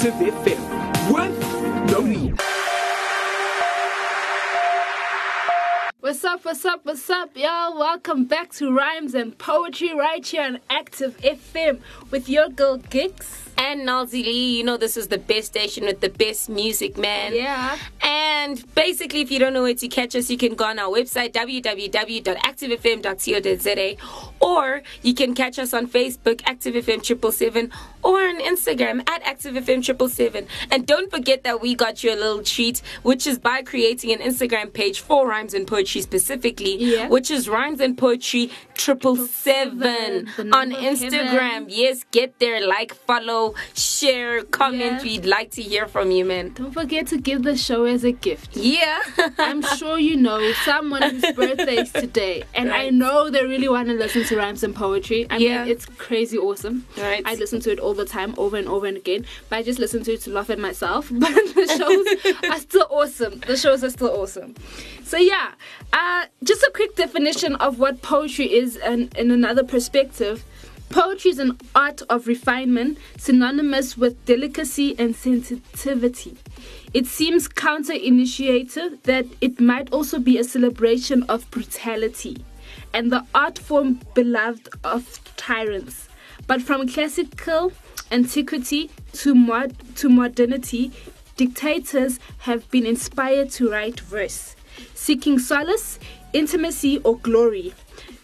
Active 0.00 0.32
FM 0.32 1.12
with 1.12 1.90
no 1.90 2.00
need. 2.00 2.40
What's 6.00 6.24
up, 6.24 6.42
what's 6.42 6.64
up, 6.64 6.86
what's 6.86 7.10
up, 7.10 7.36
y'all? 7.36 7.78
Welcome 7.78 8.24
back 8.24 8.50
to 8.54 8.74
Rhymes 8.74 9.14
and 9.14 9.36
Poetry 9.36 9.92
right 9.94 10.26
here 10.26 10.44
on 10.44 10.60
Active 10.70 11.18
FM 11.18 11.80
with 12.10 12.30
your 12.30 12.48
girl 12.48 12.78
Giks. 12.78 13.49
And 13.62 13.86
Noelzii, 13.86 14.52
you 14.56 14.64
know 14.64 14.78
this 14.78 14.96
is 14.96 15.08
the 15.08 15.18
best 15.18 15.48
station 15.48 15.84
with 15.84 16.00
the 16.00 16.08
best 16.08 16.48
music, 16.48 16.96
man. 16.96 17.34
Yeah. 17.34 17.76
And 18.02 18.64
basically, 18.74 19.20
if 19.20 19.30
you 19.30 19.38
don't 19.38 19.52
know 19.52 19.60
where 19.62 19.74
to 19.74 19.88
catch 19.88 20.16
us, 20.16 20.30
you 20.30 20.38
can 20.38 20.54
go 20.54 20.64
on 20.64 20.78
our 20.78 20.88
website, 20.88 21.32
www.activefm.co.za, 21.32 23.96
or 24.40 24.82
you 25.02 25.14
can 25.14 25.34
catch 25.34 25.58
us 25.58 25.74
on 25.74 25.86
Facebook, 25.86 26.36
ActiveFM777, 26.42 27.70
or 28.02 28.20
on 28.22 28.40
Instagram 28.40 29.06
at 29.08 29.22
ActiveFM777. 29.24 30.46
And 30.70 30.86
don't 30.86 31.10
forget 31.10 31.44
that 31.44 31.60
we 31.60 31.74
got 31.74 32.02
you 32.02 32.14
a 32.14 32.16
little 32.16 32.42
treat, 32.42 32.80
which 33.02 33.26
is 33.26 33.38
by 33.38 33.60
creating 33.62 34.10
an 34.12 34.20
Instagram 34.20 34.72
page 34.72 35.00
for 35.00 35.28
Rhymes 35.28 35.52
and 35.52 35.66
Poetry 35.66 36.00
specifically, 36.00 36.76
Yeah. 36.76 37.08
which 37.08 37.30
is 37.30 37.46
Rhymes 37.48 37.80
and 37.80 37.98
Poetry 37.98 38.50
triple 38.80 39.16
seven 39.16 40.26
on 40.38 40.72
Instagram. 40.72 41.66
Yes, 41.68 42.04
get 42.10 42.38
there, 42.38 42.66
like, 42.66 42.94
follow, 42.94 43.54
share, 43.74 44.42
comment. 44.44 45.04
Yeah. 45.04 45.10
We'd 45.10 45.26
like 45.26 45.50
to 45.52 45.62
hear 45.62 45.86
from 45.86 46.10
you, 46.10 46.24
man. 46.24 46.52
Don't 46.54 46.72
forget 46.72 47.06
to 47.08 47.18
give 47.18 47.42
the 47.42 47.56
show 47.56 47.84
as 47.84 48.04
a 48.04 48.12
gift. 48.12 48.56
Yeah. 48.56 49.00
I'm 49.38 49.60
sure 49.76 49.98
you 49.98 50.16
know 50.16 50.40
someone 50.64 51.02
whose 51.02 51.32
birthday 51.36 51.76
is 51.82 51.92
today, 51.92 52.44
and 52.54 52.72
I 52.72 52.88
know 52.90 53.28
they 53.28 53.44
really 53.44 53.68
want 53.68 53.88
to 53.88 53.94
listen 53.94 54.24
to 54.24 54.36
rhymes 54.36 54.62
and 54.62 54.74
poetry. 54.74 55.26
I 55.28 55.36
Yeah. 55.36 55.62
mean, 55.64 55.72
it's 55.72 55.84
crazy 55.84 56.38
awesome. 56.38 56.86
Right. 56.96 57.22
I 57.26 57.34
listen 57.34 57.60
to 57.60 57.70
it 57.72 57.78
all 57.78 57.92
the 57.94 58.06
time, 58.06 58.34
over 58.38 58.56
and 58.56 58.66
over 58.68 58.86
and 58.86 58.96
again. 58.96 59.26
But 59.50 59.56
I 59.58 59.62
just 59.62 59.78
listen 59.78 60.02
to 60.04 60.12
it 60.14 60.22
to 60.22 60.30
laugh 60.30 60.48
at 60.50 60.58
myself. 60.58 61.10
But 61.20 61.34
the 61.54 61.66
shows 61.78 62.06
are 62.50 62.58
still 62.58 62.86
awesome. 62.90 63.40
The 63.46 63.56
shows 63.58 63.84
are 63.84 63.90
still 63.90 64.10
awesome. 64.22 64.54
So 65.04 65.16
yeah, 65.16 65.52
uh, 65.92 66.26
just 66.42 66.62
a 66.62 66.70
quick 66.72 66.94
definition 66.96 67.56
of 67.56 67.78
what 67.78 68.00
poetry 68.00 68.46
is, 68.52 68.69
and 68.76 69.14
in 69.16 69.30
another 69.30 69.64
perspective. 69.64 70.44
Poetry 70.90 71.30
is 71.30 71.38
an 71.38 71.56
art 71.74 72.02
of 72.10 72.26
refinement, 72.26 72.98
synonymous 73.16 73.96
with 73.96 74.24
delicacy 74.24 74.96
and 74.98 75.14
sensitivity. 75.14 76.36
It 76.92 77.06
seems 77.06 77.46
counter 77.46 77.92
initiative 77.92 78.98
that 79.04 79.26
it 79.40 79.60
might 79.60 79.92
also 79.92 80.18
be 80.18 80.36
a 80.36 80.44
celebration 80.44 81.22
of 81.24 81.48
brutality 81.52 82.44
and 82.92 83.12
the 83.12 83.24
art 83.34 83.58
form 83.58 84.00
beloved 84.14 84.68
of 84.82 85.20
tyrants. 85.36 86.08
But 86.48 86.62
from 86.62 86.88
classical 86.88 87.72
antiquity 88.10 88.90
to, 89.12 89.34
mod- 89.34 89.76
to 89.96 90.08
modernity, 90.08 90.90
dictators 91.36 92.18
have 92.38 92.68
been 92.70 92.84
inspired 92.86 93.50
to 93.50 93.70
write 93.70 94.00
verse, 94.00 94.56
seeking 94.94 95.38
solace, 95.38 96.00
intimacy, 96.32 96.98
or 96.98 97.16
glory. 97.18 97.72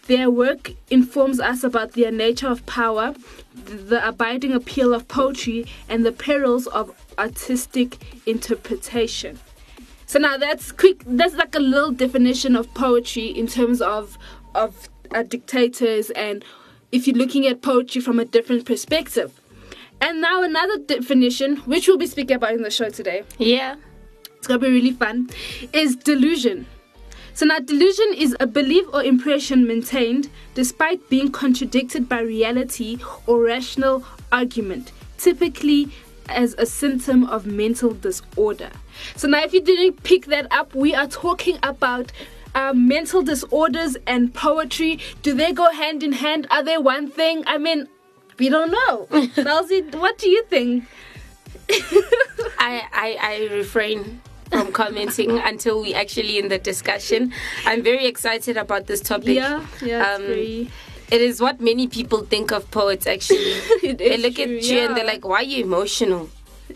Their 0.07 0.31
work 0.31 0.73
informs 0.89 1.41
us 1.41 1.65
about 1.65 1.93
their 1.93 2.13
nature 2.13 2.47
of 2.49 2.65
power, 2.67 3.15
the 3.55 4.07
abiding 4.07 4.53
appeal 4.53 4.95
of 4.95 5.09
poetry, 5.09 5.67
and 5.89 6.07
the 6.07 6.13
perils 6.13 6.69
of 6.69 6.95
artistic 7.19 7.99
interpretation. 8.25 9.41
So 10.07 10.21
now 10.21 10.37
that's 10.37 10.71
quick. 10.71 11.03
That's 11.05 11.35
like 11.35 11.55
a 11.57 11.61
little 11.61 11.91
definition 11.91 12.55
of 12.55 12.73
poetry 12.75 13.27
in 13.27 13.49
terms 13.49 13.83
of 13.83 14.17
of 14.55 14.89
uh, 15.11 15.25
dictators, 15.25 16.11
and 16.11 16.45
if 16.93 17.07
you're 17.07 17.17
looking 17.17 17.47
at 17.47 17.61
poetry 17.61 18.01
from 18.01 18.21
a 18.21 18.25
different 18.25 18.65
perspective. 18.65 19.41
And 20.01 20.21
now 20.21 20.43
another 20.43 20.79
definition, 20.79 21.57
which 21.59 21.89
we'll 21.89 21.97
be 21.97 22.07
speaking 22.07 22.37
about 22.37 22.53
in 22.53 22.63
the 22.63 22.71
show 22.71 22.91
today, 22.91 23.23
yeah. 23.39 23.77
it's 24.37 24.47
gonna 24.47 24.61
be 24.61 24.71
really 24.71 24.93
fun, 24.93 25.31
is 25.73 25.97
delusion. 25.97 26.67
So 27.37 27.45
now 27.45 27.59
delusion 27.59 28.15
is 28.17 28.35
a 28.41 28.47
belief 28.47 28.87
or 28.95 29.05
impression 29.05 29.67
maintained 29.67 30.31
despite 30.55 31.07
being 31.11 31.31
contradicted 31.31 32.09
by 32.09 32.21
reality 32.21 32.97
or 33.27 33.43
rational 33.43 34.05
argument, 34.33 34.93
typically 35.19 35.91
as 36.31 36.55
a 36.55 36.65
symptom 36.65 37.25
of 37.25 37.45
mental 37.45 37.93
disorder. 37.93 38.71
So 39.17 39.29
now 39.29 39.45
if 39.45 39.53
you 39.53 39.61
didn't 39.61 40.03
pick 40.03 40.25
that 40.27 40.51
up, 40.51 40.75
we 40.75 40.95
are 40.95 41.07
talking 41.07 41.59
about 41.63 42.11
uh, 42.55 42.73
mental 42.73 43.23
disorders 43.23 43.99
and 44.07 44.33
poetry. 44.33 44.99
Do 45.21 45.35
they 45.35 45.53
go 45.53 45.71
hand 45.71 46.03
in 46.03 46.13
hand? 46.13 46.47
Are 46.51 46.63
they 46.63 46.79
one 46.79 47.11
thing? 47.11 47.45
I 47.47 47.59
mean, 47.59 47.87
we 48.39 48.49
don't 48.49 48.71
know. 48.71 49.09
Noelzii, 49.11 49.95
what 49.97 50.17
do 50.17 50.31
you 50.31 50.43
think? 50.45 50.85
I, 52.59 52.83
I, 52.95 53.19
I 53.21 53.55
refrain 53.55 54.23
from 54.51 54.73
commenting 54.73 55.39
until 55.45 55.81
we 55.83 55.95
actually 55.95 56.39
in 56.39 56.49
the 56.49 56.59
discussion. 56.59 57.33
I'm 57.65 57.83
very 57.83 58.07
excited 58.07 58.57
about 58.57 58.87
this 58.87 59.01
topic. 59.01 59.37
Yeah, 59.37 59.65
yeah, 59.83 60.15
Um, 60.15 60.23
very- 60.23 60.71
It 61.11 61.21
is 61.21 61.41
what 61.41 61.61
many 61.61 61.87
people 61.87 62.25
think 62.25 62.51
of 62.51 62.69
poets 62.73 63.07
actually. 63.07 63.55
They 63.95 64.17
look 64.17 64.35
true, 64.35 64.57
at 64.57 64.63
you 64.65 64.79
and 64.81 64.97
they're 64.97 65.07
like, 65.07 65.25
why 65.25 65.37
are 65.37 65.43
you 65.45 65.63
emotional 65.65 66.29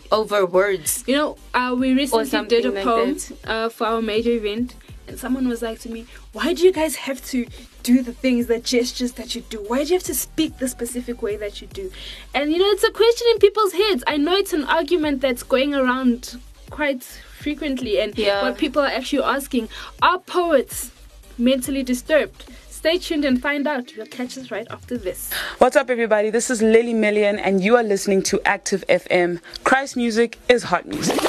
over 0.09 0.45
words? 0.45 1.03
You 1.05 1.15
know, 1.15 1.37
uh, 1.53 1.75
we 1.77 1.93
recently 1.93 2.47
did 2.47 2.65
a 2.65 2.71
like 2.71 2.83
poem 2.85 3.17
uh, 3.45 3.67
for 3.69 3.87
our 3.87 4.01
major 4.01 4.31
event, 4.31 4.75
and 5.07 5.19
someone 5.19 5.49
was 5.49 5.61
like 5.61 5.79
to 5.81 5.89
me, 5.89 6.05
"Why 6.31 6.53
do 6.53 6.63
you 6.63 6.71
guys 6.71 6.95
have 7.07 7.19
to 7.31 7.45
do 7.83 8.01
the 8.01 8.13
things, 8.13 8.47
the 8.47 8.59
gestures 8.59 9.11
that 9.19 9.35
you 9.35 9.41
do? 9.49 9.57
Why 9.67 9.83
do 9.83 9.89
you 9.91 9.95
have 9.99 10.03
to 10.13 10.15
speak 10.15 10.59
the 10.59 10.69
specific 10.69 11.21
way 11.21 11.35
that 11.35 11.59
you 11.61 11.67
do?" 11.67 11.91
And 12.33 12.51
you 12.53 12.57
know, 12.61 12.69
it's 12.75 12.85
a 12.85 12.91
question 13.01 13.27
in 13.33 13.37
people's 13.39 13.73
heads. 13.73 14.01
I 14.07 14.15
know 14.15 14.35
it's 14.43 14.53
an 14.53 14.63
argument 14.63 15.19
that's 15.19 15.43
going 15.43 15.75
around 15.75 16.39
quite 16.69 17.03
frequently, 17.41 17.99
and 17.99 18.17
Yeah. 18.17 18.43
what 18.43 18.57
people 18.57 18.81
are 18.81 18.93
actually 18.99 19.23
asking: 19.23 19.69
Are 20.01 20.19
poets 20.19 20.91
mentally 21.37 21.83
disturbed? 21.83 22.45
Stay 22.69 22.97
tuned 22.97 23.25
and 23.25 23.39
find 23.41 23.67
out. 23.67 23.95
You'll 23.95 24.07
catch 24.07 24.37
us 24.39 24.49
right 24.49 24.65
after 24.71 24.97
this. 24.97 25.29
What's 25.59 25.75
up, 25.75 25.89
everybody? 25.89 26.31
This 26.31 26.49
is 26.49 26.61
Lily 26.61 26.95
Million, 26.95 27.37
and 27.37 27.63
you 27.63 27.75
are 27.77 27.83
listening 27.83 28.23
to 28.23 28.41
Active 28.45 28.83
FM. 28.89 29.39
Christ 29.63 29.95
music 29.95 30.39
is 30.49 30.63
hot 30.63 30.87
music. 30.87 31.19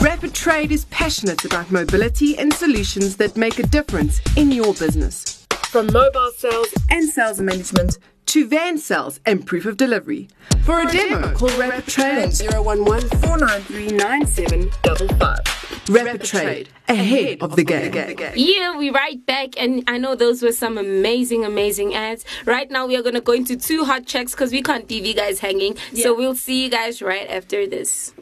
Rapid 0.00 0.32
Trade 0.32 0.72
is 0.72 0.86
passionate 0.86 1.44
about 1.44 1.70
mobility 1.70 2.38
and 2.38 2.52
solutions 2.54 3.16
that 3.16 3.36
make 3.36 3.58
a 3.58 3.64
difference 3.64 4.20
in 4.34 4.50
your 4.50 4.72
business. 4.72 5.46
From 5.68 5.86
mobile 5.92 6.30
sales 6.38 6.68
and 6.88 7.06
sales 7.08 7.38
management 7.40 7.98
to 8.30 8.46
van 8.46 8.78
sales 8.78 9.18
and 9.26 9.44
proof 9.44 9.66
of 9.66 9.76
delivery. 9.76 10.28
For 10.62 10.80
a 10.80 10.86
demo, 10.86 11.34
call 11.34 11.48
Rapid 11.58 11.86
Trade 11.86 12.24
on 12.54 12.78
011 12.78 13.08
493 13.08 13.96
9755. 13.96 15.88
Rapid 15.88 16.22
Trade, 16.22 16.68
ahead 16.88 17.38
of 17.40 17.56
the 17.56 17.64
game. 17.64 17.92
Yeah, 18.36 18.78
we 18.78 18.90
right 18.90 19.24
back, 19.26 19.60
and 19.60 19.82
I 19.88 19.98
know 19.98 20.14
those 20.14 20.42
were 20.42 20.52
some 20.52 20.78
amazing, 20.78 21.44
amazing 21.44 21.96
ads. 21.96 22.24
Right 22.46 22.70
now, 22.70 22.86
we 22.86 22.96
are 22.96 23.02
gonna 23.02 23.20
go 23.20 23.32
into 23.32 23.56
two 23.56 23.84
hot 23.84 24.06
checks 24.06 24.30
because 24.30 24.52
we 24.52 24.62
can't 24.62 24.88
leave 24.88 25.04
you 25.04 25.14
guys 25.14 25.40
hanging. 25.40 25.76
So 25.94 26.14
we'll 26.14 26.36
see 26.36 26.62
you 26.62 26.70
guys 26.70 27.02
right 27.02 27.28
after 27.28 27.66
this. 27.66 28.12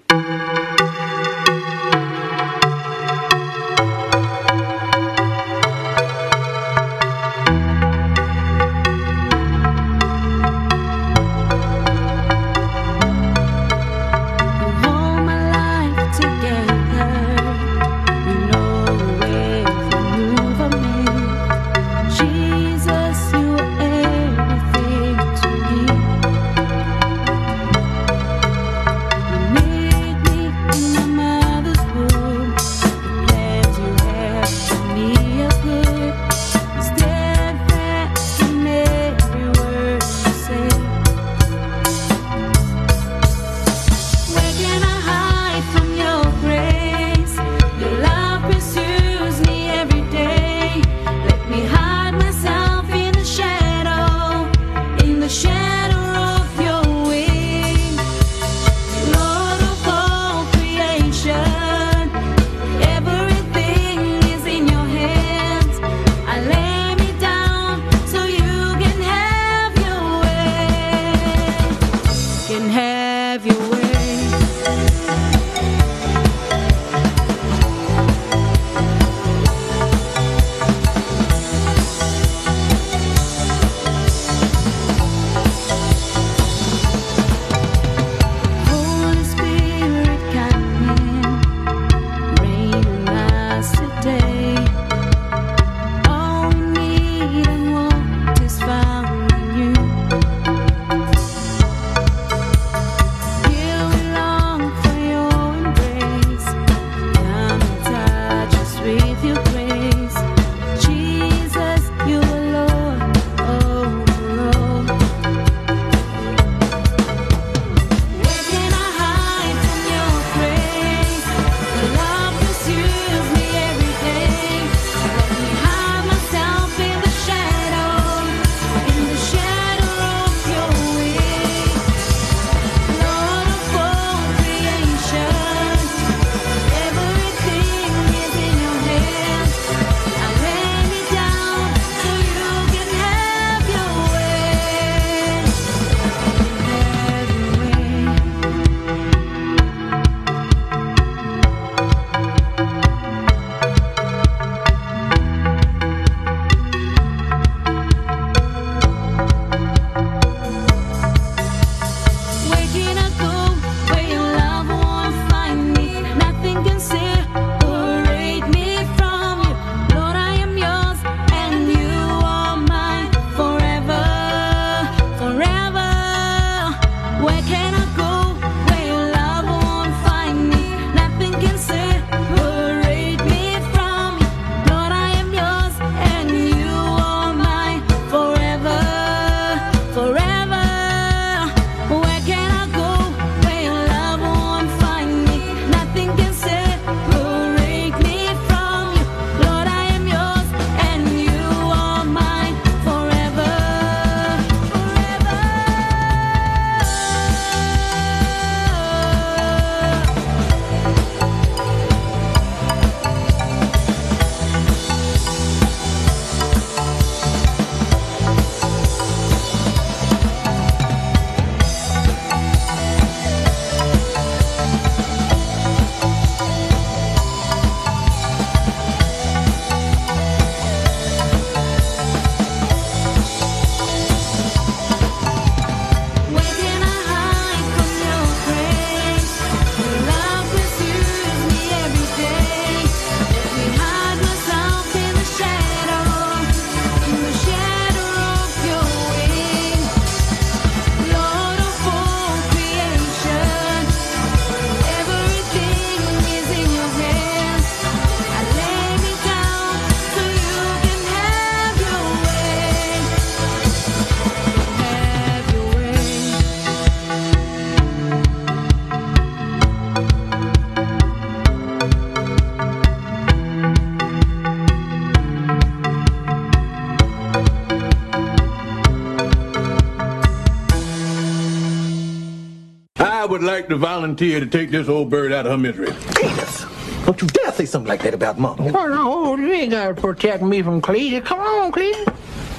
Volunteer 283.79 284.41
to 284.41 284.47
take 284.47 284.71
this 284.71 284.89
old 284.89 285.09
bird 285.09 285.33
out 285.33 285.47
of 285.47 285.53
her 285.53 285.59
misery? 285.59 285.87
Cletus! 285.87 287.05
Don't 287.07 287.21
you 287.23 287.29
dare 287.29 287.53
say 287.53 287.65
something 287.65 287.89
like 287.89 288.03
that 288.03 288.13
about 288.13 288.39
Mama. 288.39 288.71
Come 288.71 288.77
on, 288.77 289.41
you 289.41 289.53
ain't 289.53 289.71
gotta 289.71 289.95
protect 289.95 290.43
me 290.43 290.61
from 290.63 290.83
Cletus. 290.83 291.25
Come 291.25 291.41
on, 291.41 291.73
Cletus. 291.73 292.05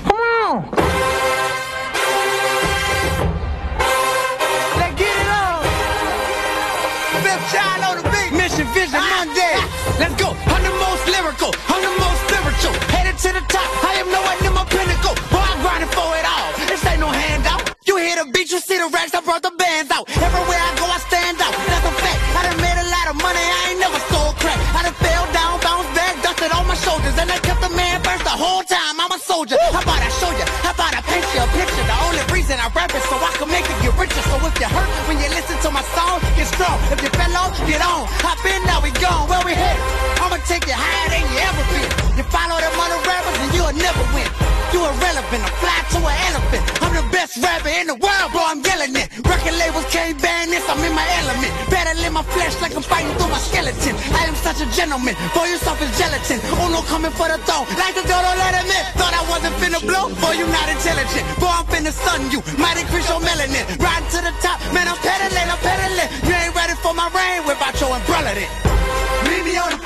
Come 0.06 0.16
on. 0.16 0.72
Let's 4.80 4.96
get 4.98 5.14
it 5.14 5.30
on. 5.30 5.62
Fifth 7.22 7.46
child 7.54 7.84
on 7.84 7.96
the 8.02 8.10
beat. 8.10 8.32
Mission 8.34 8.66
Vision 8.74 8.98
ah, 8.98 9.26
Monday. 9.28 9.54
Ah. 9.60 9.98
Let's 10.00 10.16
go. 10.16 10.32
I'm 10.34 10.64
the 10.64 10.74
most 10.82 11.04
lyrical. 11.12 11.52
I'm 11.68 11.82
the 11.84 11.94
most 12.00 12.20
spiritual. 12.26 12.74
Headed 12.96 13.18
to 13.20 13.30
the 13.36 13.44
top. 13.52 13.70
I 13.84 14.00
am 14.00 14.08
nowhere 14.10 14.40
near 14.42 14.52
my 14.56 14.66
pinnacle. 14.66 15.14
Boy, 15.30 15.44
I'm 15.44 15.60
grinding 15.62 15.92
for 15.92 16.10
it 16.16 16.26
all. 16.26 16.50
This 16.66 16.84
ain't 16.88 17.02
no 17.02 17.10
handout. 17.12 17.76
You 17.86 17.98
hear 17.98 18.16
the 18.24 18.32
beat, 18.32 18.52
you 18.52 18.60
see 18.60 18.78
the 18.78 18.90
racks. 18.94 19.14
I 19.14 19.22
brought 19.22 19.44
the 19.44 19.52
bands 19.52 19.92
out. 19.92 19.99
Soldier. 29.30 29.62
How 29.70 29.86
about 29.86 30.02
I 30.02 30.10
show 30.18 30.34
you? 30.34 30.46
How 30.66 30.74
about 30.74 30.98
I 30.98 31.06
paint 31.06 31.22
you 31.38 31.46
a 31.46 31.50
picture? 31.54 31.86
The 31.86 31.98
only 32.10 32.24
reason 32.34 32.58
I 32.58 32.66
rap 32.74 32.90
is 32.98 33.06
so 33.06 33.16
I 33.22 33.30
can 33.38 33.46
make 33.54 33.70
it 33.70 33.78
get 33.86 33.94
richer. 33.94 34.24
So 34.26 34.42
if 34.42 34.58
you 34.58 34.66
hurt 34.66 34.90
when 35.06 35.22
you 35.22 35.30
listen 35.30 35.54
to 35.62 35.70
my 35.70 35.86
song, 35.94 36.18
get 36.34 36.50
strong. 36.50 36.82
If 36.90 37.06
you 37.06 37.14
fell 37.14 37.30
off, 37.38 37.54
get 37.70 37.78
on. 37.86 38.10
Hop 38.26 38.42
in, 38.42 38.58
now 38.66 38.82
we 38.82 38.90
gone. 38.98 39.30
Where 39.30 39.46
we 39.46 39.54
headed? 39.54 39.86
I'ma 40.18 40.42
take 40.50 40.66
you 40.66 40.74
higher 40.74 41.08
than 41.14 41.22
you 41.30 41.38
ever 41.46 41.64
been. 41.70 41.90
You 42.18 42.26
follow 42.34 42.58
them 42.58 42.74
other 42.74 43.00
rappers 43.06 43.38
and 43.46 43.50
you'll 43.54 43.78
never 43.78 44.04
win. 44.18 44.30
You 44.74 44.82
irrelevant, 44.82 45.42
I 45.46 45.52
fly 45.62 45.78
to 45.94 46.00
an 46.10 46.18
elephant. 46.34 46.64
I'm 46.82 46.94
the 46.98 47.06
best 47.14 47.38
rapper 47.38 47.70
in 47.70 47.86
the 47.86 47.98
world, 48.02 48.34
bro. 48.34 48.42
I'm 48.42 48.66
yelling 48.66 48.98
it. 48.98 49.14
Record 49.30 49.56
labels 49.62 49.86
can't 49.94 50.18
ban 50.18 50.50
this. 50.50 50.66
I'm 50.66 50.82
in 50.82 50.94
my 50.98 51.06
my 52.20 52.26
flesh 52.36 52.60
like 52.60 52.76
I'm 52.76 52.84
fighting 52.84 53.16
through 53.16 53.32
my 53.32 53.40
skeleton. 53.40 53.96
I 54.12 54.28
am 54.28 54.36
such 54.36 54.60
a 54.60 54.68
gentleman. 54.76 55.16
Boy, 55.32 55.48
you 55.48 55.58
soft 55.64 55.80
as 55.80 55.92
gelatin. 55.96 56.44
Uno 56.60 56.84
coming 56.92 57.16
for 57.16 57.32
the 57.32 57.40
throne. 57.48 57.64
Like 57.80 57.96
door, 57.96 58.20
don't 58.20 58.40
let 58.44 58.60
him 58.60 58.68
in. 58.68 58.84
Thought 59.00 59.16
I 59.16 59.24
wasn't 59.32 59.56
finna 59.64 59.80
blow. 59.80 60.12
Boy, 60.20 60.36
you 60.36 60.46
not 60.52 60.68
intelligent. 60.68 61.24
Boy, 61.40 61.48
I'm 61.48 61.64
finna 61.72 61.96
stun 61.96 62.28
you. 62.28 62.44
Might 62.60 62.76
increase 62.76 63.08
your 63.08 63.24
melanin. 63.24 63.64
Riding 63.80 64.12
to 64.12 64.20
the 64.20 64.34
top. 64.44 64.60
Man, 64.76 64.92
I'm 64.92 65.00
pedaling, 65.00 65.48
I'm 65.48 65.62
pedaling. 65.64 66.10
You 66.28 66.34
ain't 66.36 66.56
ready 66.60 66.76
for 66.84 66.92
my 66.92 67.08
rain 67.16 67.48
without 67.48 67.80
your 67.80 67.96
umbrella 67.96 68.36
then. 68.36 68.52
Leave 69.24 69.46
me 69.48 69.56
on 69.56 69.72
the 69.72 69.79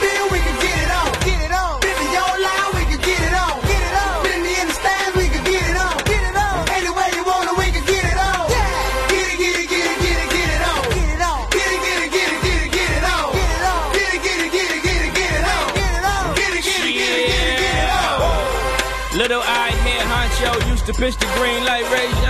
pitch 21.03 21.17
the 21.17 21.25
green 21.35 21.65
light 21.65 21.83
Ray 21.91 22.22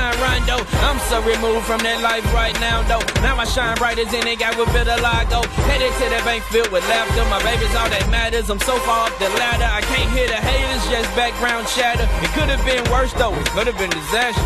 Rondo. 0.54 0.66
I'm 0.82 1.00
so 1.10 1.22
removed 1.22 1.66
from 1.66 1.80
that 1.82 2.02
life 2.02 2.26
right 2.34 2.54
now, 2.60 2.82
though. 2.84 3.04
Now 3.22 3.38
I 3.38 3.46
shine 3.46 3.76
bright 3.78 3.98
as 4.00 4.14
any 4.14 4.36
guy 4.36 4.56
with 4.58 4.72
bit 4.74 4.88
of 4.88 5.02
lago. 5.02 5.42
Headed 5.70 5.92
to 5.94 6.06
the 6.10 6.22
bank 6.26 6.44
filled 6.46 6.72
with 6.72 6.88
laughter. 6.90 7.24
My 7.30 7.42
baby's 7.44 7.74
all 7.76 7.90
that 7.90 8.08
matters. 8.10 8.50
I'm 8.50 8.60
so 8.60 8.78
far 8.86 9.08
up 9.08 9.18
the 9.20 9.30
ladder. 9.40 9.68
I 9.68 9.82
can't 9.82 10.10
hear 10.12 10.28
the 10.28 10.38
haters, 10.38 10.84
just 10.90 11.10
background 11.16 11.68
chatter. 11.68 12.08
It 12.22 12.32
could 12.38 12.50
have 12.50 12.64
been 12.66 12.84
worse, 12.92 13.14
though. 13.14 13.34
It 13.34 13.48
could 13.52 13.68
have 13.68 13.78
been 13.78 13.90
disaster. 13.90 14.42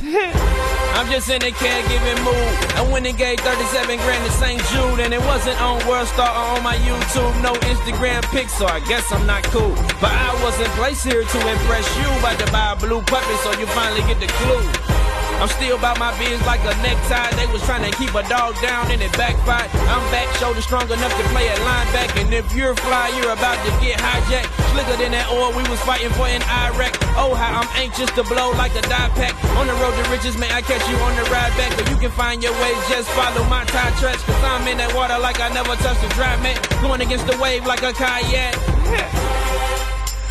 I'm 0.96 1.08
just 1.08 1.30
in 1.30 1.40
a 1.40 1.52
caregiving 1.54 2.20
mood. 2.24 2.52
I 2.76 2.84
went 2.92 3.06
and 3.06 3.16
gave 3.16 3.40
37 3.40 3.96
grand 4.04 4.22
to 4.26 4.32
St. 4.32 4.60
Jude, 4.72 5.00
and 5.00 5.14
it 5.14 5.22
wasn't 5.22 5.60
on 5.60 5.80
World 5.86 6.08
Star 6.08 6.28
or 6.28 6.58
on 6.58 6.62
my 6.62 6.76
YouTube. 6.76 7.32
No 7.42 7.54
Instagram 7.72 8.22
pics, 8.32 8.52
so 8.52 8.66
I 8.66 8.80
guess 8.80 9.10
I'm 9.12 9.26
not 9.26 9.44
cool. 9.44 9.74
But 10.00 10.12
I 10.12 10.30
wasn't 10.42 10.68
placed 10.76 11.04
here 11.04 11.24
to 11.24 11.38
impress 11.48 11.86
you. 11.96 12.08
About 12.20 12.38
to 12.40 12.48
buy 12.52 12.72
a 12.72 12.76
blue 12.76 13.00
puppy, 13.02 13.36
so 13.44 13.52
you 13.58 13.66
finally 13.66 14.02
get 14.02 14.20
the 14.20 14.28
clue. 14.28 14.99
I'm 15.38 15.48
still 15.48 15.78
about 15.78 15.98
my 15.98 16.10
biz 16.18 16.40
like 16.44 16.60
a 16.66 16.74
necktie. 16.82 17.30
They 17.36 17.46
was 17.52 17.62
trying 17.62 17.84
to 17.86 17.92
keep 17.96 18.12
a 18.14 18.26
dog 18.28 18.58
down 18.60 18.90
and 18.90 19.00
it 19.00 19.12
backfired. 19.14 19.70
I'm 19.88 20.04
back, 20.10 20.28
shoulder 20.36 20.60
strong 20.60 20.84
enough 20.90 21.14
to 21.16 21.24
play 21.30 21.48
at 21.48 21.58
linebacker. 21.62 22.24
And 22.24 22.34
if 22.34 22.52
you're 22.54 22.74
fly, 22.74 23.08
you're 23.16 23.32
about 23.32 23.56
to 23.64 23.70
get 23.84 24.00
hijacked. 24.00 24.50
Slicker 24.72 24.96
than 25.00 25.12
that 25.12 25.30
oil 25.32 25.50
we 25.56 25.64
was 25.70 25.80
fighting 25.82 26.10
for 26.18 26.28
in 26.28 26.42
Iraq. 26.68 26.92
Oh, 27.16 27.34
how 27.34 27.60
I'm 27.60 27.70
anxious 27.80 28.10
to 28.18 28.22
blow 28.24 28.52
like 28.58 28.74
a 28.76 28.82
die 28.82 29.10
pack. 29.16 29.32
On 29.56 29.66
the 29.66 29.74
road 29.80 29.96
to 29.96 30.04
riches, 30.10 30.36
may 30.36 30.50
I 30.52 30.62
catch 30.62 30.82
you 30.88 30.96
on 31.00 31.16
the 31.16 31.24
ride 31.30 31.54
back. 31.56 31.72
But 31.76 31.88
you 31.90 31.96
can 31.96 32.10
find 32.10 32.42
your 32.42 32.52
ways, 32.60 32.78
just 32.88 33.08
follow 33.16 33.44
my 33.48 33.64
tie 33.64 33.92
tracks. 34.00 34.22
Cause 34.24 34.42
I'm 34.44 34.66
in 34.68 34.78
that 34.78 34.94
water 34.94 35.18
like 35.18 35.40
I 35.40 35.48
never 35.52 35.74
touched 35.80 36.04
a 36.04 36.10
dry 36.14 36.36
man. 36.42 36.58
Going 36.82 37.00
against 37.00 37.26
the 37.26 37.36
wave 37.38 37.66
like 37.66 37.82
a 37.82 37.92
kayak. 37.92 39.79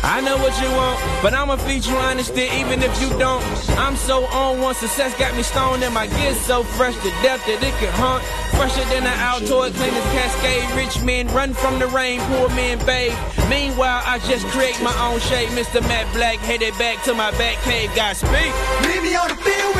I 0.02 0.20
know 0.20 0.36
what 0.38 0.56
you 0.60 0.70
want, 0.72 0.98
but 1.22 1.34
I'ma 1.34 1.56
feed 1.56 1.84
you 1.84 1.94
honesty 1.96 2.48
even 2.56 2.82
if 2.82 3.00
you 3.00 3.10
don't. 3.18 3.44
I'm 3.78 3.96
so 3.96 4.24
on 4.26 4.60
one, 4.60 4.74
success 4.74 5.16
got 5.18 5.36
me 5.36 5.42
stoned, 5.42 5.82
and 5.82 5.92
my 5.92 6.06
gear's 6.06 6.40
so 6.40 6.62
fresh 6.62 6.94
to 6.96 7.10
death 7.22 7.44
that 7.46 7.62
it 7.62 7.74
can 7.76 7.92
haunt. 7.92 8.24
Fresher 8.56 8.84
than 8.92 9.04
an 9.06 9.18
Altoid, 9.18 9.72
clean 9.74 9.94
as 9.94 10.04
Cascade. 10.12 10.70
Rich 10.76 11.02
men 11.04 11.28
run 11.28 11.54
from 11.54 11.78
the 11.78 11.86
rain, 11.86 12.20
poor 12.32 12.48
men 12.50 12.78
bathe. 12.84 13.16
Meanwhile, 13.48 14.02
I 14.04 14.18
just 14.28 14.46
create 14.48 14.80
my 14.82 14.94
own 15.00 15.20
shape. 15.20 15.48
Mr. 15.50 15.80
Matt 15.88 16.12
Black 16.14 16.38
headed 16.38 16.76
back 16.78 17.02
to 17.04 17.14
my 17.14 17.30
back 17.32 17.56
cave. 17.62 17.90
God 17.94 18.16
speak. 18.16 18.52
Meet 18.84 19.02
me 19.02 19.16
on 19.16 19.28
the 19.28 19.36
field, 19.36 19.76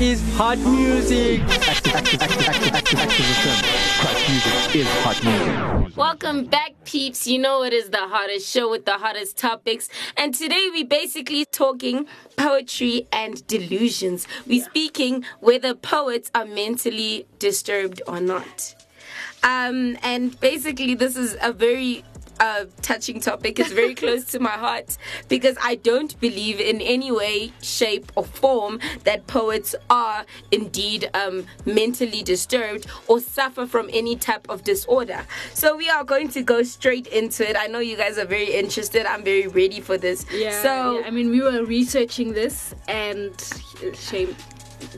is 0.00 0.20
hot 0.34 0.58
music. 0.58 1.40
Christ 1.46 1.86
music 4.28 4.74
is 4.74 4.88
hot 5.04 5.22
music. 5.22 5.96
Welcome 5.96 6.46
back, 6.46 6.72
peeps. 6.84 7.28
You 7.28 7.38
know 7.38 7.62
it 7.62 7.72
is 7.72 7.90
the 7.90 7.98
hottest 7.98 8.50
show 8.50 8.68
with 8.68 8.86
the 8.86 8.94
hottest 8.94 9.36
topics. 9.36 9.88
And 10.16 10.34
today 10.34 10.68
we're 10.72 10.84
basically 10.84 11.44
talking 11.44 12.06
poetry 12.36 13.06
and 13.12 13.46
delusions. 13.46 14.26
We're 14.48 14.64
speaking 14.64 15.24
whether 15.38 15.74
poets 15.74 16.28
are 16.34 16.46
mentally 16.46 17.26
disturbed 17.38 18.02
or 18.08 18.20
not. 18.20 18.74
Um, 19.44 19.96
and 20.02 20.38
basically 20.40 20.96
this 20.96 21.16
is 21.16 21.36
a 21.40 21.52
very 21.52 22.02
uh, 22.40 22.64
touching 22.82 23.20
topic. 23.20 23.58
It's 23.58 23.72
very 23.72 23.94
close 24.02 24.24
to 24.26 24.38
my 24.38 24.50
heart 24.50 24.96
because 25.28 25.56
I 25.62 25.76
don't 25.76 26.18
believe 26.20 26.60
in 26.60 26.80
any 26.80 27.12
way, 27.12 27.52
shape, 27.62 28.12
or 28.16 28.24
form 28.24 28.80
that 29.04 29.26
poets 29.26 29.74
are 29.90 30.24
indeed 30.50 31.10
um, 31.14 31.46
mentally 31.64 32.22
disturbed 32.22 32.86
or 33.08 33.20
suffer 33.20 33.66
from 33.66 33.88
any 33.92 34.16
type 34.16 34.48
of 34.48 34.64
disorder. 34.64 35.26
So 35.52 35.76
we 35.76 35.88
are 35.88 36.04
going 36.04 36.28
to 36.30 36.42
go 36.42 36.62
straight 36.62 37.06
into 37.08 37.48
it. 37.48 37.56
I 37.58 37.66
know 37.66 37.78
you 37.78 37.96
guys 37.96 38.18
are 38.18 38.24
very 38.24 38.52
interested. 38.52 39.06
I'm 39.06 39.24
very 39.24 39.46
ready 39.46 39.80
for 39.80 39.96
this. 39.96 40.26
Yeah. 40.32 40.62
So 40.62 41.00
yeah, 41.00 41.06
I 41.06 41.10
mean, 41.10 41.30
we 41.30 41.40
were 41.42 41.64
researching 41.64 42.32
this, 42.32 42.74
and 42.88 43.32
shame. 43.94 44.36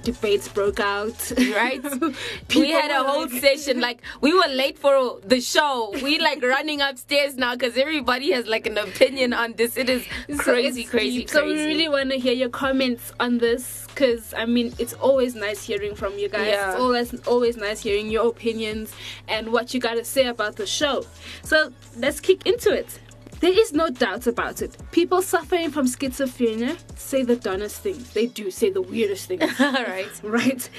Debates 0.02 0.48
broke 0.48 0.80
out. 0.80 1.32
right? 1.54 1.82
we 2.54 2.70
had 2.70 2.90
a 2.90 3.02
whole 3.04 3.26
like- 3.28 3.40
session 3.40 3.80
like 3.80 4.02
we 4.20 4.32
were 4.32 4.48
late 4.48 4.78
for 4.78 5.20
the 5.24 5.40
show. 5.40 5.92
We 6.02 6.18
like 6.18 6.42
running 6.42 6.80
upstairs 6.80 7.36
now 7.36 7.54
because 7.54 7.76
everybody 7.76 8.32
has 8.32 8.46
like 8.46 8.66
an 8.66 8.78
opinion 8.78 9.32
on 9.32 9.54
this. 9.54 9.76
It 9.76 9.88
is 9.88 10.04
So 10.28 10.42
crazy, 10.42 10.84
crazy, 10.84 11.18
deep. 11.20 11.30
So 11.30 11.44
we 11.44 11.54
really 11.64 11.88
want 11.88 12.10
to 12.10 12.18
hear 12.18 12.32
your 12.34 12.48
comments 12.48 13.12
on 13.20 13.38
this 13.38 13.86
because 13.88 14.34
I 14.34 14.46
mean 14.46 14.74
it's 14.78 14.92
always 14.94 15.34
nice 15.34 15.62
hearing 15.62 15.94
from 15.94 16.18
you 16.18 16.28
guys. 16.28 16.48
Yeah. 16.48 16.72
It's 16.72 16.80
always 16.80 17.26
always 17.26 17.56
nice 17.56 17.80
hearing 17.82 18.10
your 18.10 18.28
opinions 18.28 18.92
and 19.28 19.52
what 19.52 19.72
you 19.74 19.80
got 19.80 19.94
to 19.94 20.04
say 20.04 20.26
about 20.26 20.56
the 20.56 20.66
show. 20.66 21.04
So 21.42 21.72
let's 21.96 22.20
kick 22.20 22.46
into 22.46 22.72
it. 22.72 23.00
There 23.40 23.52
is 23.52 23.72
no 23.72 23.90
doubt 23.90 24.26
about 24.26 24.62
it. 24.62 24.76
People 24.92 25.20
suffering 25.20 25.70
from 25.70 25.86
schizophrenia 25.86 26.78
say 26.96 27.22
the 27.22 27.36
dumbest 27.36 27.82
things. 27.82 28.12
They 28.12 28.26
do 28.26 28.50
say 28.50 28.70
the 28.70 28.80
weirdest 28.80 29.28
things. 29.28 29.42
All 29.60 29.72
right. 29.72 30.08
right? 30.22 30.70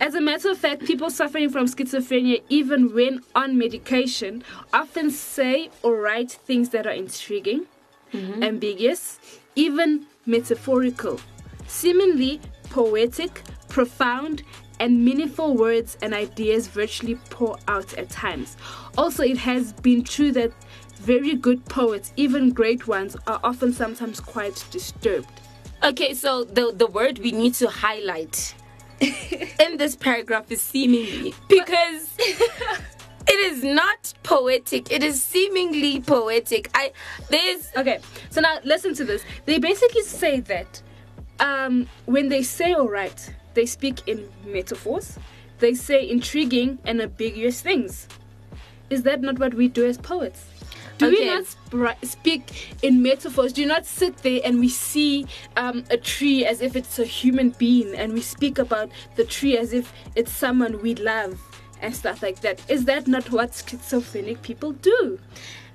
As 0.00 0.14
a 0.14 0.20
matter 0.20 0.50
of 0.50 0.58
fact, 0.58 0.84
people 0.84 1.08
suffering 1.10 1.48
from 1.48 1.66
schizophrenia, 1.66 2.42
even 2.50 2.94
when 2.94 3.22
on 3.34 3.56
medication, 3.56 4.44
often 4.72 5.10
say 5.10 5.70
or 5.82 5.96
write 5.96 6.32
things 6.32 6.68
that 6.70 6.86
are 6.86 6.92
intriguing, 6.92 7.66
mm-hmm. 8.12 8.42
ambiguous, 8.42 9.18
even 9.56 10.06
metaphorical, 10.26 11.18
seemingly 11.66 12.40
poetic, 12.70 13.42
profound, 13.68 14.42
and 14.80 15.04
meaningful 15.04 15.54
words 15.54 15.96
and 16.02 16.12
ideas 16.12 16.66
virtually 16.66 17.14
pour 17.30 17.56
out 17.68 17.94
at 17.94 18.10
times. 18.10 18.56
Also, 18.98 19.22
it 19.22 19.38
has 19.38 19.72
been 19.74 20.02
true 20.02 20.32
that 20.32 20.50
very 21.02 21.34
good 21.34 21.64
poets, 21.66 22.12
even 22.16 22.50
great 22.52 22.86
ones, 22.86 23.16
are 23.26 23.40
often 23.42 23.72
sometimes 23.72 24.20
quite 24.20 24.64
disturbed. 24.70 25.40
Okay, 25.82 26.14
so 26.14 26.44
the 26.44 26.72
the 26.72 26.86
word 26.86 27.18
we 27.18 27.32
need 27.32 27.54
to 27.54 27.68
highlight 27.68 28.54
in 29.00 29.76
this 29.78 29.96
paragraph 29.96 30.50
is 30.50 30.62
seemingly 30.62 31.34
because 31.48 32.14
it 32.18 33.40
is 33.52 33.64
not 33.64 34.14
poetic. 34.22 34.92
It 34.92 35.02
is 35.02 35.20
seemingly 35.22 36.00
poetic. 36.00 36.70
I 36.74 36.92
there's 37.30 37.72
Okay, 37.76 37.98
so 38.30 38.40
now 38.40 38.58
listen 38.64 38.94
to 38.94 39.04
this. 39.04 39.24
They 39.44 39.58
basically 39.58 40.02
say 40.02 40.40
that 40.40 40.80
um, 41.40 41.88
when 42.06 42.28
they 42.28 42.44
say 42.44 42.74
all 42.74 42.88
right 42.88 43.34
they 43.54 43.66
speak 43.66 44.06
in 44.06 44.28
metaphors. 44.46 45.18
They 45.58 45.74
say 45.74 46.08
intriguing 46.08 46.78
and 46.84 47.00
ambiguous 47.00 47.60
things. 47.60 48.08
Is 48.90 49.02
that 49.04 49.20
not 49.20 49.38
what 49.38 49.54
we 49.54 49.68
do 49.68 49.86
as 49.86 49.98
poets? 49.98 50.44
Do 50.98 51.08
we 51.08 51.24
not 51.24 51.44
spri- 51.44 52.04
speak 52.06 52.76
in 52.82 53.02
metaphors? 53.02 53.52
Do 53.52 53.66
not 53.66 53.86
sit 53.86 54.18
there 54.18 54.40
and 54.44 54.60
we 54.60 54.68
see 54.68 55.26
um, 55.56 55.84
a 55.90 55.96
tree 55.96 56.44
as 56.44 56.60
if 56.60 56.76
it's 56.76 56.98
a 56.98 57.04
human 57.04 57.50
being 57.50 57.94
and 57.94 58.12
we 58.12 58.20
speak 58.20 58.58
about 58.58 58.90
the 59.16 59.24
tree 59.24 59.56
as 59.58 59.72
if 59.72 59.92
it's 60.14 60.32
someone 60.32 60.80
we 60.82 60.94
love 60.94 61.40
and 61.80 61.94
stuff 61.94 62.22
like 62.22 62.40
that? 62.40 62.60
Is 62.70 62.84
that 62.84 63.06
not 63.06 63.30
what 63.30 63.54
schizophrenic 63.54 64.42
people 64.42 64.72
do? 64.72 65.18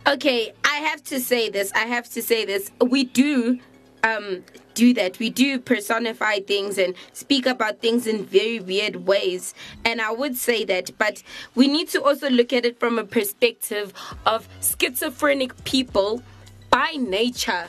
Okay, 0.07 0.53
I 0.63 0.77
have 0.77 1.03
to 1.05 1.19
say 1.19 1.49
this. 1.49 1.71
I 1.73 1.79
have 1.79 2.09
to 2.11 2.21
say 2.21 2.45
this. 2.45 2.71
We 2.79 3.03
do 3.03 3.59
um 4.07 4.43
do 4.73 4.93
that. 4.93 5.17
We 5.17 5.29
do 5.31 5.59
personify 5.59 6.39
things 6.39 6.77
and 6.77 6.93
speak 7.11 7.47
about 7.47 7.81
things 7.81 8.05
in 8.05 8.25
very 8.25 8.59
weird 8.59 9.07
ways. 9.07 9.55
And 9.83 9.99
I 9.99 10.11
would 10.11 10.37
say 10.37 10.63
that, 10.65 10.91
but 10.99 11.23
we 11.55 11.67
need 11.67 11.89
to 11.89 12.03
also 12.03 12.29
look 12.29 12.53
at 12.53 12.63
it 12.63 12.79
from 12.79 12.99
a 12.99 13.03
perspective 13.03 13.91
of 14.25 14.47
schizophrenic 14.61 15.63
people 15.63 16.21
by 16.69 16.91
nature. 16.91 17.65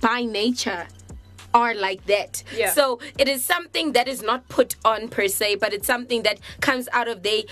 By 0.00 0.22
nature 0.22 0.86
are 1.52 1.74
like 1.74 2.04
that. 2.06 2.42
Yeah. 2.54 2.70
So 2.70 3.00
it 3.18 3.28
is 3.28 3.44
something 3.44 3.92
that 3.92 4.08
is 4.08 4.22
not 4.22 4.48
put 4.48 4.76
on 4.84 5.08
per 5.08 5.28
se, 5.28 5.56
but 5.56 5.72
it's 5.72 5.86
something 5.86 6.22
that 6.22 6.38
comes 6.60 6.88
out 6.92 7.08
of 7.08 7.22
they 7.22 7.44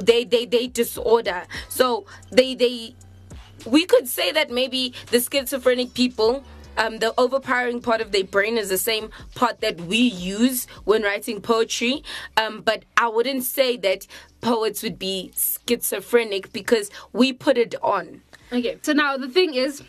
they 0.00 0.24
they 0.24 0.46
they 0.46 0.66
disorder. 0.66 1.42
So 1.68 2.06
they 2.30 2.54
they 2.54 2.94
we 3.66 3.84
could 3.86 4.08
say 4.08 4.32
that 4.32 4.50
maybe 4.50 4.94
the 5.10 5.20
schizophrenic 5.20 5.94
people 5.94 6.44
um, 6.78 6.98
the 6.98 7.12
overpowering 7.18 7.82
part 7.82 8.00
of 8.00 8.12
their 8.12 8.24
brain 8.24 8.56
is 8.56 8.70
the 8.70 8.78
same 8.78 9.10
part 9.34 9.60
that 9.60 9.80
we 9.82 9.98
use 9.98 10.66
when 10.84 11.02
writing 11.02 11.40
poetry. 11.40 12.02
Um, 12.36 12.62
but 12.62 12.84
i 12.96 13.08
wouldn't 13.08 13.44
say 13.44 13.76
that 13.78 14.06
poets 14.40 14.82
would 14.82 14.98
be 14.98 15.32
schizophrenic 15.36 16.52
because 16.52 16.90
we 17.12 17.32
put 17.32 17.58
it 17.58 17.74
on. 17.82 18.22
Okay, 18.52 18.78
so 18.82 18.92
now 18.92 19.16
the 19.16 19.28
thing 19.28 19.54
is, 19.54 19.82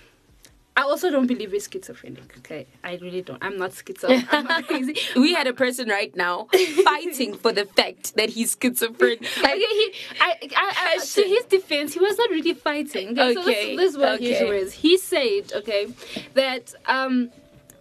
I 0.80 0.84
also 0.84 1.10
don't 1.12 1.28
believe 1.28 1.52
we're 1.52 1.60
schizophrenic. 1.60 2.38
Okay, 2.38 2.66
I 2.86 2.96
really 3.02 3.22
don't. 3.22 3.44
I'm 3.44 3.58
not 3.58 3.74
schizophrenic. 3.74 4.34
I'm 4.34 4.46
not 4.46 4.66
crazy. 4.70 4.96
we 5.18 5.34
had 5.34 5.46
a 5.46 5.52
person 5.52 5.90
right 5.90 6.16
now 6.16 6.48
fighting 6.86 7.34
for 7.34 7.52
the 7.52 7.66
fact 7.66 8.16
that 8.16 8.30
he's 8.30 8.56
schizophrenic 8.56 9.20
like, 9.44 9.56
Okay, 9.56 9.58
he, 9.58 9.94
I, 10.22 10.38
I, 10.56 10.96
I, 10.96 11.06
to 11.06 11.22
his 11.22 11.44
defense, 11.44 11.96
he 11.96 12.00
was 12.00 12.18
not 12.18 12.30
really 12.30 12.54
fighting. 12.54 13.10
Okay, 13.10 13.34
so 13.34 13.42
Okay, 13.42 13.76
this, 13.76 13.78
this 13.78 13.92
is 13.92 13.98
what 13.98 14.22
his 14.22 14.30
okay. 14.30 14.36
issue 14.36 14.52
is. 14.54 14.72
He 14.72 14.98
said, 14.98 15.52
okay, 15.54 15.88
that 16.36 16.74
um, 16.86 17.30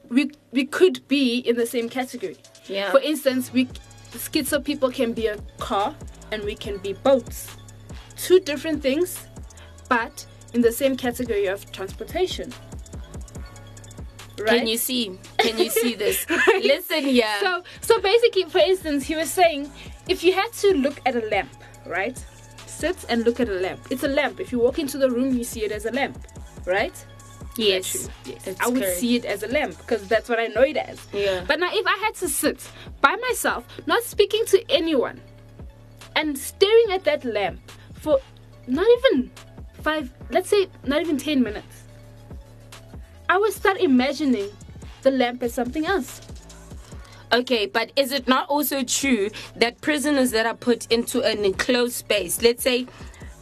we 0.09 0.33
we 0.50 0.64
could 0.64 1.07
be 1.07 1.38
in 1.38 1.55
the 1.55 1.67
same 1.67 1.88
category. 1.88 2.37
Yeah. 2.67 2.90
For 2.90 2.99
instance, 2.99 3.52
we 3.52 3.67
schizo 4.11 4.64
people 4.64 4.90
can 4.90 5.12
be 5.12 5.28
a 5.28 5.38
car 5.61 5.95
and 6.33 6.43
we 6.43 6.57
can 6.57 6.78
be 6.78 6.95
boats. 6.95 7.47
Two 8.17 8.40
different 8.40 8.83
things, 8.83 9.25
but 9.88 10.26
in 10.52 10.62
the 10.62 10.73
same 10.73 10.97
category 10.97 11.47
of 11.47 11.71
transportation. 11.71 12.52
Right? 14.38 14.49
can 14.59 14.66
you 14.68 14.78
see 14.78 15.18
can 15.38 15.59
you 15.59 15.68
see 15.71 15.95
this 15.95 16.26
listen 16.62 17.02
here 17.02 17.26
So, 17.40 17.62
so 17.80 18.00
basically, 18.00 18.45
for 18.45 18.59
instance, 18.59 19.04
he 19.07 19.16
was 19.16 19.30
saying, 19.30 19.71
if 20.09 20.23
you 20.25 20.33
had 20.33 20.52
to 20.62 20.68
look 20.75 21.00
at 21.07 21.14
a 21.16 21.26
lamp, 21.28 21.50
right? 21.87 22.16
Sit 22.66 22.97
and 23.09 23.25
look 23.25 23.40
at 23.40 23.49
a 23.49 23.54
lamp. 23.54 23.80
It's 23.90 24.04
a 24.04 24.09
lamp. 24.09 24.38
If 24.38 24.52
you 24.52 24.61
walk 24.61 24.78
into 24.78 24.99
the 24.99 25.11
room, 25.11 25.37
you 25.37 25.42
see 25.42 25.64
it 25.64 25.73
as 25.73 25.85
a 25.87 25.90
lamp, 25.90 26.16
right? 26.66 26.95
yes, 27.57 28.09
Yes. 28.25 28.54
I 28.61 28.68
would 28.68 28.83
correct. 28.83 28.99
see 28.99 29.16
it 29.16 29.25
as 29.25 29.42
a 29.42 29.49
lamp 29.49 29.76
because 29.78 30.07
that's 30.07 30.28
what 30.28 30.38
I 30.38 30.47
know 30.47 30.62
it 30.62 30.76
as. 30.76 30.99
Yeah. 31.12 31.42
But 31.49 31.59
now, 31.59 31.71
if 31.73 31.85
I 31.87 31.97
had 32.04 32.14
to 32.23 32.28
sit 32.28 32.71
by 33.00 33.16
myself, 33.16 33.64
not 33.87 34.04
speaking 34.04 34.45
to 34.47 34.62
anyone, 34.71 35.21
and 36.14 36.38
staring 36.38 36.92
at 36.92 37.02
that 37.04 37.25
lamp 37.25 37.59
for 37.95 38.21
not 38.68 38.87
even 38.99 39.30
five, 39.83 40.12
let's 40.30 40.49
say, 40.49 40.68
not 40.85 41.00
even 41.00 41.18
10 41.18 41.42
minutes, 41.42 41.83
I 43.28 43.37
would 43.38 43.52
start 43.52 43.78
imagining 43.78 44.50
the 45.02 45.11
lamp 45.11 45.42
as 45.42 45.54
something 45.54 45.87
else. 45.87 46.20
Okay, 47.30 47.66
but 47.66 47.92
is 47.94 48.11
it 48.11 48.26
not 48.26 48.49
also 48.49 48.82
true 48.82 49.30
that 49.56 49.80
prisoners 49.82 50.30
that 50.30 50.47
are 50.47 50.54
put 50.54 50.91
into 50.91 51.23
an 51.23 51.45
enclosed 51.45 51.95
space, 51.95 52.41
let's 52.41 52.62
say 52.62 52.86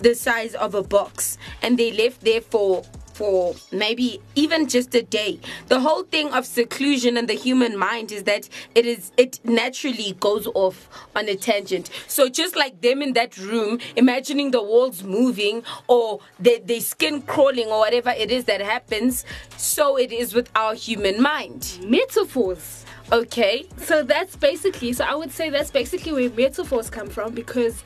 the 0.01 0.15
size 0.15 0.55
of 0.57 0.75
a 0.75 0.83
box, 0.83 1.39
and 1.63 1.79
they 1.79 1.93
left 1.93 2.23
there 2.23 2.41
for 2.41 2.85
for 3.17 3.55
maybe 3.73 4.21
even 4.35 4.69
just 4.69 4.95
a 4.95 5.03
day. 5.03 5.41
The 5.69 5.81
whole 5.81 6.03
thing 6.03 6.33
of 6.35 6.45
seclusion 6.45 7.17
and 7.17 7.27
the 7.27 7.35
human 7.35 7.77
mind 7.79 8.13
is 8.13 8.25
that 8.25 8.49
it 8.75 8.85
is 8.85 9.11
it 9.17 9.41
naturally 9.43 10.13
goes 10.21 10.47
off 10.49 10.89
on 11.17 11.27
a 11.29 11.35
tangent. 11.35 11.89
So 12.09 12.29
just 12.29 12.57
like 12.57 12.83
them 12.83 13.01
in 13.01 13.15
that 13.15 13.39
room, 13.39 13.79
imagining 13.97 14.51
the 14.51 14.63
walls 14.63 15.03
moving 15.03 15.63
or 15.89 16.21
the 16.39 16.61
their 16.65 16.81
skin 16.81 17.23
crawling 17.23 17.69
or 17.69 17.79
whatever 17.79 18.11
it 18.11 18.31
is 18.31 18.45
that 18.45 18.61
happens, 18.61 19.25
so 19.57 19.97
it 19.97 20.13
is 20.13 20.35
with 20.35 20.51
our 20.55 20.75
human 20.75 21.23
mind. 21.23 21.79
Metaphors. 21.83 22.85
Okay. 23.13 23.67
So 23.79 24.03
that's 24.03 24.37
basically, 24.37 24.93
so 24.93 25.05
I 25.05 25.15
would 25.15 25.33
say 25.33 25.49
that's 25.49 25.71
basically 25.71 26.13
where 26.13 26.31
metaphors 26.31 26.91
come 26.91 27.09
from 27.09 27.33
because 27.35 27.83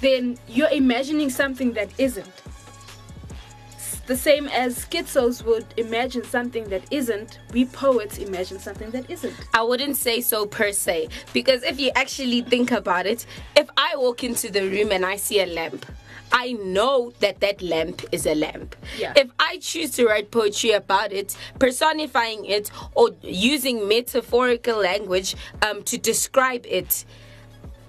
then 0.00 0.38
you're 0.46 0.70
imagining 0.70 1.30
something 1.30 1.72
that 1.72 1.90
isn't. 1.98 2.30
The 4.08 4.16
same 4.16 4.48
as 4.48 4.86
schizos 4.86 5.44
would 5.44 5.66
imagine 5.76 6.24
something 6.24 6.64
that 6.70 6.90
isn't, 6.90 7.40
we 7.52 7.66
poets 7.66 8.16
imagine 8.16 8.58
something 8.58 8.90
that 8.92 9.10
isn't. 9.10 9.34
I 9.52 9.62
wouldn't 9.62 9.98
say 9.98 10.22
so 10.22 10.46
per 10.46 10.72
se 10.72 11.08
because 11.34 11.62
if 11.62 11.78
you 11.78 11.90
actually 11.94 12.40
think 12.40 12.70
about 12.70 13.04
it, 13.06 13.26
if 13.54 13.68
I 13.76 13.96
walk 13.96 14.24
into 14.24 14.50
the 14.50 14.62
room 14.62 14.92
and 14.92 15.04
I 15.04 15.16
see 15.16 15.42
a 15.42 15.46
lamp, 15.46 15.84
I 16.32 16.52
know 16.52 17.12
that 17.20 17.40
that 17.40 17.60
lamp 17.60 18.02
is 18.10 18.24
a 18.24 18.34
lamp. 18.34 18.76
Yeah. 18.98 19.12
If 19.14 19.30
I 19.38 19.58
choose 19.58 19.90
to 19.96 20.06
write 20.06 20.30
poetry 20.30 20.70
about 20.70 21.12
it, 21.12 21.36
personifying 21.58 22.46
it 22.46 22.70
or 22.94 23.10
using 23.20 23.86
metaphorical 23.88 24.78
language 24.78 25.36
um, 25.60 25.82
to 25.82 25.98
describe 25.98 26.64
it, 26.64 27.04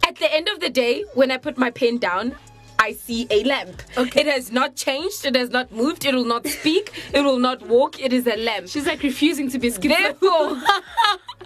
at 0.06 0.18
the 0.18 0.34
end 0.34 0.50
of 0.50 0.60
the 0.60 0.70
day, 0.70 1.06
when 1.14 1.32
I 1.32 1.38
put 1.38 1.58
my 1.58 1.72
pen 1.72 1.98
down, 1.98 2.36
I 2.80 2.94
see 2.94 3.28
a 3.30 3.44
lamp. 3.44 3.84
Okay. 3.98 4.22
It 4.22 4.28
has 4.28 4.52
not 4.52 4.76
changed. 4.76 5.26
It 5.26 5.36
has 5.36 5.50
not 5.50 5.70
moved. 5.72 6.06
It 6.06 6.16
will 6.16 6.24
not 6.26 6.48
speak. 6.48 6.92
it 7.14 7.22
will 7.22 7.38
not 7.38 7.62
walk. 7.68 8.00
It 8.02 8.14
is 8.14 8.26
a 8.26 8.38
lamp. 8.38 8.70
She's 8.70 8.88
like 8.88 9.04
refusing 9.04 9.50
to 9.52 9.60
be 9.60 9.70
schizo. 9.70 9.90
Therefore, 9.90 10.62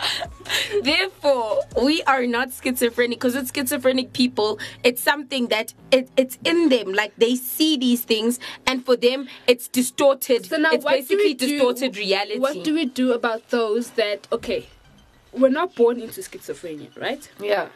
therefore, 0.84 1.62
we 1.82 2.04
are 2.04 2.28
not 2.28 2.50
schizophrenic 2.54 3.20
because 3.20 3.34
with 3.36 3.52
schizophrenic 3.54 4.14
people, 4.14 4.60
it's 4.84 5.02
something 5.02 5.48
that 5.48 5.74
it, 5.92 6.08
it's 6.18 6.38
in 6.46 6.70
them. 6.70 6.94
Like 6.94 7.16
they 7.18 7.36
see 7.36 7.78
these 7.78 8.02
things, 8.02 8.40
and 8.68 8.86
for 8.86 8.96
them, 8.96 9.28
it's 9.48 9.68
distorted. 9.68 10.46
So 10.46 10.58
now, 10.58 10.72
it's 10.72 10.86
what 10.86 10.92
do 10.92 10.98
basically 11.00 11.24
we 11.26 11.34
do- 11.34 11.48
distorted 11.48 11.98
reality. 11.98 12.40
What 12.40 12.64
do 12.64 12.76
we 12.76 12.86
do 12.86 13.12
about 13.14 13.50
those 13.50 13.92
that, 13.92 14.28
okay, 14.32 14.68
we're 15.32 15.50
not 15.50 15.74
born 15.76 16.00
into 16.00 16.22
schizophrenia, 16.22 16.96
right? 17.00 17.28
Yeah. 17.40 17.70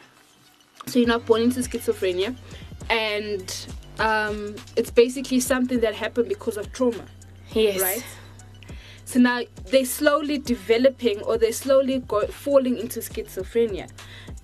So 0.86 1.00
you're 1.00 1.08
not 1.08 1.26
born 1.26 1.42
into 1.42 1.60
schizophrenia, 1.60 2.36
and 2.90 3.66
um, 3.98 4.56
it's 4.76 4.90
basically 4.90 5.40
something 5.40 5.80
that 5.80 5.94
happened 5.94 6.28
because 6.28 6.56
of 6.56 6.72
trauma. 6.72 7.04
Yes. 7.52 7.80
Right. 7.80 8.04
So 9.04 9.18
now 9.18 9.42
they're 9.66 9.86
slowly 9.86 10.38
developing, 10.38 11.22
or 11.22 11.38
they're 11.38 11.52
slowly 11.52 12.00
go- 12.00 12.26
falling 12.26 12.76
into 12.76 13.00
schizophrenia, 13.00 13.90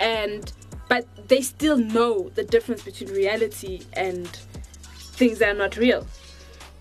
and 0.01 0.53
but 0.89 1.07
they 1.29 1.43
still 1.43 1.77
know 1.77 2.31
the 2.31 2.45
difference 2.45 2.83
between 2.83 3.11
reality 3.11 3.83
and 3.93 4.27
things 4.97 5.39
that 5.39 5.51
are 5.51 5.59
not 5.59 5.77
real. 5.77 6.07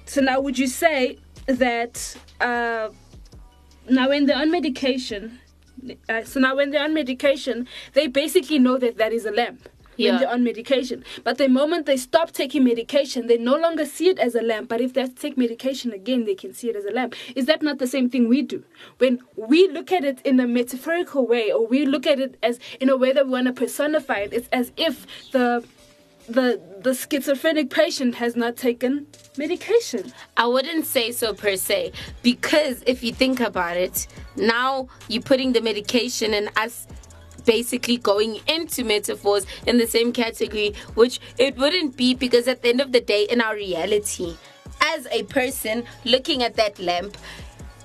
So 0.06 0.22
now, 0.22 0.40
would 0.40 0.58
you 0.58 0.68
say 0.68 1.18
that 1.46 2.16
uh, 2.40 2.90
now 3.90 4.10
when 4.10 4.26
they're 4.28 4.38
on 4.38 4.52
medication, 4.52 5.40
uh, 6.08 6.24
so 6.24 6.40
now 6.40 6.56
when 6.56 6.72
they're 6.72 6.84
on 6.84 6.94
medication, 6.94 7.68
they 7.94 8.08
basically 8.08 8.60
know 8.60 8.78
that 8.78 8.98
that 8.98 9.12
is 9.12 9.26
a 9.26 9.32
lamp. 9.32 9.68
Yeah. 9.98 10.12
When 10.12 10.20
they're 10.22 10.30
on 10.32 10.44
medication, 10.44 11.04
but 11.24 11.38
the 11.38 11.48
moment 11.48 11.86
they 11.86 11.98
stop 11.98 12.32
taking 12.32 12.64
medication, 12.64 13.28
they 13.28 13.38
no 13.38 13.56
longer 13.56 13.86
see 13.86 14.10
it 14.10 14.20
as 14.20 14.36
a 14.36 14.42
lamp. 14.42 14.70
But 14.70 14.82
if 14.82 14.94
they 14.94 15.02
have 15.02 15.16
to 15.16 15.22
take 15.22 15.38
medication 15.38 15.92
again, 15.92 16.26
they 16.26 16.36
can 16.36 16.54
see 16.54 16.70
it 16.70 16.76
as 16.76 16.86
a 16.86 16.92
lamp. 16.92 17.16
Is 17.36 17.46
that 17.46 17.62
not 17.62 17.78
the 17.80 17.88
same 17.88 18.10
thing 18.10 18.28
we 18.28 18.42
do? 18.42 18.64
When 18.98 19.20
we 19.36 19.68
look 19.70 19.92
at 19.92 20.04
it 20.04 20.20
in 20.24 20.40
a 20.40 20.48
metaphorical 20.48 21.28
way, 21.28 21.52
or 21.52 21.68
we 21.68 21.86
look 21.86 22.08
at 22.08 22.20
it 22.20 22.38
as 22.42 22.60
in 22.80 22.90
a 22.90 22.98
way 22.98 23.14
that 23.14 23.26
we 23.26 23.32
want 23.32 23.48
to 23.48 23.54
personify 23.54 24.20
it, 24.20 24.34
it's 24.34 24.50
as 24.52 24.72
if 24.78 25.06
the 25.32 25.64
the 26.28 26.62
the 26.82 26.94
schizophrenic 26.94 27.70
patient 27.70 28.16
has 28.16 28.36
not 28.36 28.56
taken 28.56 29.08
medication. 29.38 30.14
I 30.38 30.48
wouldn't 30.48 30.86
say 30.86 31.12
so 31.12 31.34
per 31.34 31.56
se 31.56 31.92
because 32.22 32.84
if 32.86 33.04
you 33.04 33.14
think 33.14 33.40
about 33.40 33.78
it, 33.78 34.08
now 34.36 34.88
you're 35.08 35.22
putting 35.22 35.54
the 35.54 35.62
medication 35.62 36.34
and 36.34 36.50
us 36.58 36.88
basically 37.46 37.98
going 37.98 38.40
into 38.48 38.84
metaphors 38.84 39.46
in 39.68 39.78
the 39.78 39.88
same 39.88 40.12
category, 40.14 40.74
which 40.96 41.20
it 41.38 41.58
wouldn't 41.58 41.98
be 41.98 42.14
because 42.14 42.48
at 42.48 42.62
the 42.62 42.70
end 42.70 42.82
of 42.82 42.92
the 42.92 43.02
day, 43.02 43.24
in 43.24 43.42
our 43.42 43.56
reality, 43.56 44.38
as 44.82 45.08
a 45.12 45.24
person 45.24 45.84
looking 46.06 46.44
at 46.44 46.56
that 46.56 46.80
lamp, 46.80 47.18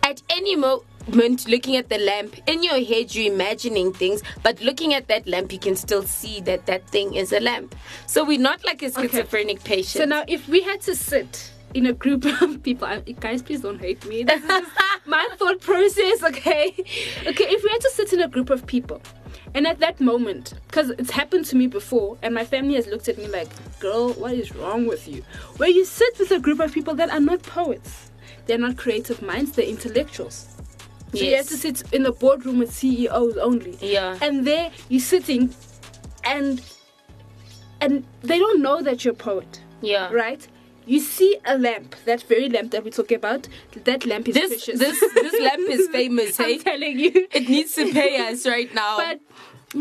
at 0.03 0.23
any 0.31 0.57
moment 0.57 1.49
looking 1.49 1.77
at 1.77 1.89
the 1.89 1.99
lamp 1.99 2.37
in 2.47 2.63
your 2.63 2.83
head 2.85 3.15
you're 3.15 3.33
imagining 3.33 3.93
things 3.95 4.23
but 4.43 4.61
looking 4.61 4.93
at 4.93 5.09
that 5.09 5.27
lamp 5.27 5.51
you 5.51 5.59
can 5.59 5.75
still 5.75 6.03
see 6.03 6.39
that 6.41 6.67
that 6.67 6.87
thing 6.89 7.15
is 7.15 7.33
a 7.33 7.41
lamp 7.41 7.75
so 8.07 8.23
we're 8.25 8.39
not 8.39 8.63
like 8.65 8.83
a 8.83 8.93
schizophrenic 8.93 9.65
patient 9.65 10.03
So 10.03 10.05
now, 10.05 10.25
if 10.29 10.47
we 10.49 10.61
had 10.63 10.83
to 10.83 10.95
sit 10.95 11.51
in 11.75 11.87
a 11.87 11.93
group 11.93 12.25
of 12.43 12.63
people, 12.63 12.87
I, 12.87 13.01
guys, 13.01 13.43
please 13.43 13.61
don't 13.61 13.79
hate 13.79 14.05
me. 14.07 14.25
This 14.25 14.43
is 14.43 14.69
my 15.07 15.29
thought 15.37 15.61
process, 15.61 16.23
okay? 16.23 16.75
Okay, 17.27 17.45
if 17.45 17.63
we 17.63 17.71
had 17.71 17.81
to 17.81 17.91
sit 17.93 18.13
in 18.13 18.21
a 18.21 18.29
group 18.29 18.51
of 18.51 18.67
people, 18.67 19.01
and 19.55 19.67
at 19.67 19.81
that 19.81 20.01
moment, 20.01 20.55
because 20.67 20.91
it's 20.91 21.11
happened 21.11 21.45
to 21.47 21.57
me 21.57 21.67
before, 21.67 22.19
and 22.23 22.35
my 22.35 22.45
family 22.45 22.75
has 22.75 22.87
looked 22.87 23.09
at 23.09 23.19
me 23.19 23.27
like, 23.29 23.49
girl, 23.81 24.13
what 24.13 24.35
is 24.35 24.55
wrong 24.55 24.87
with 24.87 25.09
you? 25.09 25.23
Where 25.57 25.69
you 25.69 25.85
sit 25.85 26.19
with 26.19 26.31
a 26.31 26.39
group 26.39 26.61
of 26.61 26.73
people 26.73 26.95
that 26.95 27.11
are 27.11 27.21
not 27.21 27.43
poets, 27.43 28.11
they're 28.47 28.59
not 28.59 28.77
creative 28.77 29.23
minds, 29.23 29.53
they're 29.53 29.67
intellectuals. 29.67 30.49
So 31.15 31.25
you 31.25 31.37
have 31.37 31.49
to 31.49 31.57
sit 31.57 31.83
in 31.93 32.05
a 32.05 32.13
boardroom 32.13 32.59
with 32.59 32.73
CEOs 32.73 33.39
only. 33.39 33.79
Yeah. 33.81 34.19
And 34.21 34.47
there 34.47 34.71
you're 34.89 35.01
sitting 35.01 35.55
and 36.25 36.61
and 37.81 38.05
they 38.23 38.39
don't 38.39 38.61
know 38.61 38.83
that 38.83 39.05
you're 39.05 39.15
a 39.15 39.17
poet. 39.17 39.63
Yeah. 39.81 40.13
Right? 40.13 40.47
You 40.89 41.01
see 41.01 41.37
a 41.45 41.59
lamp, 41.59 41.95
that 42.07 42.23
very 42.23 42.49
lamp 42.49 42.71
that 42.73 42.83
we 42.83 42.91
talk 42.91 43.13
about, 43.13 43.47
that 43.85 44.07
lamp 44.07 44.27
is 44.29 44.35
this 44.35 44.49
precious. 44.49 44.79
this 44.81 44.99
this 45.15 45.41
lamp 45.41 45.69
is 45.69 45.89
famous 45.99 46.37
hey 46.39 46.55
I'm 46.55 46.61
telling 46.61 46.99
you. 46.99 47.13
it 47.31 47.49
needs 47.49 47.75
to 47.75 47.93
pay 47.93 48.13
us 48.27 48.47
right 48.47 48.73
now 48.75 48.97
But 48.97 49.21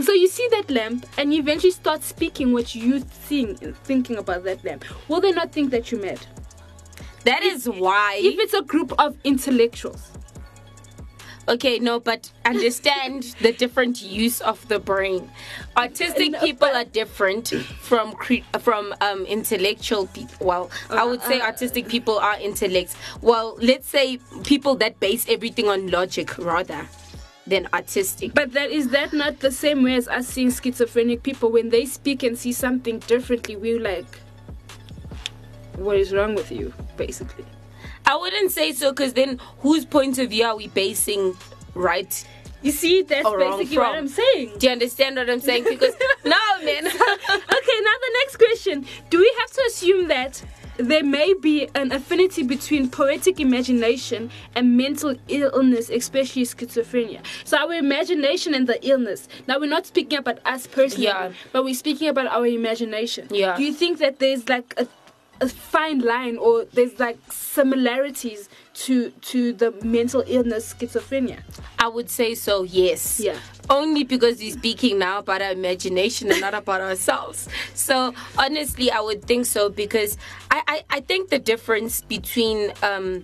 so 0.03 0.11
you 0.11 0.27
see 0.27 0.47
that 0.51 0.69
lamp 0.69 1.05
and 1.17 1.33
you 1.33 1.39
eventually 1.39 1.71
start 1.71 2.03
speaking 2.03 2.51
what 2.51 2.75
you 2.75 2.99
think 2.99 3.59
thinking 3.85 4.17
about 4.17 4.43
that 4.43 4.63
lamp. 4.65 4.83
Will 5.07 5.21
they 5.21 5.31
not 5.31 5.51
think 5.53 5.71
that 5.71 5.91
you're 5.91 6.01
mad? 6.01 6.19
that 7.23 7.41
is 7.43 7.67
why 7.69 8.19
If 8.21 8.39
it's 8.39 8.53
a 8.53 8.61
group 8.73 8.93
of 8.99 9.17
intellectuals. 9.23 10.11
Okay, 11.49 11.79
no, 11.79 11.99
but 11.99 12.29
understand 12.43 13.23
the 13.41 13.53
different 13.53 14.01
use 14.01 14.41
of 14.41 14.67
the 14.67 14.79
brain. 14.79 15.31
Autistic 15.77 16.31
No, 16.31 16.39
people 16.41 16.67
are 16.67 16.83
different 16.83 17.49
from 17.79 18.11
cre- 18.13 18.43
from 18.59 18.93
um, 18.99 19.25
intellectual 19.25 20.07
people. 20.07 20.45
Well, 20.45 20.69
I 20.89 21.05
would 21.05 21.21
say 21.23 21.39
Uh, 21.39 21.49
autistic 21.51 21.87
people 21.87 22.19
are 22.19 22.37
intellects. 22.39 22.97
Well, 23.21 23.55
let's 23.61 23.87
say 23.87 24.19
people 24.43 24.75
that 24.75 24.99
base 24.99 25.25
everything 25.29 25.69
on 25.69 25.87
logic 25.89 26.37
rather 26.37 26.87
than 27.47 27.67
artistic. 27.73 28.33
But 28.33 28.51
that 28.51 28.69
is 28.69 28.89
that 28.89 29.13
not 29.13 29.39
the 29.39 29.51
same 29.51 29.83
way 29.83 29.95
as 29.95 30.09
us 30.09 30.27
seeing 30.27 30.51
schizophrenic 30.51 31.23
people 31.23 31.49
when 31.49 31.69
they 31.69 31.85
speak 31.85 32.23
and 32.23 32.37
see 32.37 32.51
something 32.51 32.99
differently, 32.99 33.55
we're 33.55 33.79
like, 33.79 34.19
what 35.77 35.95
is 35.95 36.11
wrong 36.11 36.35
with 36.35 36.51
you? 36.51 36.73
Basically. 36.97 37.45
I 38.07 38.15
wouldn't 38.15 38.51
say 38.51 38.71
so 38.71 38.91
because 38.91 39.13
then 39.13 39.39
whose 39.59 39.85
point 39.85 40.17
of 40.17 40.29
view 40.29 40.45
are 40.45 40.55
we 40.55 40.67
basing 40.69 41.35
right? 41.75 42.25
You 42.61 42.71
see, 42.71 43.03
that's 43.03 43.29
basically 43.29 43.77
what? 43.77 43.95
I'm 43.95 44.07
saying. 44.07 44.53
Do 44.57 44.65
you 44.65 44.71
understand 44.73 45.17
what 45.17 45.29
I'm 45.29 45.39
saying? 45.39 45.65
Because 45.65 45.93
no, 46.25 46.37
man. 46.63 46.85
okay, 46.87 46.97
now 46.97 47.95
the 48.07 48.11
next 48.23 48.37
question. 48.37 48.85
Do 49.09 49.19
we 49.19 49.35
have 49.39 49.51
to 49.51 49.63
assume 49.67 50.07
that 50.07 50.43
there 50.77 51.03
may 51.03 51.33
be 51.33 51.67
an 51.75 51.91
affinity 51.91 52.43
between 52.43 52.89
poetic 52.89 53.39
imagination 53.39 54.31
and 54.55 54.75
mental 54.75 55.15
illness, 55.27 55.89
especially 55.89 56.43
schizophrenia? 56.43 57.21
So 57.43 57.57
our 57.57 57.73
imagination 57.73 58.55
and 58.55 58.65
the 58.67 58.85
illness. 58.87 59.27
Now 59.47 59.59
we're 59.59 59.69
not 59.69 59.85
speaking 59.85 60.17
about 60.17 60.39
us 60.45 60.65
personally, 60.65 61.05
Yeah. 61.07 61.31
but 61.51 61.63
we're 61.63 61.75
speaking 61.75 62.07
about 62.09 62.27
our 62.27 62.47
imagination. 62.47 63.27
Yeah. 63.29 63.55
Do 63.55 63.63
you 63.63 63.73
think 63.73 63.99
that 63.99 64.17
there's 64.19 64.49
like 64.49 64.73
a 64.77 64.87
a 65.41 65.47
fine 65.49 65.99
line 65.99 66.37
or 66.37 66.65
there's 66.73 66.99
like 66.99 67.17
similarities 67.31 68.49
to 68.73 69.09
to 69.21 69.53
the 69.53 69.71
mental 69.83 70.23
illness 70.27 70.73
schizophrenia 70.73 71.41
I 71.79 71.87
would 71.87 72.09
say 72.09 72.33
so, 72.35 72.63
yes. 72.63 73.19
Yeah. 73.19 73.37
Only 73.69 74.03
because 74.03 74.39
we're 74.39 74.51
speaking 74.51 74.97
now 74.97 75.19
about 75.19 75.41
our 75.41 75.51
imagination 75.51 76.31
and 76.31 76.41
not 76.41 76.53
about 76.53 76.81
ourselves. 76.81 77.47
So 77.73 78.13
honestly, 78.37 78.89
I 78.89 78.99
would 78.99 79.23
think 79.25 79.45
so 79.45 79.69
because 79.69 80.17
I, 80.49 80.63
I, 80.67 80.83
I 80.89 80.99
think 81.01 81.29
the 81.29 81.39
difference 81.39 82.01
between 82.01 82.71
um, 82.81 83.23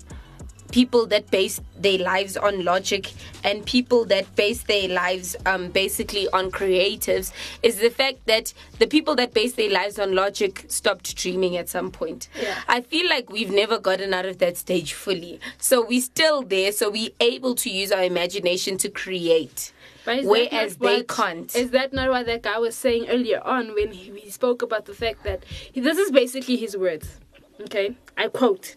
people 0.73 1.05
that 1.05 1.29
base 1.29 1.62
their 1.77 1.99
lives 1.99 2.36
on 2.36 2.65
logic 2.65 3.13
and 3.43 3.63
people 3.63 4.05
that 4.05 4.36
base 4.36 4.63
their 4.63 4.88
lives 4.89 5.36
um, 5.45 5.69
basically 5.69 6.27
on 6.29 6.49
creatives 6.49 7.31
is 7.62 7.77
the 7.77 7.91
fact 7.91 8.17
that 8.25 8.51
the 8.79 8.88
people 8.88 9.15
that 9.15 9.36
base 9.36 9.53
their 9.53 9.69
lives 9.69 9.99
on 9.99 10.15
logic 10.15 10.65
stopped 10.69 11.15
dreaming 11.15 11.55
at 11.55 11.69
some 11.69 11.91
point. 11.91 12.27
Yeah. 12.41 12.57
I 12.67 12.81
feel 12.81 13.07
like 13.07 13.29
we've 13.31 13.51
never 13.51 13.77
gotten 13.77 14.15
out 14.15 14.25
of 14.25 14.39
that 14.39 14.57
stage 14.57 14.93
fully. 14.93 15.39
So 15.59 15.86
we're 15.86 16.01
still 16.01 16.41
there, 16.41 16.71
so 16.71 16.89
we're 16.89 17.12
able 17.19 17.53
to 17.53 17.69
use 17.69 17.91
our 17.91 18.03
imagination 18.03 18.77
to 18.79 18.89
create. 18.89 19.71
But 20.05 20.17
is 20.17 20.23
that 20.25 20.31
Whereas 20.31 20.77
they 20.77 20.97
what- 20.97 21.07
can't. 21.07 21.55
Is 21.55 21.69
that 21.69 21.93
not 21.93 22.09
what 22.09 22.25
that 22.25 22.41
guy 22.41 22.57
was 22.57 22.75
saying 22.75 23.09
earlier 23.09 23.41
on 23.45 23.75
when 23.75 23.91
he, 23.91 24.19
he 24.19 24.31
spoke 24.31 24.63
about 24.63 24.86
the 24.86 24.95
fact 24.95 25.23
that 25.23 25.43
he, 25.71 25.81
this 25.81 25.99
is 25.99 26.09
basically 26.09 26.57
his 26.57 26.75
words? 26.75 27.19
Okay, 27.62 27.95
I 28.17 28.27
quote: 28.27 28.75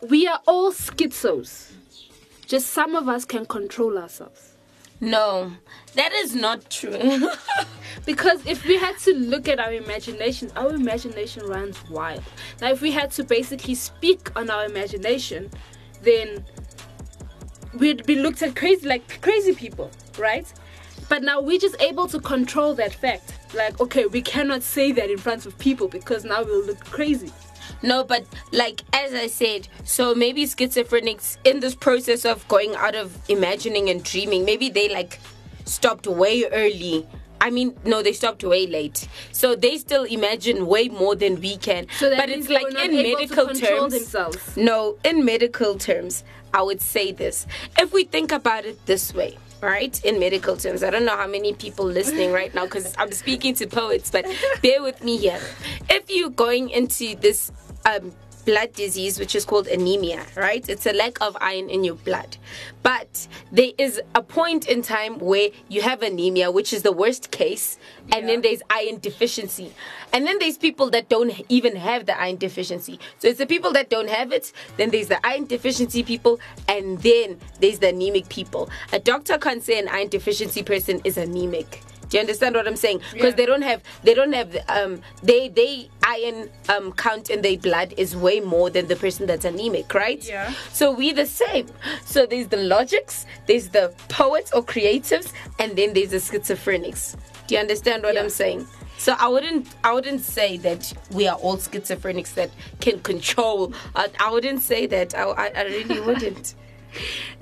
"We 0.00 0.26
are 0.26 0.40
all 0.46 0.72
schizos. 0.72 1.72
Just 2.46 2.68
some 2.68 2.94
of 2.94 3.08
us 3.08 3.24
can 3.24 3.46
control 3.46 3.98
ourselves." 3.98 4.54
No, 5.00 5.52
that 5.94 6.12
is 6.12 6.34
not 6.34 6.70
true. 6.70 7.30
Because 8.04 8.44
if 8.46 8.64
we 8.64 8.76
had 8.76 8.96
to 9.00 9.14
look 9.14 9.48
at 9.48 9.58
our 9.58 9.72
imaginations, 9.72 10.52
our 10.56 10.74
imagination 10.74 11.44
runs 11.46 11.76
wild. 11.90 12.22
Now, 12.60 12.70
if 12.70 12.80
we 12.80 12.90
had 12.90 13.10
to 13.12 13.24
basically 13.24 13.74
speak 13.74 14.30
on 14.36 14.50
our 14.50 14.64
imagination, 14.64 15.50
then 16.02 16.44
we'd 17.74 18.06
be 18.06 18.16
looked 18.16 18.42
at 18.42 18.56
crazy 18.56 18.86
like 18.86 19.20
crazy 19.20 19.54
people, 19.54 19.90
right? 20.18 20.50
But 21.08 21.22
now 21.22 21.40
we're 21.40 21.58
just 21.58 21.80
able 21.80 22.06
to 22.08 22.20
control 22.20 22.74
that 22.74 22.94
fact. 22.94 23.34
Like, 23.54 23.80
okay, 23.80 24.06
we 24.06 24.22
cannot 24.22 24.62
say 24.62 24.92
that 24.92 25.10
in 25.10 25.18
front 25.18 25.46
of 25.46 25.58
people 25.58 25.88
because 25.88 26.24
now 26.24 26.42
we'll 26.42 26.64
look 26.64 26.84
crazy. 26.84 27.32
No, 27.82 28.04
but 28.04 28.24
like 28.52 28.82
as 28.92 29.14
I 29.14 29.26
said, 29.26 29.68
so 29.84 30.14
maybe 30.14 30.44
schizophrenics 30.44 31.38
in 31.44 31.60
this 31.60 31.74
process 31.74 32.24
of 32.24 32.46
going 32.48 32.74
out 32.76 32.94
of 32.94 33.16
imagining 33.28 33.90
and 33.90 34.02
dreaming, 34.02 34.44
maybe 34.44 34.68
they 34.68 34.88
like 34.88 35.20
stopped 35.64 36.06
way 36.06 36.44
early. 36.46 37.06
I 37.40 37.50
mean, 37.50 37.76
no, 37.84 38.02
they 38.02 38.12
stopped 38.12 38.42
way 38.42 38.66
late. 38.66 39.08
So 39.32 39.54
they 39.54 39.78
still 39.78 40.04
imagine 40.04 40.66
way 40.66 40.88
more 40.88 41.14
than 41.14 41.40
we 41.40 41.56
can. 41.56 41.86
So 41.98 42.10
that 42.10 42.18
but 42.18 42.30
it's 42.30 42.48
like 42.48 42.72
not 42.72 42.86
in 42.86 42.96
medical 42.96 43.46
terms. 43.54 43.92
themselves. 43.92 44.56
No, 44.56 44.98
in 45.04 45.24
medical 45.24 45.76
terms, 45.76 46.24
I 46.52 46.62
would 46.62 46.80
say 46.80 47.12
this. 47.12 47.46
If 47.78 47.92
we 47.92 48.04
think 48.04 48.32
about 48.32 48.64
it 48.64 48.84
this 48.86 49.14
way, 49.14 49.38
right? 49.60 50.02
In 50.04 50.18
medical 50.18 50.56
terms, 50.56 50.82
I 50.82 50.90
don't 50.90 51.04
know 51.04 51.16
how 51.16 51.26
many 51.26 51.52
people 51.52 51.84
listening 51.84 52.32
right 52.32 52.54
now 52.54 52.64
because 52.64 52.94
I'm 52.98 53.12
speaking 53.12 53.54
to 53.56 53.66
poets, 53.66 54.10
but 54.10 54.26
bear 54.62 54.82
with 54.82 55.02
me 55.02 55.16
here. 55.16 55.40
If 55.90 56.10
you're 56.10 56.30
going 56.30 56.70
into 56.70 57.14
this 57.16 57.52
um, 57.86 58.12
blood 58.48 58.72
disease 58.72 59.18
which 59.20 59.34
is 59.34 59.44
called 59.44 59.66
anemia, 59.66 60.24
right? 60.34 60.66
It's 60.70 60.86
a 60.86 60.94
lack 60.94 61.20
of 61.20 61.36
iron 61.38 61.68
in 61.68 61.84
your 61.84 61.96
blood. 61.96 62.38
But 62.82 63.28
there 63.52 63.72
is 63.76 64.00
a 64.14 64.22
point 64.22 64.66
in 64.66 64.80
time 64.80 65.18
where 65.18 65.50
you 65.68 65.82
have 65.82 66.00
anemia, 66.00 66.50
which 66.50 66.72
is 66.72 66.82
the 66.82 66.90
worst 66.90 67.30
case, 67.30 67.78
and 68.10 68.26
then 68.26 68.40
there's 68.40 68.62
iron 68.70 69.00
deficiency. 69.00 69.74
And 70.14 70.26
then 70.26 70.38
there's 70.38 70.56
people 70.56 70.88
that 70.92 71.10
don't 71.10 71.30
even 71.50 71.76
have 71.76 72.06
the 72.06 72.18
iron 72.18 72.36
deficiency. 72.36 72.98
So 73.18 73.28
it's 73.28 73.38
the 73.38 73.46
people 73.46 73.70
that 73.74 73.90
don't 73.90 74.08
have 74.08 74.32
it, 74.32 74.50
then 74.78 74.88
there's 74.88 75.08
the 75.08 75.20
iron 75.26 75.44
deficiency 75.44 76.02
people, 76.02 76.40
and 76.66 76.98
then 77.02 77.38
there's 77.60 77.80
the 77.80 77.90
anemic 77.90 78.30
people. 78.30 78.70
A 78.94 78.98
doctor 78.98 79.36
can't 79.36 79.62
say 79.62 79.78
an 79.78 79.88
iron 79.88 80.08
deficiency 80.08 80.62
person 80.62 81.02
is 81.04 81.18
anemic. 81.18 81.82
Do 82.08 82.16
you 82.16 82.20
understand 82.20 82.54
what 82.54 82.66
I'm 82.66 82.76
saying? 82.76 83.00
Because 83.12 83.34
they 83.34 83.46
don't 83.46 83.62
have 83.62 83.82
they 84.02 84.14
don't 84.14 84.32
have 84.32 84.56
um 84.68 85.00
they 85.22 85.48
they 85.48 85.90
iron 86.02 86.48
um 86.68 86.92
count 86.92 87.30
in 87.30 87.42
their 87.42 87.58
blood 87.58 87.94
is 87.96 88.16
way 88.16 88.40
more 88.40 88.70
than 88.70 88.86
the 88.88 88.96
person 88.96 89.26
that's 89.26 89.44
anemic, 89.44 89.92
right? 89.94 90.26
Yeah. 90.26 90.52
So 90.72 90.90
we 90.92 91.12
the 91.12 91.26
same. 91.26 91.68
So 92.04 92.26
there's 92.26 92.48
the 92.48 92.56
logics, 92.56 93.26
there's 93.46 93.68
the 93.68 93.92
poets 94.08 94.52
or 94.52 94.62
creatives, 94.62 95.32
and 95.58 95.76
then 95.76 95.92
there's 95.94 96.10
the 96.10 96.16
schizophrenics. 96.18 97.16
Do 97.46 97.54
you 97.54 97.60
understand 97.60 98.02
what 98.02 98.16
I'm 98.18 98.30
saying? 98.30 98.66
So 98.98 99.14
I 99.18 99.28
wouldn't 99.28 99.68
I 99.84 99.92
wouldn't 99.92 100.22
say 100.22 100.56
that 100.58 100.92
we 101.12 101.28
are 101.28 101.36
all 101.36 101.56
schizophrenics 101.56 102.34
that 102.34 102.50
can 102.80 103.00
control. 103.00 103.72
I, 103.94 104.08
I 104.18 104.30
wouldn't 104.30 104.62
say 104.62 104.86
that. 104.86 105.14
I, 105.14 105.22
I, 105.22 105.52
I 105.54 105.62
really 105.64 106.00
wouldn't. 106.06 106.54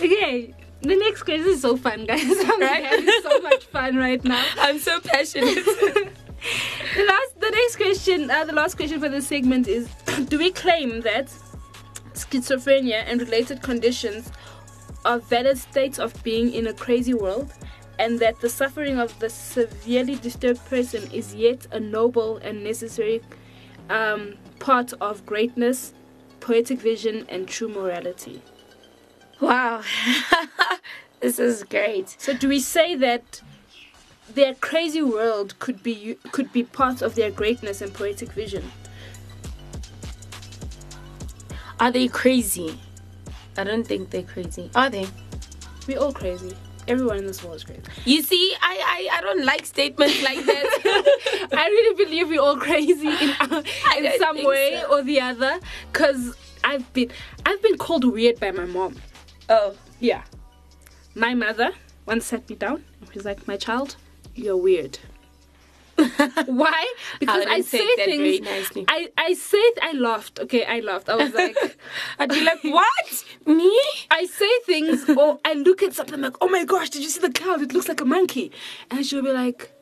Okay, 0.00 0.55
the 0.82 0.96
next 0.96 1.22
quiz 1.22 1.44
is 1.46 1.62
so 1.62 1.76
fun, 1.76 2.06
guys. 2.06 2.22
I'm 2.28 2.60
Right? 2.60 2.84
having 2.84 3.10
so 3.22 3.40
much 3.40 3.64
fun 3.64 3.96
right 3.96 4.22
now. 4.24 4.44
I'm 4.58 4.78
so 4.78 5.00
passionate. 5.00 5.64
the 5.64 7.04
last, 7.04 7.40
the 7.40 7.50
next 7.50 7.76
question, 7.76 8.30
uh, 8.30 8.44
the 8.44 8.52
last 8.52 8.76
question 8.76 9.00
for 9.00 9.08
this 9.08 9.26
segment 9.26 9.68
is: 9.68 9.88
Do 10.28 10.38
we 10.38 10.50
claim 10.50 11.00
that 11.02 11.26
schizophrenia 12.14 13.04
and 13.06 13.20
related 13.20 13.62
conditions 13.62 14.30
are 15.04 15.18
valid 15.18 15.58
states 15.58 15.98
of 15.98 16.20
being 16.22 16.52
in 16.52 16.66
a 16.66 16.72
crazy 16.72 17.14
world, 17.14 17.52
and 17.98 18.18
that 18.20 18.40
the 18.40 18.48
suffering 18.48 18.98
of 18.98 19.16
the 19.18 19.28
severely 19.30 20.16
disturbed 20.16 20.64
person 20.66 21.10
is 21.12 21.34
yet 21.34 21.66
a 21.72 21.80
noble 21.80 22.36
and 22.38 22.62
necessary 22.64 23.20
um, 23.90 24.34
part 24.58 24.92
of 25.00 25.24
greatness, 25.26 25.92
poetic 26.40 26.80
vision, 26.80 27.24
and 27.28 27.46
true 27.48 27.68
morality? 27.68 28.42
Wow, 29.40 29.83
this 31.20 31.38
is 31.38 31.62
great. 31.64 32.16
So, 32.18 32.33
do 32.33 32.49
we 32.49 32.61
say 32.61 32.96
that 32.96 33.42
their 34.33 34.55
crazy 34.55 35.03
world 35.03 35.59
could 35.59 35.83
be 35.83 36.16
could 36.33 36.53
be 36.53 36.62
part 36.62 37.03
of 37.03 37.14
their 37.14 37.31
greatness 37.31 37.83
and 37.83 37.92
poetic 37.92 38.33
vision? 38.33 38.70
Are 41.79 41.90
they 41.90 42.09
crazy? 42.09 42.79
I 43.59 43.64
don't 43.64 43.87
think 43.87 44.11
they're 44.11 44.22
crazy. 44.22 44.70
Are 44.75 44.88
they? 44.88 45.07
We're 45.87 45.99
all 45.99 46.12
crazy. 46.12 46.55
Everyone 46.88 47.18
in 47.18 47.27
this 47.27 47.42
world 47.42 47.57
is 47.57 47.64
crazy. 47.64 47.83
You 48.05 48.22
see, 48.22 48.55
I 48.62 49.09
I, 49.11 49.18
I 49.18 49.20
don't 49.20 49.44
like 49.44 49.66
statements 49.66 50.22
like 50.22 50.44
that. 50.46 51.49
I 51.53 51.66
really 51.66 52.05
believe 52.05 52.29
we're 52.29 52.40
all 52.40 52.57
crazy 52.57 53.09
in, 53.09 53.31
uh, 53.40 53.62
in 53.99 54.18
some 54.18 54.42
way 54.44 54.81
so. 54.81 54.92
or 54.92 55.03
the 55.03 55.20
other. 55.20 55.59
Cause 55.92 56.37
I've 56.64 56.90
been 56.94 57.11
I've 57.44 57.61
been 57.61 57.77
called 57.77 58.05
weird 58.05 58.40
by 58.40 58.51
my 58.53 58.64
mom. 58.64 58.96
Oh, 59.48 59.74
Yeah, 60.00 60.22
my 61.14 61.35
mother 61.35 61.70
once 62.06 62.26
sat 62.26 62.48
me 62.48 62.56
down 62.56 62.85
and 63.00 63.11
was 63.12 63.24
like, 63.24 63.46
"My 63.48 63.56
child, 63.56 63.96
you're 64.35 64.56
weird." 64.56 64.98
Why? 65.96 66.94
Ah, 66.94 67.16
because 67.20 67.46
I, 67.48 67.61
say 67.62 67.78
take 67.78 67.96
that 67.96 68.06
very 68.06 68.38
things. 68.38 68.44
nicely. 68.44 68.85
I 68.87 69.09
I 69.16 69.32
say 69.32 69.62
I 69.80 69.92
laughed. 69.92 70.38
Okay, 70.40 70.62
I 70.66 70.80
laughed. 70.80 71.09
I 71.09 71.16
was 71.16 71.32
like. 71.40 71.56
I'd 72.18 72.28
be 72.28 72.42
like, 72.44 72.62
what? 72.64 73.24
Me? 73.46 73.72
I 74.11 74.26
say 74.26 74.50
things 74.66 75.09
or 75.16 75.40
I 75.42 75.54
look 75.54 75.82
at 75.82 75.94
something 75.94 76.20
like, 76.20 76.37
oh 76.42 76.48
my 76.50 76.64
gosh, 76.66 76.90
did 76.90 77.02
you 77.02 77.09
see 77.09 77.20
the 77.20 77.32
cloud? 77.32 77.62
It 77.62 77.72
looks 77.72 77.88
like 77.88 78.02
a 78.02 78.04
monkey. 78.04 78.52
And 78.90 79.06
she'll 79.06 79.22
be 79.22 79.32
like, 79.32 79.72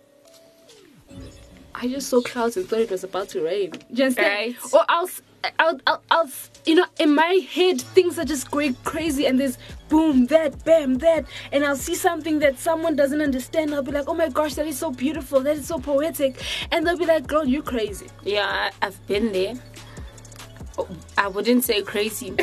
I 1.75 1.89
just 1.89 2.09
saw 2.09 2.21
clouds 2.23 2.57
and 2.57 2.69
thought 2.69 2.79
it 2.81 2.91
was 2.91 3.03
about 3.03 3.31
to 3.31 3.43
rain. 3.43 3.73
Understand? 3.91 4.17
Right. 4.19 4.57
Or 4.73 4.85
I'll, 4.89 5.07
s- 5.09 5.21
I'll, 5.59 5.81
I'll, 5.87 6.03
I'll, 6.11 6.31
you 6.65 6.75
know, 6.75 6.87
in 6.99 7.15
my 7.15 7.47
head, 7.51 7.81
things 7.81 8.19
are 8.19 8.25
just 8.25 8.51
going 8.51 8.75
crazy 8.85 9.27
and 9.27 9.39
there's 9.39 9.59
boom, 9.89 10.27
that, 10.27 10.65
bam, 10.65 10.99
that. 10.99 11.27
And 11.53 11.65
I'll 11.65 11.77
see 11.77 11.95
something 11.95 12.39
that 12.41 12.59
someone 12.59 12.97
doesn't 12.97 13.21
understand. 13.21 13.75
I'll 13.75 13.83
be 13.83 13.93
like, 13.93 14.09
oh 14.09 14.15
my 14.15 14.29
gosh, 14.29 14.55
that 14.55 14.67
is 14.67 14.79
so 14.79 14.91
beautiful. 14.91 15.41
That 15.41 15.57
is 15.57 15.67
so 15.67 15.79
poetic. 15.79 16.43
And 16.71 16.87
they'll 16.87 16.99
be 16.99 17.07
like, 17.07 17.27
girl, 17.27 17.45
you're 17.45 17.63
crazy. 17.63 18.07
Yeah, 18.23 18.47
I, 18.47 18.87
I've 18.87 19.07
been 19.07 19.33
there. 19.33 19.55
Oh, 20.79 20.89
I 21.17 21.29
wouldn't 21.29 21.65
say 21.65 21.83
crazy. 21.83 22.35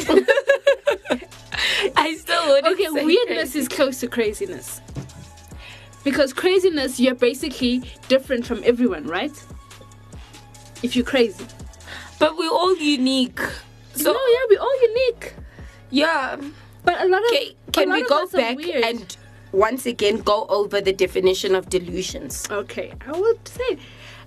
I 1.95 2.15
still 2.17 2.47
wouldn't. 2.47 2.73
Okay, 2.73 2.85
say 2.85 3.05
weirdness 3.05 3.51
crazy. 3.51 3.59
is 3.59 3.67
close 3.67 3.99
to 4.01 4.07
craziness. 4.07 4.81
Because 6.03 6.33
craziness, 6.33 6.99
you're 6.99 7.15
basically 7.15 7.83
different 8.07 8.45
from 8.45 8.61
everyone, 8.63 9.05
right? 9.05 9.31
If 10.81 10.95
you're 10.95 11.05
crazy. 11.05 11.45
But 12.21 12.37
we're 12.37 12.51
all 12.51 12.75
unique. 12.77 13.39
So 13.95 14.13
no, 14.13 14.19
yeah, 14.35 14.43
we're 14.49 14.61
all 14.61 14.81
unique. 14.89 15.33
yeah. 15.89 16.37
But 16.85 17.01
a 17.01 17.07
lot 17.07 17.21
of 17.21 17.31
Okay, 17.31 17.55
can 17.73 17.89
lot 17.89 17.95
we 17.95 18.01
of 18.03 18.07
go 18.09 18.27
back 18.27 18.57
and 18.89 19.17
once 19.51 19.85
again 19.85 20.17
go 20.21 20.45
over 20.49 20.81
the 20.81 20.93
definition 20.93 21.55
of 21.55 21.69
delusions? 21.69 22.45
Okay, 22.49 22.93
I 23.07 23.11
would 23.11 23.47
say 23.47 23.77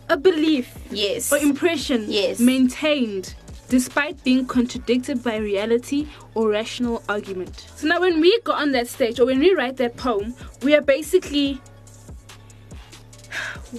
a 0.08 0.16
belief 0.16 0.68
Yes. 0.90 1.32
or 1.32 1.38
impression 1.38 2.04
Yes. 2.08 2.38
maintained 2.40 3.34
despite 3.68 4.22
being 4.24 4.44
contradicted 4.46 5.22
by 5.24 5.36
reality 5.36 6.06
or 6.34 6.48
rational 6.50 7.02
argument. 7.08 7.66
So 7.76 7.86
now 7.88 8.00
when 8.00 8.20
we 8.20 8.38
go 8.42 8.52
on 8.52 8.72
that 8.72 8.86
stage 8.88 9.18
or 9.20 9.26
when 9.26 9.38
we 9.38 9.54
write 9.54 9.76
that 9.78 9.96
poem, 9.96 10.34
we 10.62 10.74
are 10.74 10.82
basically 10.82 11.60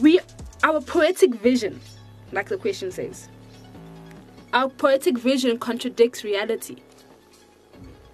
we 0.02 0.20
our 0.64 0.82
poetic 0.82 1.36
vision, 1.36 1.80
like 2.32 2.48
the 2.50 2.58
question 2.58 2.92
says. 2.92 3.30
Our 4.56 4.70
poetic 4.70 5.18
vision 5.18 5.60
contradicts 5.60 6.24
reality. 6.24 6.78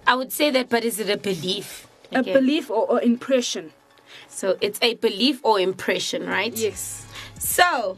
I 0.08 0.16
would 0.16 0.32
say 0.32 0.50
that, 0.50 0.68
but 0.68 0.84
is 0.84 0.98
it 0.98 1.08
a 1.08 1.16
belief? 1.16 1.86
A 2.10 2.18
Again. 2.18 2.34
belief 2.34 2.68
or, 2.68 2.84
or 2.90 3.00
impression. 3.00 3.72
So 4.26 4.58
it's 4.60 4.80
a 4.82 4.94
belief 4.94 5.40
or 5.44 5.60
impression, 5.60 6.26
right? 6.26 6.52
Yes. 6.52 7.06
So, 7.38 7.96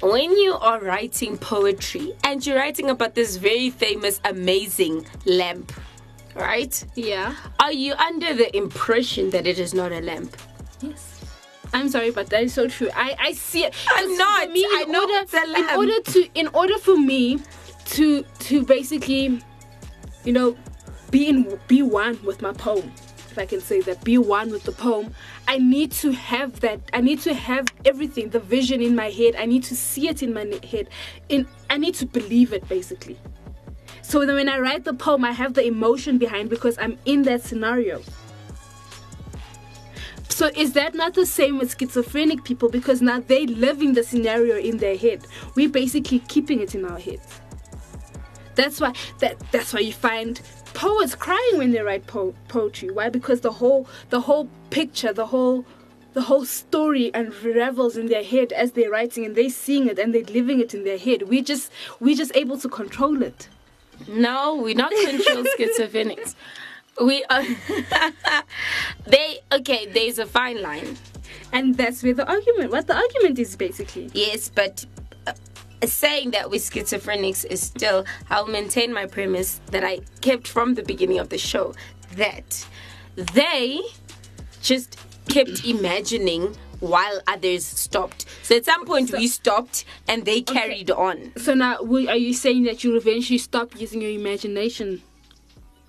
when 0.00 0.30
you 0.38 0.54
are 0.54 0.78
writing 0.78 1.36
poetry 1.36 2.14
and 2.22 2.46
you're 2.46 2.58
writing 2.58 2.90
about 2.90 3.16
this 3.16 3.36
very 3.36 3.70
famous, 3.70 4.20
amazing 4.24 5.04
lamp, 5.26 5.72
right? 6.36 6.84
Yeah. 6.94 7.34
Are 7.58 7.72
you 7.72 7.94
under 7.94 8.34
the 8.34 8.56
impression 8.56 9.30
that 9.30 9.48
it 9.48 9.58
is 9.58 9.74
not 9.74 9.90
a 9.90 10.00
lamp? 10.00 10.36
Yes. 10.80 11.24
I'm 11.72 11.88
sorry, 11.88 12.12
but 12.12 12.30
that 12.30 12.44
is 12.44 12.54
so 12.54 12.68
true. 12.68 12.88
I, 12.94 13.16
I 13.18 13.32
see 13.32 13.64
it. 13.64 13.74
I'm 13.90 14.16
not. 14.16 14.50
Me, 14.50 14.64
I 14.64 14.84
know 14.84 15.02
order, 15.02 15.14
it's 15.14 15.34
a 15.34 15.42
in 15.42 15.76
order 15.76 16.00
to, 16.00 16.28
in 16.34 16.48
order 16.54 16.78
for 16.78 16.96
me 16.96 17.40
to, 17.90 18.22
to 18.22 18.64
basically, 18.64 19.40
you 20.24 20.32
know, 20.32 20.56
be 21.10 21.28
in, 21.28 21.58
be 21.66 21.82
one 21.82 22.22
with 22.24 22.40
my 22.40 22.52
poem. 22.52 22.92
If 23.30 23.38
I 23.38 23.46
can 23.46 23.60
say 23.60 23.80
that, 23.82 24.02
be 24.02 24.18
one 24.18 24.50
with 24.50 24.64
the 24.64 24.72
poem. 24.72 25.14
I 25.46 25.58
need 25.58 25.92
to 25.92 26.10
have 26.10 26.60
that. 26.60 26.80
I 26.92 27.00
need 27.00 27.20
to 27.20 27.34
have 27.34 27.68
everything, 27.84 28.30
the 28.30 28.40
vision 28.40 28.82
in 28.82 28.96
my 28.96 29.10
head. 29.10 29.36
I 29.36 29.46
need 29.46 29.62
to 29.64 29.76
see 29.76 30.08
it 30.08 30.22
in 30.22 30.32
my 30.32 30.58
head. 30.68 30.88
In, 31.28 31.46
I 31.68 31.78
need 31.78 31.94
to 31.96 32.06
believe 32.06 32.52
it, 32.52 32.68
basically. 32.68 33.18
So 34.02 34.26
when 34.26 34.48
I 34.48 34.58
write 34.58 34.84
the 34.84 34.94
poem, 34.94 35.24
I 35.24 35.30
have 35.30 35.54
the 35.54 35.64
emotion 35.64 36.18
behind 36.18 36.50
because 36.50 36.76
I'm 36.78 36.98
in 37.04 37.22
that 37.22 37.42
scenario. 37.42 38.02
So 40.28 40.50
is 40.56 40.72
that 40.72 40.94
not 40.94 41.14
the 41.14 41.26
same 41.26 41.58
with 41.58 41.76
schizophrenic 41.78 42.42
people? 42.44 42.68
Because 42.68 43.02
now 43.02 43.20
they 43.20 43.46
living 43.46 43.92
the 43.94 44.02
scenario 44.02 44.56
in 44.56 44.78
their 44.78 44.96
head. 44.96 45.26
We're 45.54 45.68
basically 45.68 46.20
keeping 46.20 46.60
it 46.60 46.74
in 46.74 46.84
our 46.84 46.98
heads. 46.98 47.40
That's 48.54 48.80
why 48.80 48.92
that 49.18 49.38
that's 49.52 49.72
why 49.72 49.80
you 49.80 49.92
find 49.92 50.40
poets 50.74 51.14
crying 51.14 51.58
when 51.58 51.70
they 51.72 51.80
write 51.80 52.06
po- 52.06 52.34
poetry. 52.48 52.90
Why? 52.90 53.08
Because 53.08 53.40
the 53.40 53.52
whole 53.52 53.88
the 54.10 54.20
whole 54.20 54.48
picture, 54.70 55.12
the 55.12 55.26
whole 55.26 55.64
the 56.12 56.22
whole 56.22 56.44
story 56.44 57.10
unravels 57.14 57.96
in 57.96 58.06
their 58.06 58.24
head 58.24 58.52
as 58.52 58.72
they're 58.72 58.90
writing 58.90 59.24
and 59.24 59.36
they're 59.36 59.48
seeing 59.48 59.88
it 59.88 59.98
and 59.98 60.14
they're 60.14 60.24
living 60.24 60.60
it 60.60 60.74
in 60.74 60.84
their 60.84 60.98
head. 60.98 61.22
We 61.28 61.42
just 61.42 61.70
we 62.00 62.14
just 62.14 62.32
able 62.34 62.58
to 62.58 62.68
control 62.68 63.22
it. 63.22 63.48
No, 64.08 64.56
we're 64.56 64.74
not 64.74 64.90
control 64.90 65.44
schizophrenics. 65.58 66.34
We 67.00 67.24
are. 67.30 67.42
they 69.06 69.38
okay. 69.52 69.86
There's 69.86 70.18
a 70.18 70.26
fine 70.26 70.60
line. 70.62 70.96
And 71.52 71.76
that's 71.76 72.02
where 72.02 72.14
the 72.14 72.28
argument 72.28 72.70
what 72.70 72.86
the 72.86 72.96
argument 72.96 73.38
is 73.38 73.56
basically. 73.56 74.10
Yes, 74.12 74.50
but 74.52 74.84
uh, 74.96 74.99
saying 75.84 76.32
that 76.32 76.50
with 76.50 76.62
schizophrenics 76.62 77.44
is 77.44 77.60
still. 77.60 78.04
I'll 78.28 78.46
maintain 78.46 78.92
my 78.92 79.06
premise 79.06 79.60
that 79.70 79.84
I 79.84 80.00
kept 80.20 80.46
from 80.46 80.74
the 80.74 80.82
beginning 80.82 81.18
of 81.18 81.28
the 81.28 81.38
show 81.38 81.74
that 82.16 82.66
they 83.16 83.80
just 84.62 84.98
kept 85.28 85.64
imagining 85.64 86.56
while 86.80 87.20
others 87.26 87.64
stopped. 87.64 88.26
So 88.42 88.56
at 88.56 88.64
some 88.64 88.86
point 88.86 89.12
we 89.12 89.28
stopped 89.28 89.84
and 90.08 90.24
they 90.24 90.40
carried 90.40 90.90
on. 90.90 91.32
So 91.36 91.54
now, 91.54 91.76
are 91.76 92.16
you 92.16 92.32
saying 92.32 92.64
that 92.64 92.82
you'll 92.82 92.96
eventually 92.96 93.38
stop 93.38 93.78
using 93.78 94.00
your 94.00 94.10
imagination? 94.10 95.02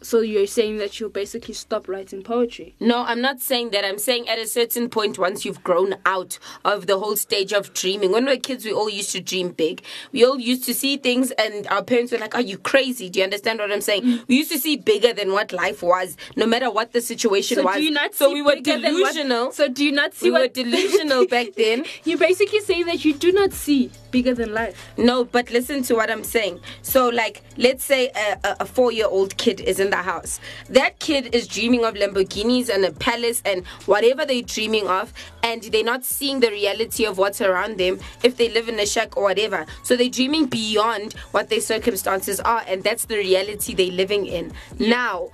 So 0.04 0.22
you're 0.22 0.48
saying 0.48 0.78
that 0.78 1.00
you'll 1.00 1.10
basically 1.12 1.54
stop 1.54 1.88
writing 1.88 2.24
poetry? 2.24 2.74
No, 2.80 3.04
I'm 3.04 3.22
not 3.22 3.40
saying 3.40 3.70
that. 3.72 3.86
I'm 3.86 4.00
saying 4.00 4.28
at 4.28 4.40
a 4.40 4.48
certain 4.48 4.90
point, 4.90 5.20
once 5.20 5.46
you've 5.46 5.64
grown 5.64 5.96
out 6.06 6.40
of 6.66 6.88
the 6.88 6.98
whole 6.98 7.16
stage 7.16 7.54
of 7.54 7.72
dreaming. 7.74 8.12
When 8.12 8.26
we 8.26 8.32
were 8.32 8.40
kids, 8.40 8.66
we 8.66 8.74
all 8.74 8.90
used 8.90 9.12
to 9.12 9.22
dream 9.22 9.50
big. 9.50 9.84
We 10.12 10.26
all 10.26 10.40
used 10.40 10.64
to 10.66 10.74
see 10.74 10.98
things, 10.98 11.30
and 11.32 11.68
our 11.68 11.84
parents 11.84 12.12
were 12.12 12.18
like, 12.18 12.34
Are 12.34 12.42
you 12.42 12.58
crazy? 12.58 13.10
Do 13.12 13.20
you 13.20 13.26
understand 13.26 13.60
what 13.60 13.72
I'm 13.72 13.82
saying? 13.82 14.04
Mm. 14.04 14.28
We 14.28 14.38
used 14.38 14.52
to 14.52 14.58
see 14.58 14.76
bigger 14.76 15.14
than 15.14 15.32
what 15.34 15.52
life 15.52 15.84
was, 15.84 16.18
no 16.36 16.48
matter 16.48 16.72
what 16.72 16.94
the 16.94 17.02
situation 17.02 17.58
So 17.58 17.64
was. 17.64 17.76
do 17.76 17.84
you 17.84 17.92
not 17.92 18.16
so 18.16 18.28
see 18.30 18.34
we 18.34 18.42
were 18.42 18.56
bigger 18.56 18.80
than 18.80 18.94
what- 19.00 19.14
delusional. 19.14 19.52
so 19.52 19.68
do 19.68 19.86
you 19.86 19.92
not 19.92 20.16
see 20.16 20.32
we 20.32 20.40
were 20.40 20.48
delusional 20.48 21.28
back 21.28 21.54
then. 21.58 21.86
You're 22.06 22.18
basically 22.18 22.62
saying 22.62 22.88
that 22.88 23.06
you 23.06 23.14
do 23.14 23.32
not 23.32 23.54
see 23.54 23.92
bigger 24.10 24.34
than 24.34 24.54
life. 24.54 24.76
No, 24.98 25.24
but 25.26 25.52
listen 25.52 25.84
to 25.84 25.94
what 25.96 26.10
I'm 26.12 26.24
saying. 26.24 26.60
So, 26.82 27.08
like, 27.10 27.44
let's 27.58 27.84
say 27.84 28.10
a, 28.10 28.40
a, 28.44 28.56
a 28.62 28.66
four 28.66 28.92
year 28.92 29.06
old 29.08 29.38
kid 29.38 29.62
is 29.62 29.80
in 29.80 29.91
the 29.92 29.98
house. 29.98 30.40
That 30.70 30.98
kid 30.98 31.36
is 31.36 31.48
dreaming 31.48 31.86
of 31.86 31.94
Lamborghinis 31.94 32.70
and 32.70 32.84
a 32.84 32.92
palace 32.92 33.44
and 33.46 33.66
whatever 33.86 34.26
they're 34.26 34.42
dreaming 34.42 34.88
of, 34.88 35.14
and 35.44 35.62
they're 35.62 35.84
not 35.84 36.04
seeing 36.04 36.40
the 36.40 36.50
reality 36.50 37.06
of 37.06 37.20
what's 37.20 37.42
around 37.42 37.78
them 37.78 38.00
if 38.24 38.38
they 38.38 38.50
live 38.50 38.68
in 38.68 38.80
a 38.80 38.86
shack 38.86 39.16
or 39.16 39.24
whatever. 39.24 39.66
So, 39.84 39.96
they're 39.96 40.10
dreaming 40.10 40.48
beyond 40.48 41.14
what 41.32 41.50
their 41.50 41.62
circumstances 41.62 42.40
are, 42.40 42.64
and 42.68 42.84
that's 42.84 43.06
the 43.06 43.18
reality 43.18 43.76
they're 43.76 43.92
living 43.92 44.26
in. 44.26 44.52
Now, 44.80 45.30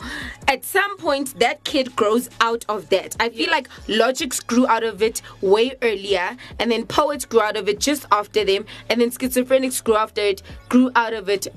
at 0.47 0.65
some 0.65 0.97
point, 0.97 1.39
that 1.39 1.63
kid 1.63 1.95
grows 1.95 2.29
out 2.41 2.65
of 2.67 2.89
that. 2.89 3.15
I 3.19 3.29
feel 3.29 3.49
like 3.49 3.69
Logics 3.87 4.39
grew 4.39 4.67
out 4.67 4.83
of 4.83 5.01
it 5.01 5.21
way 5.41 5.75
earlier, 5.81 6.35
and 6.59 6.71
then 6.71 6.85
poets 6.85 7.25
grew 7.25 7.41
out 7.41 7.55
of 7.55 7.69
it 7.69 7.79
just 7.79 8.05
after 8.11 8.43
them, 8.43 8.65
and 8.89 8.99
then 8.99 9.11
schizophrenics 9.11 9.83
grew 9.83 9.95
after 9.95 10.21
it, 10.21 10.41
grew 10.69 10.91
out 10.95 11.13
of 11.13 11.29
it 11.29 11.47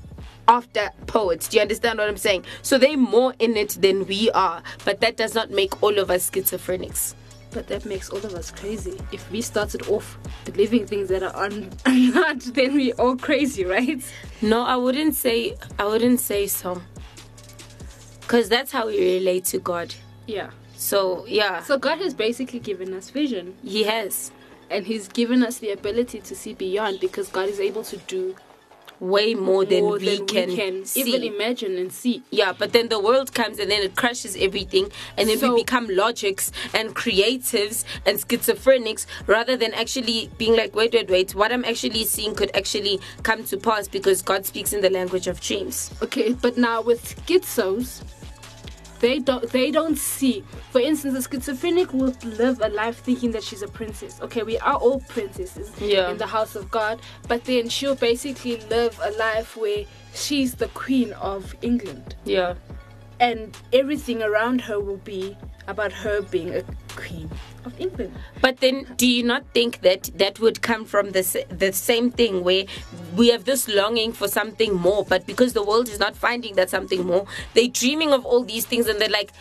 after 0.51 0.91
poets. 1.07 1.47
Do 1.47 1.57
you 1.59 1.63
understand 1.63 2.01
what 2.01 2.09
I'm 2.09 2.17
saying? 2.17 2.45
So 2.63 2.77
they're 2.77 2.97
more 2.97 3.35
in 3.39 3.57
it 3.57 3.79
than 3.81 4.05
we 4.07 4.31
are, 4.33 4.63
but 4.85 5.01
that 5.01 5.17
does 5.17 5.33
not 5.33 5.51
make 5.51 5.81
all 5.81 5.97
of 5.99 6.11
us 6.11 6.29
schizophrenics. 6.29 7.15
But 7.53 7.69
that 7.69 7.85
makes 7.85 8.11
all 8.11 8.19
of 8.19 8.35
us 8.35 8.51
crazy. 8.51 8.99
If 9.13 9.31
we 9.31 9.43
started 9.43 9.87
off 9.89 10.19
believing 10.45 10.87
things 10.87 11.09
that 11.09 11.23
are 11.23 11.35
un- 11.37 11.71
not, 11.87 12.41
then 12.41 12.75
we 12.75 12.93
all 12.95 13.17
crazy, 13.17 13.65
right? 13.65 14.03
No, 14.43 14.63
I 14.63 14.75
wouldn't 14.77 15.15
say 15.15 15.57
I 15.79 15.85
wouldn't 15.87 16.19
say 16.19 16.49
so. 16.49 16.83
Cause 18.27 18.49
that's 18.49 18.73
how 18.73 18.89
we 18.89 19.19
relate 19.19 19.45
to 19.47 19.59
God. 19.59 19.95
Yeah. 20.27 20.51
So 20.75 21.25
yeah. 21.27 21.63
So 21.63 21.79
God 21.79 21.99
has 21.99 22.13
basically 22.15 22.59
given 22.61 22.93
us 22.95 23.11
vision. 23.11 23.57
He 23.65 23.85
has. 23.85 24.33
And 24.69 24.87
He's 24.87 25.09
given 25.09 25.43
us 25.43 25.59
the 25.59 25.71
ability 25.71 26.21
to 26.21 26.35
see 26.37 26.55
beyond 26.55 27.01
because 27.01 27.29
God 27.29 27.49
is 27.49 27.59
able 27.59 27.83
to 27.85 27.97
do 27.97 28.37
way 29.01 29.35
more 29.35 29.65
than, 29.65 29.81
more 29.83 29.99
we, 29.99 30.17
than 30.19 30.27
can 30.27 30.49
we 30.51 30.57
can 30.57 30.85
see. 30.85 31.01
even 31.01 31.25
imagine 31.25 31.77
and 31.79 31.93
see. 31.93 32.23
Yeah, 32.31 32.53
but 32.53 32.73
then 32.73 32.89
the 32.89 33.01
world 33.01 33.35
comes 33.35 33.59
and 33.59 33.71
then 33.71 33.83
it 33.83 33.97
crushes 33.97 34.37
everything, 34.37 34.91
and 35.17 35.29
then 35.29 35.39
So- 35.39 35.55
we 35.55 35.63
become 35.63 35.89
logics 35.91 36.53
and 36.75 36.95
creatives 36.95 37.85
and 38.07 38.19
schizophrenics 38.19 39.07
rather 39.27 39.57
than 39.57 39.73
actually 39.75 40.31
being 40.39 40.55
like, 40.57 40.75
wait, 40.75 40.93
wait, 40.93 41.09
wait, 41.11 41.35
what 41.35 41.53
I'm 41.53 41.65
actually 41.65 42.05
seeing 42.05 42.35
could 42.35 42.51
actually 42.55 43.01
come 43.23 43.45
to 43.45 43.57
pass 43.57 43.89
because 43.89 44.23
God 44.23 44.45
speaks 44.47 44.73
in 44.73 44.81
the 44.81 44.91
language 44.91 45.27
of 45.27 45.41
dreams. 45.41 45.91
Okay, 46.03 46.33
but 46.35 46.57
now 46.59 46.83
with 46.83 47.17
schizos, 47.27 48.03
they 49.01 49.19
don't 49.19 49.49
they 49.51 49.71
don't 49.71 49.97
see. 49.99 50.45
For 50.71 50.81
instance, 50.81 51.15
a 51.19 51.29
schizophrenic 51.29 51.93
will 51.93 52.15
live 52.25 52.61
a 52.63 52.69
life 52.69 52.99
thinking 52.99 53.33
that 53.33 53.43
she's 53.43 53.63
a 53.63 53.69
princess. 53.69 54.21
Okay, 54.23 54.43
we 54.43 54.59
are 54.59 54.77
all 54.77 55.01
princesses 55.09 55.71
Yeah. 55.81 56.11
in 56.11 56.19
the 56.19 56.27
house 56.27 56.55
of 56.55 56.71
God, 56.71 57.01
but 57.29 57.45
then 57.45 57.69
she'll 57.69 57.95
basically 57.97 58.57
live 58.71 58.99
a 59.03 59.11
life 59.13 59.57
where 59.57 59.85
she's 60.15 60.55
the 60.55 60.69
queen 60.69 61.13
of 61.15 61.55
England. 61.63 62.15
Yeah. 62.25 62.55
And 63.21 63.57
everything 63.73 64.23
around 64.23 64.63
her 64.63 64.81
will 64.81 64.97
be 64.97 65.37
about 65.69 65.93
her 65.93 66.23
being 66.23 66.55
a 66.55 66.63
queen 66.97 67.31
of 67.65 67.79
England. 67.79 68.13
But 68.41 68.59
then, 68.61 68.87
do 68.97 69.07
you 69.07 69.23
not 69.23 69.45
think 69.53 69.83
that 69.83 70.11
that 70.17 70.41
would 70.41 70.63
come 70.63 70.85
from 70.87 71.11
the 71.11 71.23
the 71.51 71.73
same 71.73 72.11
thing 72.11 72.43
where 72.43 72.65
we 73.17 73.29
have 73.29 73.45
this 73.45 73.69
longing 73.69 74.13
for 74.13 74.27
something 74.27 74.75
more, 74.75 75.05
but 75.05 75.27
because 75.27 75.53
the 75.53 75.63
world 75.63 75.89
is 75.89 75.99
not 75.99 76.17
finding 76.17 76.55
that 76.57 76.71
something 76.71 77.05
more, 77.07 77.27
they're 77.55 77.69
dreaming 77.69 78.13
of 78.13 78.25
all 78.25 78.43
these 78.43 78.65
things, 78.65 78.89
and 78.89 78.99
they're 78.99 79.17
like, 79.21 79.33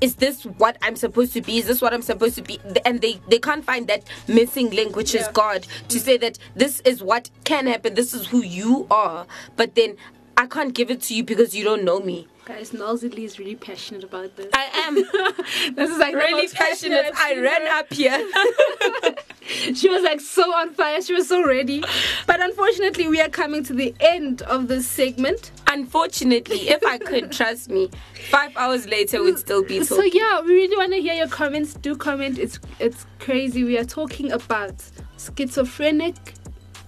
"Is 0.00 0.14
this 0.16 0.44
what 0.44 0.78
I'm 0.80 0.96
supposed 0.96 1.34
to 1.34 1.42
be? 1.42 1.58
Is 1.58 1.66
this 1.66 1.82
what 1.82 1.92
I'm 1.92 2.02
supposed 2.02 2.34
to 2.36 2.42
be?" 2.42 2.58
And 2.86 3.00
they 3.02 3.20
they 3.28 3.38
can't 3.38 3.64
find 3.64 3.86
that 3.88 4.04
missing 4.26 4.70
link, 4.70 4.96
which 4.96 5.14
is 5.14 5.28
God, 5.28 5.66
to 5.88 6.00
say 6.00 6.16
that 6.16 6.38
this 6.56 6.80
is 6.80 7.02
what 7.02 7.30
can 7.44 7.66
happen. 7.66 7.94
This 7.94 8.14
is 8.14 8.26
who 8.26 8.42
you 8.42 8.86
are. 8.90 9.26
But 9.56 9.74
then. 9.74 9.96
I 10.36 10.46
can't 10.46 10.74
give 10.74 10.90
it 10.90 11.02
to 11.02 11.14
you 11.14 11.24
because 11.24 11.54
you 11.54 11.64
don't 11.64 11.84
know 11.84 12.00
me. 12.00 12.28
Guys, 12.44 12.72
Noelzii 12.72 13.18
is 13.20 13.38
really 13.38 13.54
passionate 13.54 14.04
about 14.04 14.36
this. 14.36 14.48
I 14.52 14.68
am. 14.86 14.94
this 15.74 15.90
is 15.90 15.98
like 15.98 16.14
really 16.14 16.46
passionate. 16.48 17.06
I've 17.16 17.38
I 17.38 17.40
ran 17.40 17.66
up 17.68 17.90
here. 17.90 18.18
she 19.74 19.88
was 19.88 20.02
like 20.02 20.20
so 20.20 20.42
on 20.54 20.74
fire. 20.74 21.00
She 21.00 21.14
was 21.14 21.26
so 21.26 21.46
ready. 21.46 21.82
But 22.26 22.42
unfortunately, 22.42 23.08
we 23.08 23.18
are 23.20 23.30
coming 23.30 23.64
to 23.64 23.72
the 23.72 23.94
end 23.98 24.42
of 24.42 24.68
this 24.68 24.86
segment. 24.86 25.52
Unfortunately, 25.68 26.68
if 26.68 26.84
I 26.84 26.98
could 26.98 27.32
trust 27.38 27.70
me, 27.70 27.88
five 28.30 28.54
hours 28.58 28.86
later 28.86 29.22
we'd 29.22 29.38
still 29.38 29.62
be 29.62 29.78
talking. 29.78 29.84
So 29.84 30.02
yeah, 30.02 30.42
we 30.42 30.52
really 30.52 30.76
want 30.76 30.92
to 30.92 31.00
hear 31.00 31.14
your 31.14 31.28
comments. 31.28 31.72
Do 31.74 31.96
comment. 31.96 32.38
It's 32.38 32.58
it's 32.78 33.06
crazy. 33.20 33.64
We 33.64 33.78
are 33.78 33.84
talking 33.84 34.32
about 34.32 34.74
schizophrenic 35.16 36.34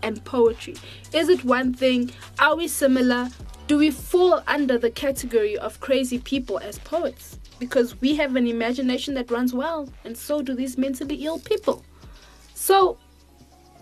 and 0.02 0.24
poetry. 0.24 0.76
Is 1.12 1.28
it 1.28 1.44
one 1.44 1.72
thing? 1.72 2.10
Are 2.38 2.56
we 2.56 2.68
similar? 2.68 3.28
Do 3.66 3.78
we 3.78 3.90
fall 3.90 4.42
under 4.46 4.78
the 4.78 4.90
category 4.90 5.58
of 5.58 5.80
crazy 5.80 6.18
people 6.18 6.58
as 6.58 6.78
poets? 6.80 7.38
Because 7.58 8.00
we 8.00 8.14
have 8.16 8.36
an 8.36 8.46
imagination 8.46 9.14
that 9.14 9.30
runs 9.30 9.54
wild, 9.54 9.92
and 10.04 10.16
so 10.16 10.42
do 10.42 10.54
these 10.54 10.76
mentally 10.76 11.24
ill 11.24 11.38
people. 11.38 11.84
So 12.54 12.98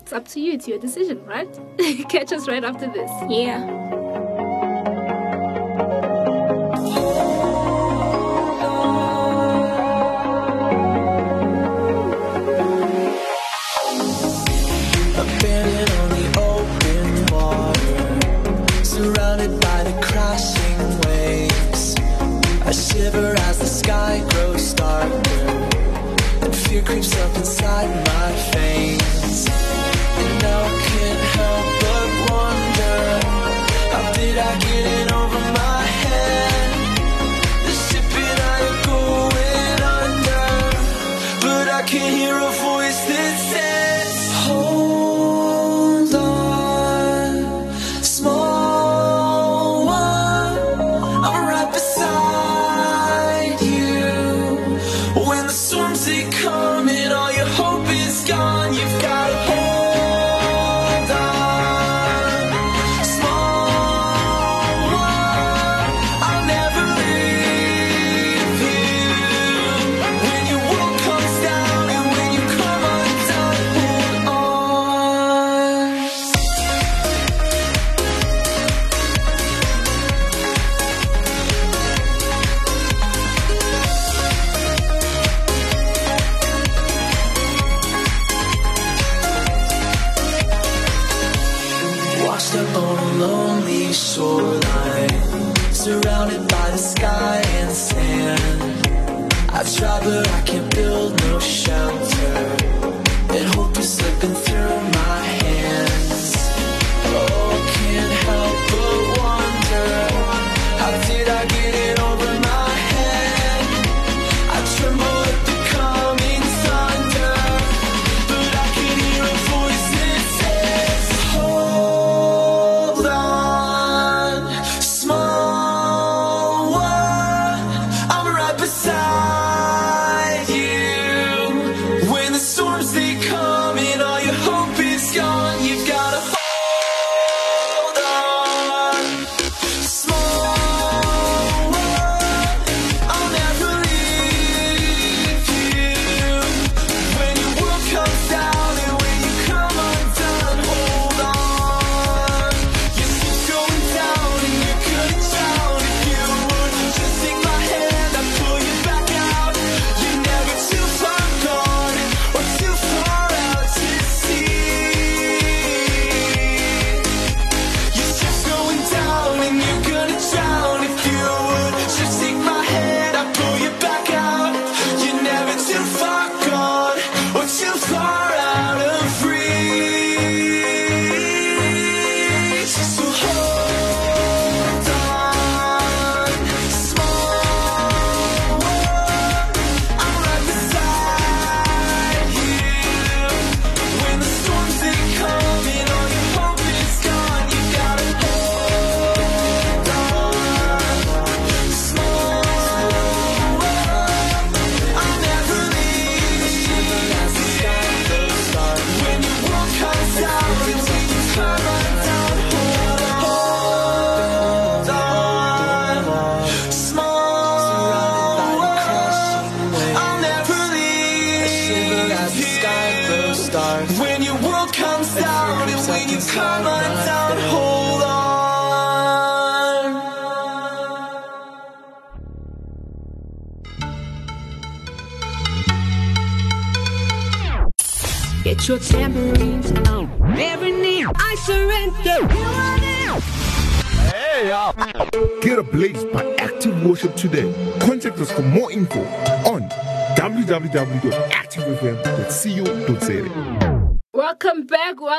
it's 0.00 0.12
up 0.12 0.28
to 0.28 0.40
you. 0.40 0.52
It's 0.52 0.68
your 0.68 0.78
decision, 0.78 1.24
right? 1.24 1.48
Catch 2.08 2.32
us 2.32 2.46
right 2.46 2.64
after 2.64 2.86
this. 2.86 3.10
Yeah. 3.28 4.03
Shiver 23.14 23.34
as 23.48 23.58
the 23.58 23.66
sky 23.66 24.24
grows 24.30 24.74
darker, 24.74 25.46
and 26.42 26.54
fear 26.54 26.82
creeps 26.82 27.16
up 27.18 27.36
inside 27.36 27.88
my 28.06 28.32
veins. 28.52 29.46
And 30.20 30.42
now 30.42 30.60
I 30.62 30.74
can't 30.88 31.22
help 31.36 31.66
but 31.82 32.08
wonder, 32.30 32.98
how 33.92 34.12
did 34.12 34.38
I 34.38 34.58
get 34.58 34.84
it 35.00 35.13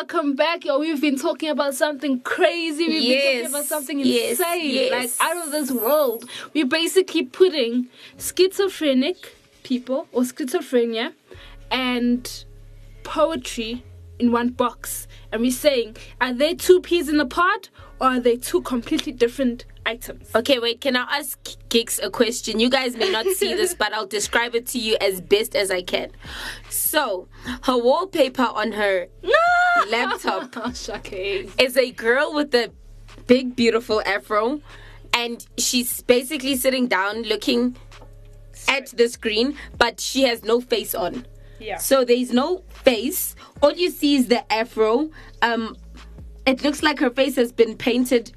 welcome 0.08 0.36
back. 0.36 0.64
Yo, 0.64 0.78
we've 0.78 1.02
been 1.02 1.18
talking 1.18 1.50
about 1.50 1.74
something 1.74 2.20
crazy. 2.20 2.88
We've 2.88 3.10
been 3.10 3.42
talking 3.42 3.50
about 3.50 3.66
something 3.66 4.00
yes, 4.00 4.40
insane, 4.40 4.70
yes. 4.70 5.20
like 5.20 5.32
out 5.32 5.46
of 5.46 5.52
this 5.52 5.72
world. 5.72 6.30
We're 6.54 6.68
basically 6.68 7.24
putting 7.26 7.88
schizophrenic 8.20 9.36
people 9.64 10.08
or 10.12 10.22
schizophrenia 10.22 11.14
and 11.72 12.46
poetry 13.04 13.84
in 14.20 14.32
one 14.32 14.50
box. 14.50 15.08
And 15.32 15.42
we're 15.42 15.50
saying, 15.50 15.98
are 16.22 16.34
they 16.34 16.54
two 16.54 16.82
peas 16.82 17.10
in 17.10 17.20
a 17.20 17.26
pod 17.26 17.70
or 18.00 18.10
are 18.10 18.20
they 18.20 18.38
two 18.38 18.62
completely 18.62 19.12
different 19.12 19.66
items? 19.86 20.30
Okay, 20.36 20.60
wait, 20.60 20.82
can 20.82 20.96
I 20.96 21.04
ask 21.20 21.40
Giks 21.70 22.00
a 22.00 22.10
question? 22.10 22.60
You 22.60 22.70
guys 22.70 22.96
may 22.96 23.12
not 23.12 23.26
see 23.28 23.54
this, 23.54 23.74
but 23.80 23.94
I'll 23.94 24.06
describe 24.08 24.56
it 24.56 24.68
to 24.68 24.80
you 24.80 24.98
as 25.02 25.22
best 25.22 25.56
as 25.56 25.72
I 25.72 25.82
can. 25.82 26.12
So, 26.70 27.28
her 27.64 27.78
wallpaper 27.78 28.44
on 28.44 28.72
her 28.74 29.08
laptop 29.90 30.76
Shocking. 30.76 31.52
is 31.60 31.78
a 31.78 31.92
girl 31.92 32.34
with 32.34 32.54
a 32.56 32.72
big, 33.28 33.56
beautiful 33.56 34.02
afro, 34.06 34.62
and 35.14 35.46
she's 35.58 36.02
basically 36.02 36.56
sitting 36.56 36.88
down 36.88 37.24
looking 37.24 37.76
at 38.68 38.88
the 38.88 39.08
screen, 39.08 39.56
but 39.78 40.00
she 40.00 40.24
has 40.24 40.44
no 40.44 40.60
face 40.62 40.96
on. 40.96 41.26
Yeah. 41.60 41.78
So 41.78 42.04
there's 42.04 42.32
no 42.32 42.64
face. 42.84 43.36
All 43.62 43.72
you 43.72 43.90
see 43.90 44.16
is 44.16 44.28
the 44.28 44.52
afro. 44.52 45.10
Um, 45.42 45.78
it 46.46 46.64
looks 46.64 46.84
like 46.84 47.00
her 47.00 47.10
face 47.10 47.36
has 47.38 47.52
been 47.52 47.76
painted 47.78 48.35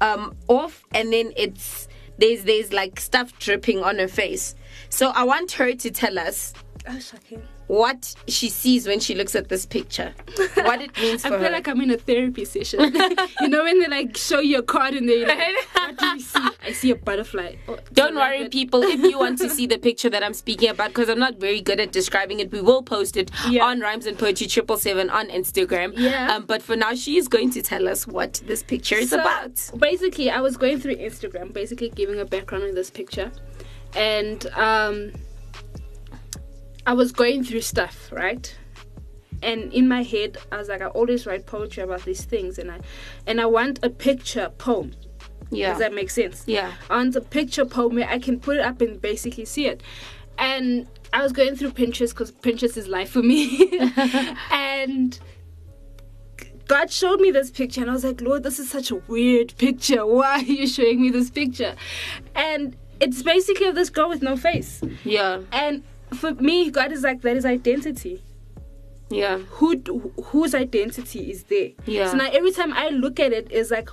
um 0.00 0.36
off, 0.48 0.84
and 0.92 1.12
then 1.12 1.32
it's 1.36 1.88
there's 2.18 2.44
there's 2.44 2.72
like 2.72 3.00
stuff 3.00 3.38
dripping 3.38 3.82
on 3.82 3.98
her 3.98 4.08
face. 4.08 4.54
So 4.88 5.10
I 5.10 5.24
want 5.24 5.52
her 5.52 5.74
to 5.74 5.90
tell 5.90 6.18
us 6.18 6.52
Oh, 6.88 6.98
shocking. 7.00 7.42
What 7.68 8.14
she 8.28 8.48
sees 8.48 8.86
when 8.86 9.00
she 9.00 9.14
looks 9.14 9.34
at 9.34 9.48
this 9.48 9.66
picture. 9.66 10.14
What 10.54 10.80
it 10.80 10.96
means 10.98 11.22
for 11.26 11.30
her. 11.30 11.34
I 11.34 11.38
feel 11.38 11.46
her. 11.48 11.50
like 11.52 11.68
I'm 11.68 11.80
in 11.80 11.90
a 11.90 11.96
therapy 11.96 12.44
session. 12.44 12.80
you 13.40 13.48
know 13.48 13.64
when 13.64 13.80
they 13.80 13.88
like 13.88 14.16
show 14.16 14.38
you 14.40 14.58
a 14.58 14.62
card 14.62 14.94
and 14.94 15.08
they 15.08 15.24
like, 15.26 15.38
what 15.74 15.98
do 15.98 16.06
you 16.06 16.20
see? 16.20 16.48
I 16.64 16.72
see 16.72 16.90
a 16.90 16.96
butterfly. 16.96 17.56
Oh, 17.68 17.78
Don't 17.92 18.14
worry, 18.14 18.42
it. 18.42 18.52
people. 18.52 18.82
If 18.82 19.00
you 19.00 19.18
want 19.18 19.38
to 19.38 19.50
see 19.56 19.66
the 19.66 19.78
picture 19.78 20.08
that 20.10 20.22
I'm 20.22 20.34
speaking 20.34 20.68
about, 20.70 20.88
because 20.88 21.08
I'm 21.08 21.18
not 21.18 21.36
very 21.36 21.60
good 21.60 21.80
at 21.80 21.92
describing 21.92 22.40
it, 22.40 22.52
we 22.52 22.60
will 22.60 22.82
post 22.82 23.16
it 23.16 23.30
on 23.60 23.80
Rhymes 23.80 24.06
and 24.06 24.18
Poetry 24.18 24.46
Triple 24.46 24.76
Seven 24.76 25.10
on 25.10 25.28
Instagram. 25.28 25.92
Yeah. 25.96 26.34
Um, 26.36 26.44
but 26.46 26.62
for 26.62 26.76
now, 26.76 26.94
she 26.94 27.16
is 27.16 27.26
going 27.28 27.50
to 27.50 27.62
tell 27.62 27.88
us 27.88 28.06
what 28.06 28.34
this 28.46 28.62
picture 28.62 28.94
is 28.96 29.10
So, 29.10 29.20
about. 29.20 29.70
Basically, 29.78 30.30
I 30.30 30.40
was 30.40 30.56
going 30.56 30.78
through 30.80 30.96
Instagram, 30.96 31.52
basically 31.52 31.88
giving 31.90 32.20
a 32.20 32.24
background 32.24 32.64
on 32.64 32.74
this 32.74 32.90
picture, 32.90 33.32
and 33.94 34.46
um, 34.54 35.12
I 36.86 36.94
was 36.94 37.12
going 37.12 37.42
through 37.42 37.62
stuff, 37.62 38.10
right? 38.12 38.56
And 39.42 39.72
in 39.72 39.88
my 39.88 40.02
head, 40.02 40.38
I 40.50 40.56
was 40.56 40.68
like, 40.68 40.80
I 40.80 40.86
always 40.86 41.26
write 41.26 41.46
poetry 41.46 41.82
about 41.82 42.04
these 42.04 42.24
things, 42.24 42.58
and 42.58 42.70
I, 42.70 42.80
and 43.26 43.40
I 43.40 43.46
want 43.46 43.80
a 43.82 43.90
picture 43.90 44.50
poem. 44.56 44.94
Yeah. 45.50 45.70
Does 45.70 45.80
that 45.80 45.92
make 45.92 46.10
sense? 46.10 46.44
Yeah. 46.46 46.72
I 46.88 46.96
want 46.96 47.14
a 47.16 47.20
picture 47.20 47.64
poem 47.64 47.96
where 47.96 48.08
I 48.08 48.18
can 48.18 48.40
put 48.40 48.56
it 48.56 48.62
up 48.62 48.80
and 48.80 49.00
basically 49.00 49.44
see 49.44 49.66
it. 49.66 49.82
And 50.38 50.88
I 51.12 51.22
was 51.22 51.32
going 51.32 51.56
through 51.56 51.72
Pinterest 51.72 52.10
because 52.10 52.32
Pinterest 52.32 52.76
is 52.76 52.88
life 52.88 53.10
for 53.10 53.22
me. 53.22 53.78
and 54.50 55.18
God 56.66 56.90
showed 56.90 57.20
me 57.20 57.30
this 57.30 57.50
picture, 57.50 57.80
and 57.80 57.90
I 57.90 57.94
was 57.94 58.04
like, 58.04 58.20
Lord, 58.20 58.42
this 58.42 58.58
is 58.58 58.70
such 58.70 58.90
a 58.90 58.96
weird 58.96 59.56
picture. 59.58 60.06
Why 60.06 60.34
are 60.34 60.42
you 60.42 60.66
showing 60.66 61.02
me 61.02 61.10
this 61.10 61.30
picture? 61.30 61.74
And 62.34 62.76
it's 63.00 63.22
basically 63.22 63.66
of 63.66 63.74
this 63.74 63.90
girl 63.90 64.08
with 64.08 64.22
no 64.22 64.36
face. 64.36 64.80
Yeah. 65.04 65.40
And 65.52 65.82
for 66.14 66.34
me, 66.34 66.70
God 66.70 66.92
is 66.92 67.02
like, 67.02 67.22
that 67.22 67.36
is 67.36 67.44
identity. 67.44 68.22
Yeah. 69.08 69.38
Who 69.38 69.76
whose 70.24 70.54
identity 70.54 71.30
is 71.30 71.44
there? 71.44 71.70
Yeah. 71.84 72.10
So 72.10 72.16
now 72.16 72.28
every 72.32 72.50
time 72.50 72.72
I 72.72 72.88
look 72.88 73.20
at 73.20 73.32
it, 73.32 73.48
it's 73.50 73.70
like, 73.70 73.88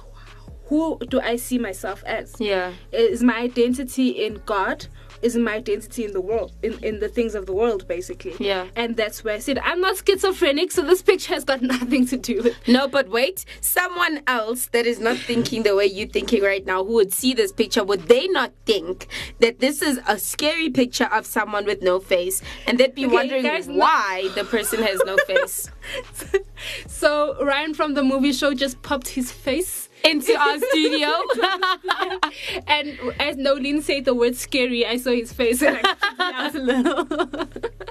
who 0.65 0.97
do 1.07 1.21
I 1.21 1.35
see 1.35 1.59
myself 1.59 2.03
as? 2.05 2.35
Yeah. 2.39 2.73
Is 2.91 3.21
my 3.21 3.37
identity 3.37 4.09
in 4.25 4.41
God 4.45 4.87
is 5.23 5.35
my 5.35 5.55
identity 5.55 6.05
in 6.05 6.11
the 6.13 6.21
world, 6.21 6.51
in, 6.61 6.73
in 6.83 6.99
the 6.99 7.07
things 7.09 7.33
of 7.35 7.45
the 7.45 7.53
world, 7.53 7.87
basically. 7.87 8.35
Yeah. 8.39 8.67
And 8.75 8.95
that's 8.97 9.23
where 9.23 9.35
I 9.35 9.39
said, 9.39 9.57
I'm 9.59 9.79
not 9.81 9.97
schizophrenic, 10.05 10.71
so 10.71 10.81
this 10.81 11.01
picture 11.01 11.33
has 11.33 11.43
got 11.43 11.61
nothing 11.75 12.05
to 12.07 12.17
do 12.17 12.43
with 12.43 12.55
No, 12.67 12.87
but 12.87 13.09
wait, 13.09 13.45
someone 13.61 14.21
else 14.27 14.67
that 14.67 14.85
is 14.85 14.99
not 14.99 15.17
thinking 15.17 15.63
the 15.63 15.75
way 15.75 15.85
you're 15.85 16.07
thinking 16.07 16.43
right 16.43 16.65
now, 16.65 16.83
who 16.83 16.93
would 16.93 17.13
see 17.13 17.33
this 17.33 17.51
picture, 17.51 17.83
would 17.83 18.03
they 18.07 18.27
not 18.27 18.51
think 18.65 19.07
that 19.39 19.59
this 19.59 19.81
is 19.81 19.99
a 20.07 20.19
scary 20.19 20.69
picture 20.69 21.05
of 21.11 21.25
someone 21.25 21.65
with 21.65 21.81
no 21.81 21.99
face? 21.99 22.41
And 22.67 22.77
they'd 22.77 22.93
be 22.95 23.05
Okay, 23.05 23.13
wondering 23.13 23.43
guys, 23.43 23.67
no- 23.67 23.75
why 23.75 24.29
the 24.35 24.43
person 24.43 24.81
has 24.83 25.01
no 25.05 25.17
face. 25.27 25.69
So 26.87 27.37
Ryan 27.43 27.73
from 27.73 27.93
the 27.93 28.03
movie 28.03 28.33
show 28.33 28.53
just 28.53 28.81
popped 28.81 29.07
his 29.09 29.31
face 29.31 29.89
Into 30.03 30.33
our 30.39 30.57
studio. 30.59 31.09
and 32.67 32.97
as 33.19 33.37
Noelzii 33.37 33.81
said 33.83 34.05
the 34.05 34.13
word 34.13 34.35
scary, 34.35 34.85
I 34.85 34.97
saw 34.97 35.11
his 35.11 35.31
face 35.33 35.61
and 35.61 35.79
I 35.81 35.95
out 36.45 36.55
a 36.55 36.59
little. 36.59 37.47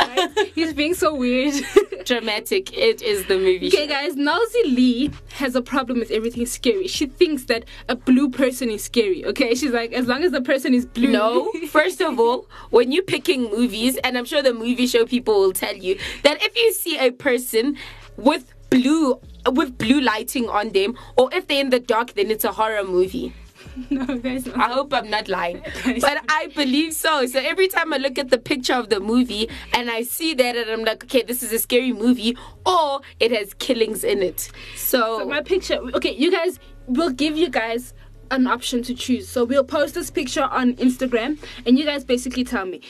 Right? 0.00 0.52
He's 0.54 0.72
being 0.72 0.94
so 0.94 1.14
weird. 1.14 1.54
Dramatic. 2.04 2.76
It 2.76 3.02
is 3.02 3.26
the 3.26 3.36
movie. 3.36 3.68
Okay, 3.68 3.86
show. 3.86 3.86
guys, 3.86 4.14
Noelzii 4.14 5.12
has 5.32 5.54
a 5.54 5.62
problem 5.62 5.98
with 5.98 6.10
everything 6.10 6.46
scary. 6.46 6.86
She 6.86 7.06
thinks 7.06 7.44
that 7.44 7.64
a 7.88 7.96
blue 7.96 8.30
person 8.30 8.70
is 8.70 8.84
scary. 8.84 9.24
Okay, 9.26 9.54
she's 9.54 9.72
like, 9.72 9.92
as 9.92 10.06
long 10.06 10.24
as 10.24 10.32
the 10.32 10.40
person 10.40 10.74
is 10.74 10.86
blue. 10.86 11.12
No, 11.12 11.52
first 11.68 12.00
of 12.00 12.18
all, 12.18 12.48
when 12.70 12.92
you're 12.92 13.04
picking 13.04 13.50
movies, 13.50 13.96
and 13.98 14.16
I'm 14.16 14.24
sure 14.24 14.42
the 14.42 14.54
movie 14.54 14.86
show 14.86 15.04
people 15.06 15.40
will 15.40 15.52
tell 15.52 15.76
you 15.76 15.98
that 16.22 16.42
if 16.42 16.56
you 16.56 16.72
see 16.72 16.98
a 16.98 17.10
person 17.10 17.76
with 18.16 18.52
blue 18.70 19.20
with 19.50 19.78
blue 19.78 20.00
lighting 20.00 20.48
on 20.48 20.70
them, 20.70 20.96
or 21.16 21.30
if 21.32 21.46
they're 21.46 21.60
in 21.60 21.70
the 21.70 21.80
dark, 21.80 22.14
then 22.14 22.30
it's 22.30 22.44
a 22.44 22.52
horror 22.52 22.84
movie. 22.84 23.32
no, 23.90 24.18
guys, 24.18 24.46
no. 24.46 24.54
I 24.54 24.72
hope 24.72 24.92
I'm 24.92 25.10
not 25.10 25.28
lying, 25.28 25.62
but 26.00 26.18
I 26.28 26.48
believe 26.54 26.94
so. 26.94 27.26
So 27.26 27.38
every 27.38 27.68
time 27.68 27.92
I 27.92 27.98
look 27.98 28.18
at 28.18 28.30
the 28.30 28.38
picture 28.38 28.74
of 28.74 28.88
the 28.88 29.00
movie 29.00 29.48
and 29.74 29.90
I 29.90 30.02
see 30.02 30.34
that, 30.34 30.56
and 30.56 30.70
I'm 30.70 30.84
like, 30.84 31.04
okay, 31.04 31.22
this 31.22 31.42
is 31.42 31.52
a 31.52 31.58
scary 31.58 31.92
movie, 31.92 32.36
or 32.66 33.00
it 33.20 33.30
has 33.32 33.54
killings 33.54 34.04
in 34.04 34.22
it. 34.22 34.50
So, 34.76 35.20
So 35.20 35.26
my 35.26 35.42
picture. 35.42 35.78
Okay, 35.94 36.14
you 36.14 36.30
guys. 36.30 36.58
We'll 36.86 37.10
give 37.10 37.36
you 37.36 37.48
guys 37.48 37.94
an 38.32 38.48
option 38.48 38.82
to 38.82 38.94
choose. 38.94 39.28
So 39.28 39.44
we'll 39.44 39.64
post 39.64 39.94
this 39.94 40.10
picture 40.10 40.42
on 40.42 40.74
Instagram, 40.76 41.38
and 41.66 41.78
you 41.78 41.84
guys 41.84 42.04
basically 42.04 42.44
tell 42.44 42.66
me. 42.66 42.80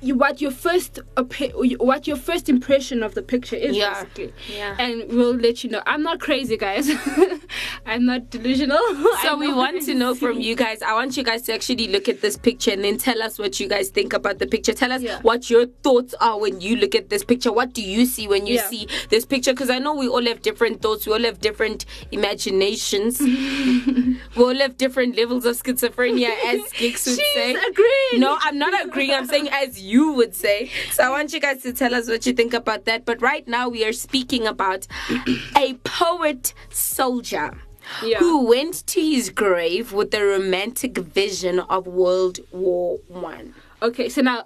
You, 0.00 0.14
what 0.14 0.40
your 0.40 0.52
first 0.52 1.00
what 1.16 2.06
your 2.06 2.16
first 2.16 2.48
impression 2.48 3.02
of 3.02 3.14
the 3.14 3.22
picture 3.22 3.56
is 3.56 3.76
Yeah. 3.76 4.04
basically 4.04 4.32
Yeah. 4.56 4.76
and 4.78 5.08
we'll 5.10 5.34
let 5.34 5.64
you 5.64 5.70
know 5.70 5.82
i'm 5.86 6.02
not 6.04 6.20
crazy 6.20 6.56
guys 6.56 6.88
i'm 7.86 8.06
not 8.06 8.30
delusional 8.30 8.78
So 9.22 9.36
we 9.36 9.52
want 9.52 9.82
to 9.86 9.94
know 9.94 10.14
from 10.14 10.38
you 10.40 10.54
guys. 10.54 10.80
I 10.82 10.92
want 10.94 11.16
you 11.16 11.24
guys 11.24 11.42
to 11.42 11.52
actually 11.54 11.88
look 11.88 12.08
at 12.08 12.20
this 12.20 12.36
picture 12.36 12.70
and 12.70 12.84
then 12.84 12.96
tell 12.98 13.20
us 13.22 13.38
what 13.38 13.58
you 13.58 13.68
guys 13.68 13.88
think 13.90 14.12
about 14.12 14.38
the 14.38 14.46
picture. 14.46 14.72
Tell 14.72 14.92
us 14.92 15.02
Yeah. 15.02 15.20
what 15.22 15.50
your 15.50 15.66
thoughts 15.82 16.14
are 16.20 16.38
when 16.38 16.60
you 16.60 16.76
look 16.76 16.94
at 16.94 17.08
this 17.10 17.24
picture. 17.24 17.50
What 17.52 17.72
do 17.72 17.82
you 17.82 18.06
see 18.06 18.28
when 18.28 18.46
you 18.46 18.54
Yeah. 18.56 18.68
see 18.68 18.88
this 19.08 19.24
picture? 19.26 19.52
Because 19.52 19.70
I 19.70 19.78
know 19.80 19.94
we 19.94 20.06
all 20.08 20.24
have 20.26 20.40
different 20.42 20.80
thoughts. 20.82 21.06
We 21.06 21.12
all 21.14 21.24
have 21.30 21.40
different 21.40 21.84
imaginations. 22.12 23.20
we 23.20 24.18
all 24.36 24.54
have 24.64 24.76
different 24.76 25.16
levels 25.16 25.44
of 25.44 25.56
schizophrenia, 25.60 26.30
as 26.46 26.60
Giks 26.74 27.06
would 27.06 27.18
She's 27.18 27.34
say. 27.34 27.54
agreeing. 27.54 28.20
No, 28.20 28.38
I'm 28.40 28.58
not 28.58 28.72
agreeing. 28.86 29.12
I'm 29.12 29.26
saying 29.26 29.48
as 29.48 29.80
you 29.80 29.87
would 30.14 30.34
say. 30.34 30.70
So 30.92 31.04
I 31.04 31.10
want 31.10 31.32
you 31.32 31.40
guys 31.40 31.62
to 31.62 31.72
tell 31.72 31.94
us 31.94 32.08
what 32.08 32.26
you 32.26 32.32
think 32.32 32.52
about 32.54 32.84
that. 32.86 33.04
But 33.04 33.20
right 33.22 33.46
now 33.48 33.68
we 33.68 33.84
are 33.84 33.92
speaking 33.92 34.46
about 34.46 34.86
a 35.56 35.74
poet 35.84 36.52
soldier 36.70 37.58
Yeah. 38.04 38.18
who 38.18 38.44
went 38.46 38.86
to 38.88 39.00
his 39.00 39.30
grave 39.30 39.92
with 39.92 40.12
a 40.14 40.22
romantic 40.24 40.98
vision 40.98 41.60
of 41.60 41.86
World 41.86 42.40
War 42.52 42.98
One. 43.08 43.54
Okay, 43.80 44.08
so 44.08 44.20
now 44.22 44.44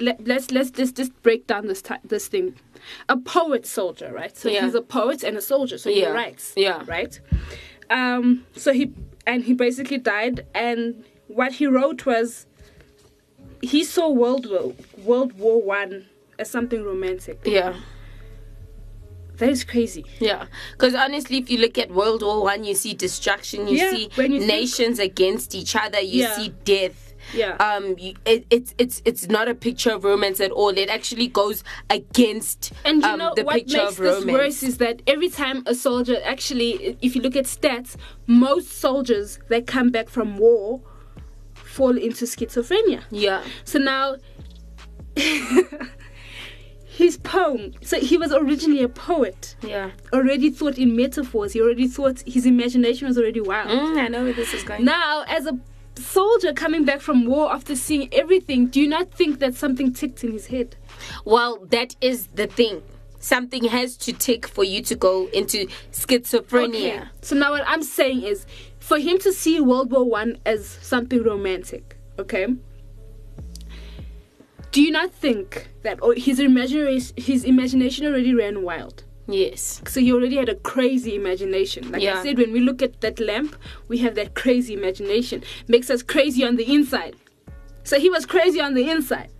let, 0.00 0.26
let's 0.26 0.50
let's 0.50 0.70
just 0.70 0.96
just 0.96 1.12
break 1.22 1.46
down 1.46 1.66
this 1.68 1.82
this 2.04 2.28
thing. 2.28 2.54
A 3.08 3.16
poet 3.16 3.64
soldier, 3.66 4.10
right? 4.12 4.36
So 4.36 4.48
Yeah. 4.48 4.64
he's 4.64 4.74
a 4.74 4.82
poet 4.82 5.22
and 5.22 5.36
a 5.36 5.40
soldier, 5.40 5.78
so 5.78 5.88
he 5.90 6.04
writes. 6.06 6.52
Yeah. 6.56 6.82
Right. 6.86 7.18
Um. 7.90 8.44
So 8.56 8.72
he 8.72 8.90
and 9.26 9.44
he 9.44 9.52
basically 9.54 9.98
died, 9.98 10.46
and 10.54 11.04
what 11.28 11.52
he 11.52 11.66
wrote 11.66 12.04
was 12.06 12.46
he 13.62 13.84
saw 13.84 14.10
World 14.10 14.46
War 14.50 14.74
World 14.98 15.32
War 15.38 15.62
One 15.62 16.06
as 16.38 16.50
something 16.50 16.84
romantic. 16.84 17.40
Yeah. 17.44 17.74
That 19.38 19.48
is 19.48 19.64
crazy. 19.64 20.04
Yeah, 20.20 20.46
because 20.72 20.94
honestly, 20.94 21.38
if 21.38 21.50
you 21.50 21.58
look 21.58 21.78
at 21.78 21.90
World 21.90 22.22
War 22.22 22.42
One, 22.42 22.64
you 22.64 22.74
see 22.74 22.92
destruction, 22.94 23.66
you 23.66 23.78
Yeah, 23.78 23.90
see 23.90 24.02
you 24.04 24.08
think- 24.10 24.44
nations 24.44 24.98
against 24.98 25.54
each 25.54 25.74
other, 25.74 26.00
you 26.00 26.22
Yeah. 26.22 26.36
see 26.36 26.48
death. 26.64 27.14
Yeah. 27.34 27.54
Um, 27.56 27.96
you, 27.98 28.14
it, 28.26 28.44
it's 28.50 28.74
it's 28.78 29.00
it's 29.04 29.28
not 29.28 29.48
a 29.48 29.54
picture 29.54 29.90
of 29.90 30.04
romance 30.04 30.40
at 30.40 30.50
all. 30.50 30.70
It 30.70 30.90
actually 30.90 31.28
goes 31.28 31.64
against. 31.88 32.72
And 32.84 33.00
you 33.02 33.08
um, 33.08 33.18
know 33.18 33.32
the 33.34 33.44
what 33.44 33.54
picture 33.54 33.78
makes 33.84 33.96
this 33.96 34.24
worse 34.26 34.62
is 34.62 34.78
that 34.78 35.02
every 35.06 35.28
time 35.30 35.62
a 35.66 35.74
soldier 35.74 36.20
actually, 36.24 36.96
if 37.00 37.14
you 37.16 37.22
look 37.22 37.36
at 37.36 37.44
stats, 37.44 37.96
most 38.26 38.68
soldiers 38.72 39.38
that 39.48 39.66
come 39.66 39.90
back 39.90 40.08
from 40.08 40.36
war 40.36 40.80
fall 41.72 41.96
into 41.96 42.24
schizophrenia. 42.26 43.02
yeah, 43.10 43.42
So 43.64 43.78
now, 43.78 44.16
his 46.86 47.16
poem. 47.18 47.72
So 47.82 47.98
he 47.98 48.16
was 48.18 48.32
originally 48.32 48.82
a 48.82 48.88
poet. 48.88 49.56
yeah. 49.62 49.90
Already 50.12 50.50
thought 50.50 50.78
in 50.78 50.94
metaphors. 50.96 51.52
He 51.54 51.60
already 51.60 51.88
thought 51.88 52.20
his 52.26 52.44
imagination 52.46 53.08
was 53.08 53.16
already 53.18 53.40
wild. 53.40 53.68
Mm, 53.70 53.98
I 53.98 54.08
know 54.08 54.24
where 54.24 54.32
this 54.34 54.52
is 54.52 54.62
going. 54.62 54.84
Now, 54.84 55.24
as 55.26 55.46
a 55.46 55.58
soldier 55.96 56.52
coming 56.52 56.84
back 56.84 57.00
from 57.00 57.26
war 57.26 57.52
after 57.52 57.74
seeing 57.74 58.12
everything, 58.12 58.66
do 58.66 58.80
you 58.80 58.88
not 58.88 59.10
think 59.12 59.38
that 59.40 59.54
something 59.54 59.92
ticked 59.92 60.22
in 60.24 60.32
his 60.32 60.46
head? 60.48 60.76
Well, 61.24 61.64
that 61.70 61.96
is 62.00 62.26
the 62.28 62.46
thing. 62.46 62.82
Something 63.18 63.64
has 63.64 63.96
to 63.98 64.12
tick 64.12 64.48
for 64.48 64.64
you 64.64 64.82
to 64.82 64.94
go 64.96 65.28
into 65.32 65.66
schizophrenia. 65.92 66.96
Okay. 66.98 67.02
So 67.22 67.36
now 67.36 67.52
what 67.52 67.62
I'm 67.66 67.82
saying 67.82 68.22
is, 68.22 68.46
for 68.82 68.98
him 68.98 69.18
to 69.20 69.32
see 69.32 69.60
World 69.60 69.92
War 69.92 70.04
One 70.04 70.38
as 70.44 70.66
something 70.66 71.22
romantic, 71.22 71.96
okay? 72.18 72.48
Do 74.72 74.82
you 74.82 74.90
not 74.90 75.12
think 75.12 75.68
that 75.82 75.98
oh, 76.02 76.12
his 76.12 76.40
imagination, 76.40 77.14
his 77.16 77.44
imagination 77.44 78.06
already 78.06 78.34
ran 78.34 78.62
wild? 78.62 79.04
Yes. 79.28 79.80
So 79.86 80.00
he 80.00 80.12
already 80.12 80.36
had 80.36 80.48
a 80.48 80.56
crazy 80.56 81.14
imagination. 81.14 81.92
Like 81.92 82.02
Yeah. 82.02 82.18
I 82.18 82.22
said, 82.22 82.38
when 82.38 82.52
we 82.52 82.60
look 82.60 82.82
at 82.82 83.00
that 83.02 83.20
lamp, 83.20 83.54
we 83.86 83.98
have 83.98 84.16
that 84.16 84.34
crazy 84.34 84.74
imagination. 84.74 85.44
Makes 85.68 85.88
us 85.88 86.02
crazy 86.02 86.44
on 86.44 86.56
the 86.56 86.74
inside. 86.74 87.14
So 87.84 88.00
he 88.00 88.10
was 88.10 88.26
crazy 88.26 88.60
on 88.60 88.74
the 88.74 88.90
inside. 88.90 89.30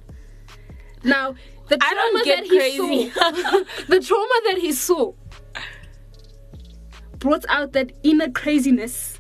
Now, 1.03 1.35
the 1.69 1.79
trauma 1.79 2.23
that 2.27 2.45
he 2.45 2.77
saw, 2.77 3.65
the 3.89 4.01
trauma 4.01 4.41
that 4.47 4.59
he 4.61 4.73
saw, 4.73 5.13
brought 7.19 7.45
out 7.49 7.73
that 7.73 7.93
inner 8.03 8.31
craziness 8.31 9.12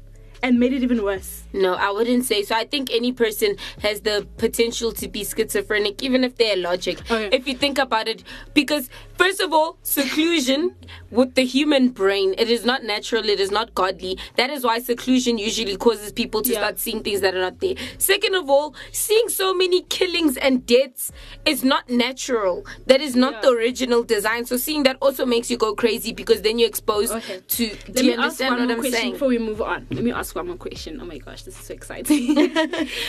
and 0.42 0.58
made 0.58 0.72
it 0.72 0.82
even 0.82 1.02
worse. 1.02 1.41
No, 1.52 1.74
I 1.74 1.90
wouldn't 1.90 2.24
say 2.24 2.42
so. 2.42 2.54
I 2.54 2.64
think 2.64 2.90
any 2.92 3.12
person 3.12 3.56
has 3.80 4.00
the 4.02 4.26
potential 4.38 4.92
to 4.92 5.08
be 5.08 5.24
schizophrenic, 5.24 6.02
even 6.02 6.24
if 6.24 6.36
they're 6.36 6.56
logic. 6.56 6.98
Oh, 7.10 7.16
okay. 7.16 7.36
If 7.36 7.46
you 7.46 7.56
think 7.56 7.78
about 7.78 8.08
it, 8.08 8.22
because 8.54 8.88
first 9.18 9.40
of 9.40 9.52
all, 9.52 9.78
seclusion 9.82 10.74
with 11.10 11.34
the 11.34 11.44
human 11.44 11.88
brain, 11.90 12.34
it 12.38 12.48
is 12.50 12.64
not 12.64 12.84
natural, 12.84 13.28
it 13.28 13.40
is 13.40 13.50
not 13.50 13.74
godly. 13.74 14.18
That 14.36 14.50
is 14.50 14.64
why 14.64 14.78
seclusion 14.78 15.38
usually 15.38 15.76
causes 15.76 16.12
people 16.12 16.42
to 16.42 16.52
Yeah. 16.52 16.58
start 16.58 16.78
seeing 16.78 17.02
things 17.02 17.20
that 17.20 17.34
are 17.34 17.40
not 17.40 17.60
there. 17.60 17.74
Second 17.98 18.34
of 18.34 18.48
all, 18.48 18.74
seeing 18.92 19.28
so 19.28 19.54
many 19.54 19.82
killings 19.82 20.36
and 20.36 20.64
deaths 20.66 21.12
is 21.44 21.62
not 21.64 21.88
natural. 21.88 22.64
That 22.86 23.00
is 23.00 23.14
not 23.16 23.34
Yeah. 23.34 23.40
the 23.42 23.50
original 23.50 24.02
design. 24.02 24.44
So 24.46 24.56
seeing 24.56 24.82
that 24.84 24.96
also 25.00 25.26
makes 25.26 25.50
you 25.50 25.56
go 25.56 25.74
crazy 25.74 26.12
because 26.12 26.42
then 26.42 26.58
you're 26.58 26.68
exposed 26.68 27.12
Okay. 27.12 27.40
to. 27.46 27.64
Let 27.68 27.94
do 27.94 28.02
me 28.02 28.06
you 28.08 28.12
ask 28.12 28.22
understand 28.22 28.50
one 28.52 28.58
what 28.60 28.66
more 28.68 28.74
I'm 28.76 28.80
question 28.80 29.00
saying? 29.00 29.12
before 29.12 29.28
we 29.28 29.38
move 29.38 29.60
on. 29.62 29.86
Let 29.90 30.04
me 30.04 30.12
ask 30.12 30.34
one 30.34 30.46
more 30.48 30.56
question. 30.56 30.98
Oh 31.00 31.04
my 31.04 31.18
gosh, 31.18 31.41
this 31.44 31.58
is 31.58 31.66
so 31.66 31.74
exciting. 31.74 32.56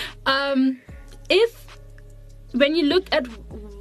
um, 0.25 0.79
if 1.29 1.79
when 2.53 2.75
you 2.75 2.85
look 2.85 3.07
at 3.11 3.25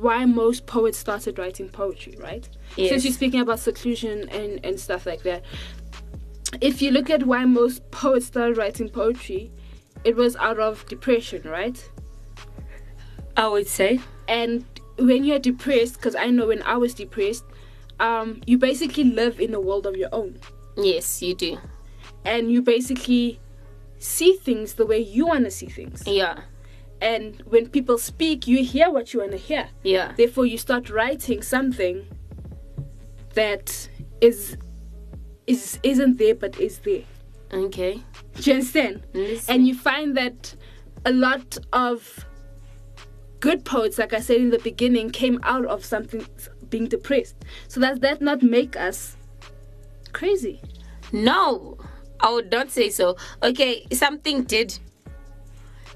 why 0.00 0.24
most 0.24 0.66
poets 0.66 0.98
started 0.98 1.38
writing 1.38 1.68
poetry, 1.68 2.16
right? 2.18 2.48
Yes. 2.76 2.90
Since 2.90 3.04
you're 3.04 3.12
speaking 3.12 3.40
about 3.40 3.58
seclusion 3.60 4.28
and 4.30 4.64
and 4.64 4.78
stuff 4.78 5.06
like 5.06 5.22
that, 5.22 5.44
if 6.60 6.82
you 6.82 6.90
look 6.90 7.10
at 7.10 7.24
why 7.24 7.44
most 7.44 7.90
poets 7.90 8.26
started 8.26 8.56
writing 8.56 8.88
poetry, 8.88 9.52
it 10.04 10.16
was 10.16 10.36
out 10.36 10.58
of 10.58 10.86
depression, 10.86 11.42
right? 11.44 11.90
I 13.36 13.48
would 13.48 13.66
say. 13.66 14.00
And 14.28 14.64
when 14.98 15.24
you're 15.24 15.38
depressed, 15.38 15.94
because 15.94 16.14
I 16.14 16.26
know 16.26 16.46
when 16.46 16.62
I 16.62 16.76
was 16.76 16.94
depressed, 16.94 17.44
um, 18.00 18.40
you 18.46 18.58
basically 18.58 19.04
live 19.04 19.40
in 19.40 19.54
a 19.54 19.60
world 19.60 19.86
of 19.86 19.96
your 19.96 20.10
own. 20.12 20.38
Yes, 20.76 21.22
you 21.22 21.34
do. 21.34 21.58
and 22.24 22.50
you 22.50 22.62
basically 22.62 23.40
see 24.02 24.36
things 24.36 24.74
the 24.74 24.86
way 24.86 24.98
you 24.98 25.26
want 25.26 25.44
to 25.44 25.50
see 25.50 25.66
things. 25.66 26.02
Yeah. 26.06 26.40
And 27.00 27.42
when 27.46 27.68
people 27.68 27.98
speak, 27.98 28.46
you 28.46 28.64
hear 28.64 28.90
what 28.90 29.12
you 29.12 29.20
want 29.20 29.32
to 29.32 29.38
hear. 29.38 29.68
Yeah. 29.82 30.12
Therefore, 30.16 30.46
you 30.46 30.58
start 30.58 30.90
writing 30.90 31.42
something 31.42 32.06
that 33.34 33.88
is 34.20 34.56
is 35.46 35.78
isn't 35.82 36.18
there 36.18 36.34
but 36.34 36.58
is 36.60 36.78
there. 36.78 37.02
Okay. 37.52 38.00
Do 38.34 38.42
you 38.42 38.52
understand? 38.54 39.06
Listen. 39.12 39.54
And 39.54 39.66
you 39.66 39.74
find 39.74 40.16
that 40.16 40.54
a 41.04 41.12
lot 41.12 41.58
of 41.72 42.24
good 43.40 43.64
poets, 43.64 43.98
like 43.98 44.12
I 44.12 44.20
said 44.20 44.36
in 44.36 44.50
the 44.50 44.58
beginning, 44.60 45.10
came 45.10 45.40
out 45.42 45.66
of 45.66 45.84
something 45.84 46.24
being 46.70 46.86
depressed. 46.86 47.36
So 47.68 47.80
does 47.80 47.98
that 48.00 48.22
not 48.22 48.42
make 48.42 48.76
us 48.76 49.16
crazy? 50.12 50.60
No, 51.12 51.76
I 52.22 52.30
would 52.32 52.50
not 52.50 52.70
say 52.70 52.88
so. 52.88 53.16
Okay, 53.42 53.86
something 53.92 54.44
did. 54.44 54.78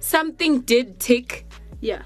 Something 0.01 0.61
did 0.61 0.99
tick. 1.01 1.47
Yeah. 1.81 2.03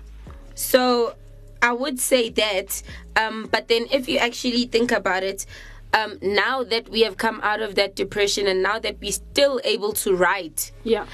So 0.55 1.15
I 1.63 1.73
would 1.73 1.99
say 1.99 2.29
that. 2.31 2.83
Um, 3.17 3.49
but 3.51 3.69
then 3.69 3.87
if 3.91 4.09
you 4.09 4.19
actually 4.19 4.67
think 4.67 4.93
about 4.93 5.23
it, 5.23 5.47
um, 5.93 6.19
now 6.23 6.63
that 6.63 6.89
we 6.89 7.01
have 7.03 7.17
come 7.17 7.41
out 7.43 7.61
of 7.61 7.75
that 7.75 7.97
depression 7.97 8.47
and 8.47 8.63
now 8.63 8.79
that 8.79 9.01
we're 9.01 9.11
still 9.13 9.61
able 9.65 9.93
to 9.95 10.15
write, 10.15 10.71
Yeah. 10.85 11.07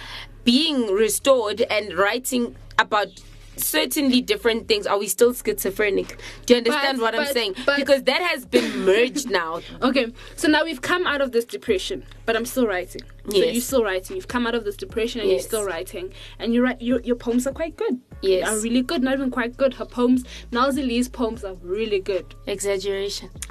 being 0.45 0.89
restored 0.93 1.63
and 1.63 1.95
writing 1.97 2.57
about 2.79 3.09
certainly 3.57 4.21
different 4.21 4.69
things, 4.69 4.87
are 4.87 4.99
we 4.99 5.09
still 5.09 5.33
schizophrenic? 5.35 6.19
Do 6.47 6.55
you 6.55 6.59
understand 6.59 6.99
But- 6.99 7.03
what 7.15 7.15
I'm 7.21 7.33
saying? 7.33 7.55
but- 7.65 7.77
because 7.77 8.03
that 8.05 8.21
has 8.23 8.45
been 8.45 8.85
merged 8.85 9.31
now. 9.31 9.61
Okay, 9.83 10.13
so 10.37 10.49
now 10.49 10.65
we've 10.65 10.83
come 10.83 11.07
out 11.07 11.21
of 11.21 11.33
this 11.33 11.45
depression, 11.45 12.05
but 12.27 12.37
I'm 12.37 12.45
still 12.47 12.67
writing. 12.67 13.03
So 13.31 13.37
Yes. 13.37 13.55
you're 13.55 13.63
still 13.63 13.83
writing. 13.85 14.17
You've 14.17 14.29
come 14.29 14.47
out 14.47 14.55
of 14.55 14.65
this 14.65 14.77
depression 14.77 15.21
and 15.21 15.31
Yes. 15.31 15.43
you're 15.43 15.49
still 15.49 15.65
writing, 15.65 16.13
and 16.39 16.55
you 16.55 16.63
write 16.63 16.81
your 16.81 17.01
your 17.01 17.17
poems 17.17 17.47
are 17.47 17.53
quite 17.53 17.77
good. 17.77 18.01
Yes. 18.23 18.49
are 18.49 18.59
really 18.61 18.83
good. 18.83 19.03
Not 19.03 19.15
even 19.15 19.31
quite 19.31 19.57
good. 19.57 19.75
Her 19.75 19.85
poems, 19.85 20.25
Noelzii's 20.53 21.09
poems 21.09 21.45
are 21.45 21.55
really 21.63 22.01
good. 22.01 22.35
Exaggeration. 22.47 23.31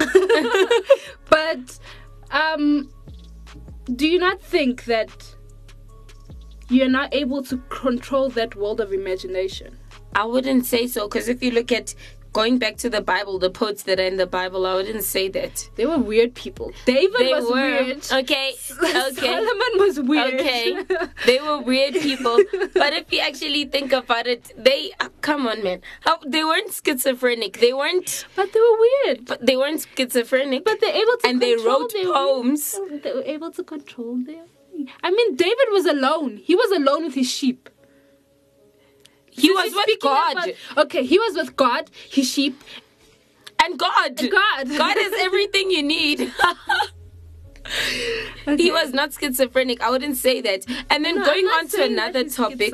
But 1.28 1.78
um, 2.30 2.88
do 3.94 4.06
you 4.08 4.18
not 4.18 4.40
think 4.42 4.84
that 4.84 5.34
you're 6.68 6.88
not 6.88 7.14
able 7.14 7.42
to 7.44 7.58
control 7.68 8.28
that 8.30 8.56
world 8.56 8.80
of 8.80 8.92
imagination? 8.92 9.75
I 10.16 10.24
wouldn't 10.24 10.64
say 10.66 10.86
so 10.86 11.06
because 11.08 11.28
if 11.28 11.42
you 11.42 11.50
look 11.52 11.70
at 11.72 11.94
going 12.32 12.58
back 12.58 12.76
to 12.76 12.90
the 12.90 13.00
Bible, 13.00 13.38
the 13.38 13.48
poets 13.48 13.82
that 13.84 13.98
are 13.98 14.08
in 14.12 14.16
the 14.18 14.26
Bible, 14.26 14.66
I 14.66 14.74
wouldn't 14.74 15.04
say 15.04 15.28
that. 15.28 15.70
They 15.76 15.86
were 15.86 15.96
weird 15.96 16.34
people. 16.34 16.72
David 16.84 17.18
They 17.18 17.32
was 17.32 17.44
were. 17.44 17.54
weird. 17.54 18.02
Okay. 18.12 18.48
Okay. 19.08 19.32
Solomon 19.36 19.72
was 19.84 20.00
weird. 20.00 20.34
Okay. 20.40 20.84
They 21.30 21.38
were 21.40 21.58
weird 21.72 21.94
people. 21.94 22.36
but 22.74 22.92
if 23.00 23.10
you 23.12 23.20
actually 23.20 23.64
think 23.66 23.92
about 23.92 24.26
it, 24.26 24.42
they 24.68 24.92
uh, 25.00 25.08
come 25.22 25.46
on 25.46 25.62
man. 25.62 25.80
How 26.00 26.18
they 26.34 26.44
weren't 26.44 26.72
schizophrenic. 26.84 27.52
They 27.64 27.72
weren't 27.72 28.26
But 28.36 28.52
they 28.52 28.60
were 28.66 28.78
weird. 28.88 29.18
but 29.30 29.38
they 29.48 29.56
weren't 29.56 29.86
schizophrenic. 29.96 30.64
But 30.68 30.76
they're 30.80 30.98
able 31.04 31.16
to 31.22 31.26
and 31.28 31.40
they 31.40 31.54
wrote 31.56 31.92
poems. 32.20 32.62
They 33.04 33.12
were 33.18 33.28
able 33.36 33.50
to 33.52 33.62
control 33.64 34.16
them. 34.30 34.46
I 35.02 35.10
mean, 35.10 35.36
David 35.36 35.68
was 35.78 35.86
alone. 35.86 36.32
He 36.48 36.54
was 36.54 36.70
alone 36.80 37.04
with 37.06 37.14
his 37.14 37.30
sheep. 37.30 37.70
He 39.36 39.50
was 39.52 39.72
with 39.74 40.00
God. 40.00 40.32
about- 40.32 40.54
okay, 40.86 41.04
he 41.04 41.18
was 41.18 41.34
with 41.34 41.56
God, 41.56 41.90
his 42.10 42.28
sheep, 42.30 42.62
And 43.62 43.78
God. 43.78 44.16
God. 44.30 44.68
God 44.68 44.96
is 44.96 45.12
everything 45.18 45.70
you 45.70 45.82
need. 45.82 46.32
He 48.56 48.70
was 48.70 48.92
not 48.92 49.12
schizophrenic. 49.12 49.80
I 49.82 49.90
wouldn't 49.90 50.16
say 50.16 50.40
that. 50.40 50.64
And 50.88 51.04
then 51.04 51.16
No, 51.16 51.24
going 51.24 51.46
on 51.46 51.66
to 51.68 51.82
another 51.84 52.22
topic. 52.28 52.72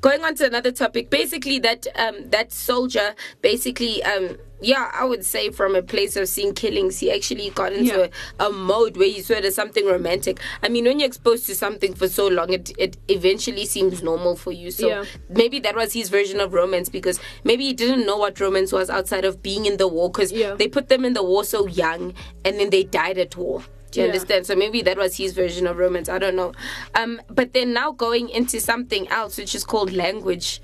going 0.00 0.24
on 0.24 0.34
to 0.36 0.46
another 0.46 0.72
topic. 0.72 1.08
Basically, 1.08 1.60
that 1.60 1.86
um 1.94 2.28
that 2.30 2.52
soldier 2.52 3.14
basically 3.42 4.02
um 4.02 4.36
yeah, 4.62 4.90
I 4.94 5.04
would 5.04 5.24
say 5.24 5.50
from 5.50 5.74
a 5.76 5.82
place 5.82 6.16
of 6.16 6.28
seeing 6.28 6.54
killings, 6.54 6.98
he 7.00 7.10
actually 7.12 7.50
got 7.50 7.72
into 7.72 7.98
Yeah. 7.98 8.06
a, 8.40 8.46
a 8.46 8.52
mode 8.52 8.96
where 8.96 9.08
he 9.08 9.20
saw 9.20 9.34
it 9.34 9.44
as 9.44 9.54
something 9.54 9.84
romantic. 9.86 10.40
I 10.62 10.68
mean, 10.68 10.84
when 10.84 11.00
you're 11.00 11.08
exposed 11.08 11.46
to 11.46 11.54
something 11.54 11.94
for 11.94 12.08
so 12.08 12.28
long, 12.28 12.52
it, 12.52 12.72
it 12.78 12.96
eventually 13.08 13.66
seems 13.66 14.02
normal 14.02 14.36
for 14.36 14.52
you. 14.52 14.70
So 14.70 14.86
Yeah. 14.88 15.04
maybe 15.28 15.58
that 15.60 15.74
was 15.74 15.92
his 15.92 16.08
version 16.08 16.40
of 16.40 16.52
romance 16.54 16.88
because 16.88 17.18
maybe 17.44 17.64
he 17.64 17.72
didn't 17.72 18.06
know 18.06 18.16
what 18.16 18.38
romance 18.40 18.72
was 18.72 18.88
outside 18.88 19.24
of 19.24 19.42
being 19.42 19.66
in 19.66 19.76
the 19.76 19.88
war 19.88 20.08
because 20.10 20.32
Yeah. 20.32 20.54
they 20.54 20.68
put 20.68 20.88
them 20.88 21.04
in 21.04 21.12
the 21.14 21.22
war 21.24 21.44
so 21.44 21.66
young 21.66 22.14
and 22.44 22.58
then 22.58 22.70
they 22.70 22.84
died 22.84 23.18
at 23.18 23.36
war. 23.36 23.62
Do 23.90 24.00
you 24.00 24.06
Yeah. 24.06 24.12
understand? 24.12 24.46
So 24.46 24.54
maybe 24.56 24.80
that 24.82 24.96
was 24.96 25.16
his 25.16 25.32
version 25.32 25.66
of 25.66 25.76
romance. 25.76 26.08
I 26.08 26.18
don't 26.18 26.36
know. 26.36 26.52
Um, 26.94 27.20
but 27.28 27.52
then 27.52 27.72
now 27.74 27.90
going 27.92 28.30
into 28.30 28.58
something 28.60 29.06
else, 29.08 29.36
which 29.36 29.54
is 29.54 29.64
called 29.64 29.92
language 29.92 30.60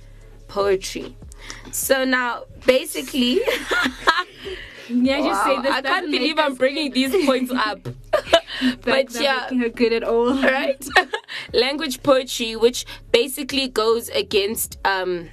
poetry. 0.46 1.14
So 1.72 2.04
now, 2.04 2.44
basically, 2.66 3.40
Yeah, 4.90 5.20
just 5.20 5.44
say 5.44 5.60
this. 5.60 5.70
I 5.70 5.82
can't 5.82 6.10
believe 6.10 6.38
I'm 6.38 6.54
bringing 6.54 6.92
these 6.92 7.14
points 7.26 7.52
up. 7.52 7.80
But 8.82 9.12
yeah, 9.20 9.48
her 9.54 9.68
good 9.68 9.92
at 9.92 10.02
all. 10.02 10.32
right? 10.42 10.82
Language 11.52 12.02
poetry, 12.02 12.56
which 12.56 12.86
basically 13.12 13.68
goes 13.68 14.08
against 14.08 14.78
um, 14.84 15.28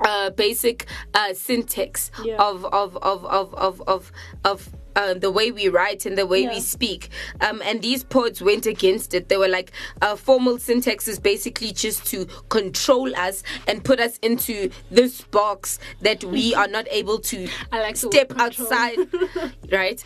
uh, 0.00 0.30
basic 0.30 0.86
uh, 1.12 1.34
syntax 1.34 2.10
Yeah. 2.24 2.36
of 2.36 2.64
of 2.66 2.96
of 2.98 3.24
of 3.26 3.52
of 3.54 3.82
of, 3.88 4.12
of 4.44 4.70
uh, 4.96 5.14
the 5.14 5.30
way 5.30 5.52
we 5.52 5.68
write 5.68 6.04
and 6.06 6.18
the 6.18 6.26
way 6.26 6.48
we 6.48 6.58
speak. 6.60 7.10
Um, 7.40 7.62
and 7.64 7.80
these 7.82 8.02
poets 8.02 8.42
went 8.42 8.66
against 8.66 9.14
it. 9.14 9.28
They 9.28 9.36
were 9.36 9.46
like, 9.48 9.70
uh, 10.02 10.16
formal 10.16 10.58
syntax 10.58 11.06
is 11.06 11.20
basically 11.20 11.70
just 11.72 12.04
to 12.06 12.26
control 12.48 13.14
us 13.16 13.44
and 13.68 13.84
put 13.84 14.00
us 14.00 14.18
into 14.18 14.70
this 14.90 15.20
box 15.22 15.78
that 16.00 16.24
we 16.24 16.54
are 16.60 16.68
not 16.68 16.86
able 16.90 17.18
to 17.20 17.48
like 17.70 17.96
step 17.96 18.32
outside, 18.36 18.96
right? 19.72 20.02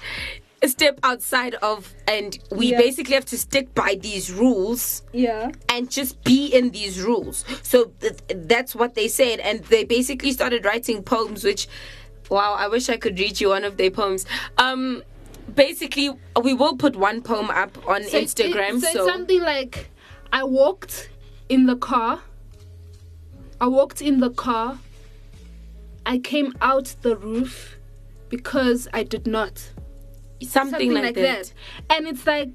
Step 0.67 1.01
outside 1.03 1.55
of, 1.63 1.95
and 2.07 2.39
we 2.51 2.73
Yeah. 2.73 2.79
basically 2.79 3.15
have 3.15 3.25
to 3.27 3.39
stick 3.39 3.75
by 3.75 3.97
these 3.99 4.31
rules 4.31 5.01
Yeah. 5.11 5.53
and 5.71 5.91
just 5.91 6.23
be 6.23 6.49
in 6.49 6.71
these 6.73 7.01
rules. 7.01 7.47
So 7.63 7.93
th- 8.01 8.19
that's 8.29 8.75
what 8.75 8.95
they 8.95 9.09
said, 9.09 9.41
and 9.41 9.65
they 9.65 9.85
basically 9.85 10.33
started 10.33 10.67
writing 10.67 11.03
poems. 11.03 11.45
Which, 11.45 11.67
wow, 12.31 12.55
I 12.55 12.69
wish 12.69 12.89
I 12.89 12.97
could 12.97 13.19
read 13.19 13.41
you 13.41 13.49
one 13.51 13.65
of 13.65 13.77
their 13.77 13.91
poems. 13.91 14.25
Um, 14.57 15.03
basically, 15.55 16.11
we 16.43 16.55
will 16.55 16.77
put 16.77 16.97
one 16.97 17.21
poem 17.23 17.51
up 17.51 17.77
on 17.89 18.03
So 18.05 18.17
it's- 18.19 18.35
it- 18.39 18.55
Instagram. 18.55 18.81
so, 18.81 18.93
so 18.93 19.05
it's 19.05 19.13
something 19.13 19.41
like, 19.43 19.91
I 20.33 20.45
walked 20.45 21.11
in 21.49 21.67
the 21.67 21.77
car. 21.77 22.21
I 23.61 23.67
walked 23.67 24.01
in 24.01 24.21
the 24.21 24.31
car. 24.31 24.79
I 26.07 26.19
came 26.19 26.55
out 26.63 26.95
the 27.03 27.17
roof 27.17 27.77
because 28.29 28.89
I 28.95 29.03
did 29.03 29.27
not. 29.27 29.71
something, 30.43 30.95
like, 30.95 31.15
that. 31.17 31.53
And 31.91 32.07
it's 32.09 32.27
like, 32.27 32.49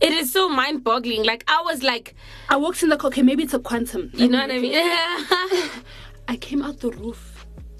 It 0.00 0.10
is 0.12 0.32
so 0.32 0.48
mind-boggling. 0.48 1.22
Like 1.24 1.44
I 1.46 1.60
was 1.64 1.82
like, 1.82 2.14
I 2.48 2.56
walked 2.56 2.82
in 2.82 2.88
the 2.88 2.96
car. 2.96 3.08
Okay, 3.08 3.22
maybe 3.22 3.42
it's 3.42 3.52
a 3.54 3.58
quantum. 3.58 4.10
you 4.14 4.28
know 4.28 4.40
what 4.40 4.50
I 4.50 4.58
mean? 4.58 4.72
I 6.28 6.36
came 6.40 6.62
out 6.62 6.80
the 6.80 6.90
roof. 6.90 7.31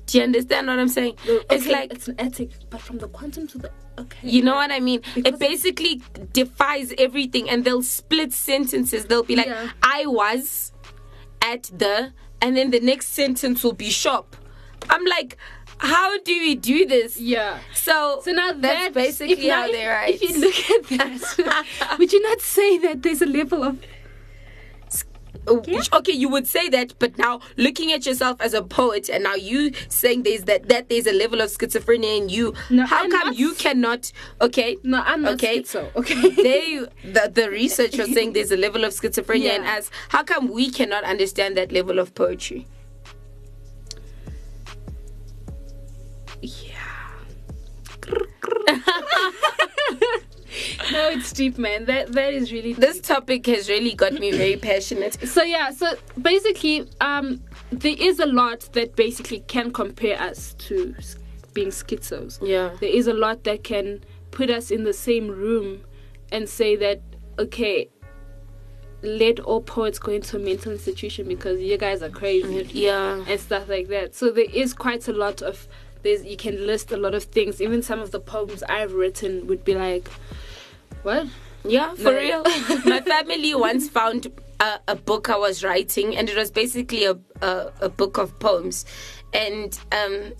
Do 0.06 0.18
you 0.18 0.24
understand 0.24 0.66
what 0.66 0.78
I'm 0.78 0.88
saying? 0.88 1.16
It's 1.24 1.64
Okay, 1.64 1.72
like 1.72 1.92
it's 1.92 2.08
an 2.08 2.16
attic, 2.18 2.50
but 2.70 2.80
from 2.80 2.98
the 2.98 3.08
quantum 3.08 3.46
to 3.48 3.58
the 3.58 3.70
okay. 3.98 4.28
You 4.28 4.42
know 4.42 4.54
what 4.56 4.70
I 4.70 4.80
mean? 4.80 5.00
Because 5.14 5.34
it 5.34 5.38
basically 5.38 6.02
defies 6.32 6.92
everything, 6.98 7.48
and 7.48 7.64
they'll 7.64 7.82
split 7.82 8.32
sentences. 8.32 9.06
They'll 9.06 9.22
be 9.22 9.36
like, 9.36 9.46
Yeah. 9.46 9.70
"I 9.82 10.06
was 10.06 10.72
at 11.40 11.70
the," 11.76 12.12
and 12.40 12.56
then 12.56 12.70
the 12.70 12.80
next 12.80 13.08
sentence 13.14 13.62
will 13.62 13.72
be 13.74 13.90
"shop." 13.90 14.36
I'm 14.90 15.04
like, 15.04 15.36
how 15.78 16.18
do 16.22 16.32
we 16.32 16.54
do 16.56 16.86
this? 16.86 17.18
Yeah. 17.18 17.58
So, 17.74 18.20
So 18.24 18.32
now 18.32 18.52
that's 18.52 18.92
basically 18.94 19.48
how 19.48 19.66
they 19.70 19.86
write. 19.86 20.14
If 20.14 20.22
you 20.22 20.40
look 20.40 20.54
at 20.70 20.98
that, 20.98 21.96
would 21.98 22.12
you 22.12 22.20
not 22.22 22.40
say 22.40 22.78
that 22.78 23.02
there's 23.02 23.22
a 23.22 23.26
level 23.26 23.62
of 23.62 23.78
Oh, 25.46 25.62
Okay, 25.94 26.12
you 26.12 26.28
would 26.28 26.46
say 26.46 26.68
that, 26.68 26.94
but 26.98 27.18
now 27.18 27.40
looking 27.56 27.90
at 27.92 28.06
yourself 28.06 28.40
as 28.40 28.54
a 28.54 28.62
poet, 28.62 29.08
and 29.08 29.24
now 29.24 29.34
you 29.34 29.72
saying 29.88 30.22
there's 30.22 30.44
that 30.44 30.68
that 30.68 30.88
there's 30.88 31.06
a 31.06 31.12
level 31.12 31.40
of 31.40 31.50
schizophrenia 31.50 32.16
in 32.18 32.28
you. 32.28 32.54
No, 32.70 32.86
how 32.86 33.04
I'm 33.04 33.10
come 33.10 33.28
not- 33.28 33.36
you 33.36 33.54
cannot? 33.54 34.12
Okay, 34.40 34.76
no? 34.84 35.02
I'm 35.04 35.22
not 35.22 35.34
Okay. 35.34 35.62
schizo. 35.62 35.94
Okay. 35.96 36.30
they 36.42 36.78
the, 37.04 37.30
the 37.34 37.50
research 37.50 37.96
was 37.98 38.12
saying 38.12 38.34
there's 38.34 38.52
a 38.52 38.56
level 38.56 38.84
of 38.84 38.92
schizophrenia 38.92 39.56
in 39.56 39.64
Yeah. 39.64 39.76
us. 39.78 39.90
How 40.10 40.22
come 40.22 40.48
we 40.48 40.70
cannot 40.70 41.04
understand 41.04 41.56
that 41.56 41.72
level 41.72 41.98
of 41.98 42.14
poetry? 42.14 42.66
no, 50.92 51.08
it's 51.10 51.32
deep, 51.32 51.58
man. 51.58 51.84
That 51.86 52.12
that 52.12 52.32
is 52.34 52.52
really 52.52 52.72
This 52.74 53.00
topic 53.00 53.46
has 53.46 53.68
really 53.68 53.94
got 53.94 54.12
me 54.14 54.32
very 54.32 54.56
passionate. 54.56 55.14
so 55.28 55.42
yeah 55.42 55.70
so 55.70 55.94
basically 56.20 56.88
um 57.00 57.42
there 57.70 57.96
is 57.98 58.18
a 58.20 58.26
lot 58.26 58.60
that 58.72 58.94
basically 58.96 59.40
can 59.48 59.72
compare 59.72 60.20
us 60.20 60.54
to 60.66 60.94
being 61.54 61.68
schizos 61.68 62.38
Yeah. 62.42 62.70
there 62.80 62.90
is 62.90 63.06
a 63.06 63.14
lot 63.14 63.44
that 63.44 63.64
can 63.64 64.04
put 64.30 64.50
us 64.50 64.70
in 64.70 64.84
the 64.84 64.92
same 64.92 65.28
room 65.28 65.82
and 66.30 66.48
say 66.48 66.76
that 66.76 67.00
okay 67.38 67.88
let 69.02 69.40
all 69.40 69.60
poets 69.60 69.98
go 69.98 70.12
into 70.12 70.36
a 70.36 70.38
mental 70.38 70.70
institution 70.72 71.26
because 71.26 71.60
you 71.60 71.76
guys 71.76 72.02
are 72.02 72.08
crazy 72.08 72.68
Yeah. 72.72 73.24
and 73.26 73.40
stuff 73.40 73.68
like 73.68 73.88
that 73.88 74.14
so 74.14 74.30
there 74.30 74.46
is 74.52 74.72
quite 74.74 75.08
a 75.08 75.12
lot 75.12 75.42
of 75.42 75.66
there's 76.02 76.24
you 76.24 76.36
can 76.36 76.66
list 76.66 76.92
a 76.92 76.96
lot 76.96 77.14
of 77.14 77.24
things 77.24 77.60
even 77.60 77.82
some 77.82 78.00
of 78.00 78.10
the 78.10 78.20
poems 78.20 78.62
i've 78.64 78.92
written 78.92 79.46
would 79.46 79.64
be 79.64 79.74
like 79.74 80.08
what 81.02 81.26
Yeah, 81.64 81.94
for 81.94 82.12
No. 82.12 82.18
real. 82.18 82.42
My 82.84 83.00
family 83.00 83.54
once 83.54 83.88
found 83.88 84.26
a, 84.60 84.78
a 84.88 84.94
book 84.96 85.30
I 85.30 85.36
was 85.36 85.62
writing, 85.64 86.16
and 86.16 86.28
it 86.28 86.36
was 86.36 86.50
basically 86.50 87.04
a 87.04 87.16
a, 87.40 87.72
a 87.80 87.88
book 87.88 88.18
of 88.18 88.38
poems, 88.38 88.84
and 89.32 89.78
um. 89.92 90.32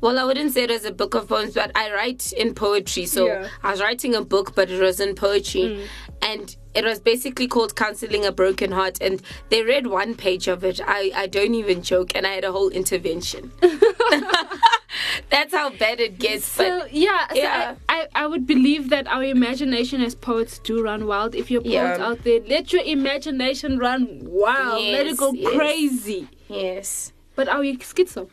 Well, 0.00 0.18
I 0.18 0.24
wouldn't 0.24 0.52
say 0.52 0.64
it 0.64 0.70
was 0.70 0.84
a 0.84 0.90
book 0.92 1.14
of 1.14 1.28
poems, 1.28 1.54
but 1.54 1.70
I 1.76 1.92
write 1.92 2.32
in 2.32 2.52
poetry. 2.54 3.06
So 3.06 3.26
Yeah. 3.26 3.48
I 3.62 3.70
was 3.70 3.80
writing 3.80 4.14
a 4.14 4.22
book, 4.22 4.54
but 4.56 4.70
it 4.70 4.80
was 4.80 4.98
in 5.00 5.14
poetry. 5.14 5.86
And 6.22 6.54
it 6.74 6.84
was 6.84 7.00
basically 7.00 7.46
called 7.48 7.74
Counseling 7.76 8.24
a 8.24 8.32
Broken 8.32 8.72
Heart. 8.72 8.98
And 9.00 9.22
they 9.48 9.62
read 9.62 9.86
one 9.86 10.14
page 10.14 10.48
of 10.48 10.64
it. 10.64 10.80
I, 10.86 11.12
I 11.14 11.26
don't 11.26 11.54
even 11.54 11.82
joke. 11.82 12.12
And 12.14 12.26
I 12.26 12.34
had 12.34 12.44
a 12.44 12.52
whole 12.52 12.68
intervention. 12.70 13.50
That's 15.30 15.52
how 15.54 15.70
bad 15.70 16.00
it 16.00 16.18
gets. 16.18 16.44
So 16.46 16.80
but 16.80 16.92
yeah, 16.92 17.28
so 17.28 17.34
yeah. 17.34 17.74
I, 17.88 18.00
I, 18.14 18.22
I 18.22 18.26
would 18.26 18.46
believe 18.46 18.90
that 18.90 19.06
our 19.06 19.22
imagination 19.22 20.00
as 20.02 20.14
poets 20.14 20.58
do 20.58 20.82
run 20.82 21.06
wild. 21.06 21.34
If 21.34 21.50
you're 21.50 21.60
poets 21.60 21.72
Yeah. 21.74 22.06
out 22.06 22.24
there, 22.24 22.40
let 22.40 22.72
your 22.72 22.82
imagination 22.82 23.78
run 23.78 24.20
wild. 24.22 24.82
let 24.82 25.06
it 25.06 25.16
go 25.16 25.32
yes. 25.32 25.54
crazy. 25.54 26.28
Yes. 26.48 27.12
But 27.34 27.48
are 27.48 27.60
we 27.60 27.76
schizo? 27.76 28.30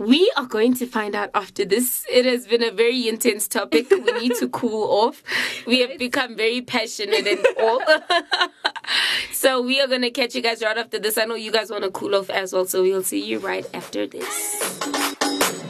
We 0.00 0.32
are 0.38 0.46
going 0.46 0.72
to 0.76 0.86
find 0.86 1.14
out 1.14 1.28
after 1.34 1.66
this. 1.66 2.06
It 2.10 2.24
has 2.24 2.46
been 2.46 2.62
a 2.62 2.70
very 2.70 3.06
intense 3.06 3.46
topic. 3.46 3.90
We 3.90 4.12
need 4.12 4.32
to 4.36 4.48
cool 4.48 4.90
off. 4.90 5.22
We 5.66 5.80
have 5.80 5.98
become 5.98 6.36
very 6.36 6.62
passionate 6.62 7.26
and 7.26 7.46
all. 7.60 7.82
so 9.32 9.60
we 9.60 9.78
are 9.78 9.86
going 9.86 10.00
to 10.00 10.10
catch 10.10 10.34
you 10.34 10.40
guys 10.40 10.62
right 10.62 10.78
after 10.78 10.98
this. 10.98 11.18
I 11.18 11.26
know 11.26 11.34
you 11.34 11.52
guys 11.52 11.70
want 11.70 11.84
to 11.84 11.90
cool 11.90 12.14
off 12.14 12.30
as 12.30 12.54
well. 12.54 12.64
So 12.64 12.82
we'll 12.82 13.02
see 13.02 13.22
you 13.22 13.40
right 13.40 13.66
after 13.74 14.06
this. 14.06 15.68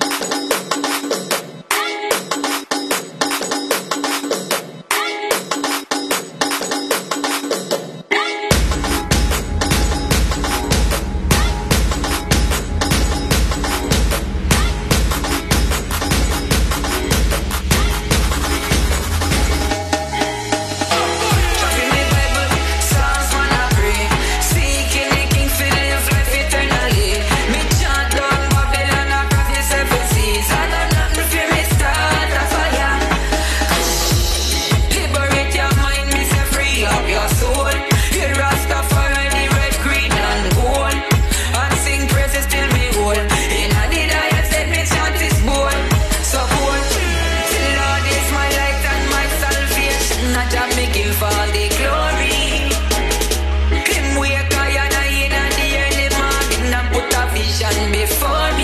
Vision 58.21 58.60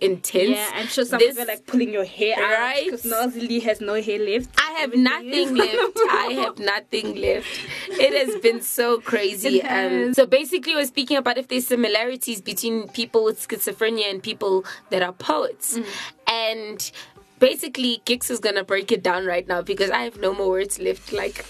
intense. 0.00 0.50
Yeah, 0.50 0.70
I'm 0.74 0.86
sure 0.86 1.04
some 1.04 1.18
This- 1.18 1.30
people 1.36 1.44
are 1.44 1.46
like 1.54 1.66
pulling 1.66 1.92
your 1.92 2.04
hair 2.04 2.36
out 2.42 2.50
Right? 2.58 2.84
because 2.84 3.02
Noelzii 3.04 3.62
has 3.62 3.80
no 3.80 3.94
hair 4.00 4.18
left. 4.18 4.50
I 4.58 4.70
have 4.80 4.94
nothing 4.94 5.54
left. 5.64 5.98
I 6.10 6.32
have 6.42 6.58
nothing 6.58 7.16
left. 7.16 7.46
It 7.88 8.12
has 8.26 8.40
been 8.40 8.60
so 8.62 9.00
crazy. 9.00 9.62
Um, 9.62 10.14
so 10.14 10.26
basically, 10.26 10.74
we're 10.74 10.86
speaking 10.86 11.16
about 11.16 11.38
if 11.38 11.48
there's 11.48 11.66
similarities 11.66 12.40
between 12.40 12.88
people 12.88 13.24
with 13.24 13.46
schizophrenia 13.46 14.10
and 14.10 14.22
people 14.22 14.64
that 14.90 15.02
are 15.02 15.12
poets. 15.12 15.78
Mm. 15.78 15.84
And 16.28 16.92
basically, 17.38 18.02
Giks 18.04 18.30
is 18.30 18.38
gonna 18.40 18.64
break 18.64 18.92
it 18.92 19.02
down 19.02 19.26
right 19.26 19.46
now 19.46 19.62
because 19.62 19.90
I 19.90 20.02
have 20.02 20.18
no 20.18 20.32
more 20.34 20.48
words 20.50 20.78
left. 20.78 21.12
Like, 21.12 21.44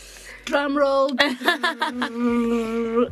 Drum 0.44 0.76
roll. 0.76 1.10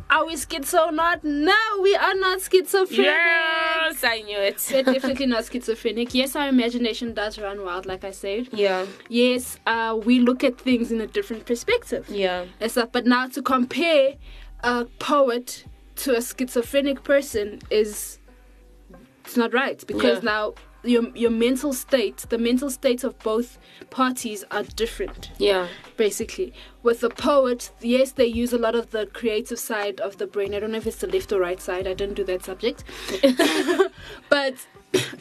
are 0.09 0.25
we 0.25 0.35
schizo 0.35 0.87
or 0.87 0.91
not? 0.91 1.23
No, 1.23 1.53
we 1.81 1.95
are 1.95 2.15
not 2.15 2.41
schizophrenic. 2.41 3.05
yes, 3.05 4.03
I 4.03 4.21
knew 4.25 4.37
it. 4.37 4.67
We're 4.71 4.83
definitely 4.93 5.25
not 5.27 5.45
schizophrenic. 5.45 6.13
Yes, 6.13 6.35
our 6.35 6.47
imagination 6.49 7.13
does 7.13 7.39
run 7.39 7.63
wild, 7.63 7.85
like 7.85 8.03
I 8.03 8.11
said. 8.11 8.49
Yeah. 8.51 8.85
Yes, 9.07 9.57
uh, 9.65 9.97
we 10.03 10.19
look 10.19 10.43
at 10.43 10.59
things 10.59 10.91
in 10.91 10.99
a 11.01 11.07
different 11.07 11.45
perspective. 11.45 12.07
Yeah. 12.09 12.45
And 12.59 12.71
stuff. 12.71 12.91
But 12.91 13.05
now 13.05 13.27
to 13.27 13.41
compare 13.41 14.15
a 14.63 14.85
poet 14.99 15.63
to 15.97 16.15
a 16.17 16.21
schizophrenic 16.21 17.03
person 17.03 17.59
is 17.69 18.19
it's 19.25 19.37
not 19.37 19.53
right 19.53 19.85
because 19.87 20.23
Yeah. 20.23 20.31
now 20.31 20.53
your 20.83 21.09
your 21.15 21.31
mental 21.31 21.73
state, 21.73 22.25
the 22.29 22.37
mental 22.37 22.69
state 22.69 23.03
of 23.03 23.17
both 23.19 23.57
parties 23.89 24.43
are 24.51 24.63
different. 24.63 25.31
Yeah. 25.37 25.67
Basically, 25.97 26.53
with 26.83 27.03
a 27.03 27.09
poet, 27.09 27.71
yes, 27.81 28.13
they 28.13 28.25
use 28.25 28.53
a 28.53 28.57
lot 28.57 28.75
of 28.75 28.91
the 28.91 29.05
creative 29.07 29.59
side 29.59 29.99
of 29.99 30.17
the 30.17 30.27
brain. 30.27 30.53
I 30.53 30.59
don't 30.59 30.71
know 30.71 30.77
if 30.77 30.87
it's 30.87 30.97
the 30.97 31.07
left 31.07 31.31
or 31.31 31.39
right 31.39 31.61
side. 31.61 31.87
I 31.87 31.93
didn't 31.93 32.15
do 32.15 32.23
that 32.25 32.45
subject, 32.45 32.83
but 34.29 34.55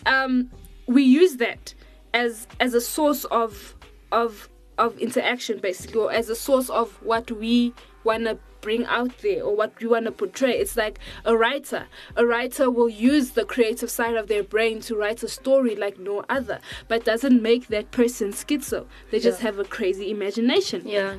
um, 0.07 0.51
we 0.87 1.03
use 1.03 1.37
that 1.37 1.75
as 2.15 2.47
as 2.61 2.75
a 2.75 2.81
source 2.81 3.25
of 3.25 3.75
of 4.13 4.49
of 4.79 4.97
interaction, 4.99 5.59
basically, 5.59 6.01
or 6.01 6.13
as 6.13 6.29
a 6.29 6.37
source 6.37 6.71
of 6.71 6.93
what 7.03 7.31
we 7.31 7.75
want 8.05 8.25
to 8.25 8.39
bring 8.61 8.85
out 8.87 9.17
there 9.19 9.43
or 9.43 9.55
what 9.55 9.79
we 9.81 9.87
want 9.87 10.07
to 10.07 10.13
portray. 10.13 10.59
It's 10.59 10.77
like 10.77 10.99
a 11.25 11.37
writer. 11.37 11.87
A 12.17 12.27
writer 12.27 12.71
will 12.71 12.89
use 12.89 13.31
the 13.31 13.45
creative 13.45 13.91
side 13.91 14.17
of 14.17 14.29
their 14.29 14.43
brain 14.43 14.81
to 14.83 14.97
write 14.97 15.23
a 15.23 15.29
story 15.29 15.77
like 15.77 15.99
no 15.99 16.25
other, 16.29 16.61
but 16.89 17.05
doesn't 17.05 17.43
make 17.43 17.69
that 17.69 17.91
person 17.91 18.33
schizo. 18.33 18.87
They 19.11 19.21
just 19.21 19.41
Yeah. 19.41 19.47
have 19.47 19.59
a 19.59 19.65
crazy 19.65 20.11
imagination. 20.11 20.83
Yeah. 20.87 21.15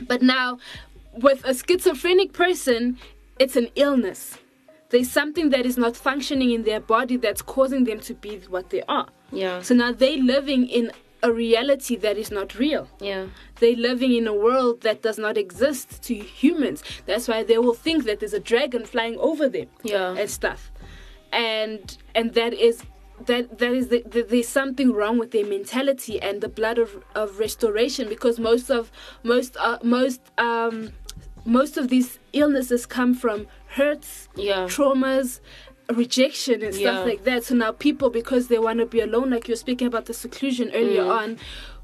But 0.00 0.22
now, 0.22 0.58
with 1.12 1.44
a 1.44 1.54
schizophrenic 1.54 2.32
person, 2.32 2.98
it's 3.38 3.56
an 3.56 3.68
illness. 3.74 4.38
There's 4.90 5.10
something 5.10 5.50
that 5.50 5.66
is 5.66 5.76
not 5.76 5.96
functioning 5.96 6.50
in 6.50 6.62
their 6.64 6.80
body 6.80 7.16
that's 7.16 7.42
causing 7.42 7.84
them 7.84 8.00
to 8.00 8.14
be 8.14 8.38
what 8.48 8.70
they 8.70 8.82
are. 8.88 9.08
Yeah. 9.30 9.60
So 9.60 9.74
now 9.74 9.92
they're 9.92 10.16
living 10.16 10.66
in 10.66 10.92
a 11.22 11.32
reality 11.32 11.96
that 11.96 12.16
is 12.16 12.30
not 12.30 12.54
real. 12.58 12.88
Yeah. 13.00 13.26
They're 13.60 13.76
living 13.76 14.12
in 14.14 14.26
a 14.26 14.34
world 14.34 14.82
that 14.82 15.02
does 15.02 15.18
not 15.18 15.36
exist 15.36 16.02
to 16.04 16.14
humans. 16.14 16.82
That's 17.06 17.26
why 17.28 17.42
they 17.42 17.58
will 17.58 17.74
think 17.74 18.04
that 18.04 18.20
there's 18.20 18.34
a 18.34 18.40
dragon 18.40 18.84
flying 18.86 19.16
over 19.18 19.48
them 19.48 19.66
Yeah. 19.82 20.14
and 20.16 20.30
stuff. 20.30 20.70
And 21.32 21.96
and 22.14 22.34
that 22.34 22.54
is 22.54 22.82
that 23.26 23.58
that 23.58 23.72
is 23.72 23.88
the, 23.88 24.02
the, 24.06 24.22
there's 24.22 24.48
something 24.48 24.92
wrong 24.92 25.18
with 25.18 25.32
their 25.32 25.44
mentality 25.44 26.20
and 26.22 26.40
the 26.40 26.48
blood 26.48 26.78
of, 26.78 27.02
of 27.14 27.38
restoration 27.38 28.08
because 28.08 28.38
most 28.38 28.70
of 28.70 28.90
most 29.24 29.56
uh, 29.58 29.78
most 29.82 30.20
um 30.38 30.90
most 31.44 31.76
of 31.76 31.88
these 31.88 32.18
illnesses 32.32 32.86
come 32.86 33.14
from 33.14 33.46
hurts, 33.68 34.28
Yeah. 34.36 34.64
traumas, 34.66 35.40
rejection 35.94 36.62
and 36.62 36.74
stuff 36.74 36.94
Yeah. 36.96 37.04
like 37.04 37.24
that. 37.24 37.44
So 37.44 37.54
now 37.54 37.72
people 37.72 38.10
because 38.10 38.48
they 38.48 38.58
want 38.58 38.78
to 38.80 38.86
be 38.86 39.00
alone, 39.00 39.30
like 39.30 39.48
you 39.48 39.52
were 39.52 39.56
speaking 39.56 39.86
about 39.86 40.06
the 40.06 40.14
seclusion 40.14 40.70
earlier 40.74 41.04
Mm. 41.04 41.18
on, 41.20 41.38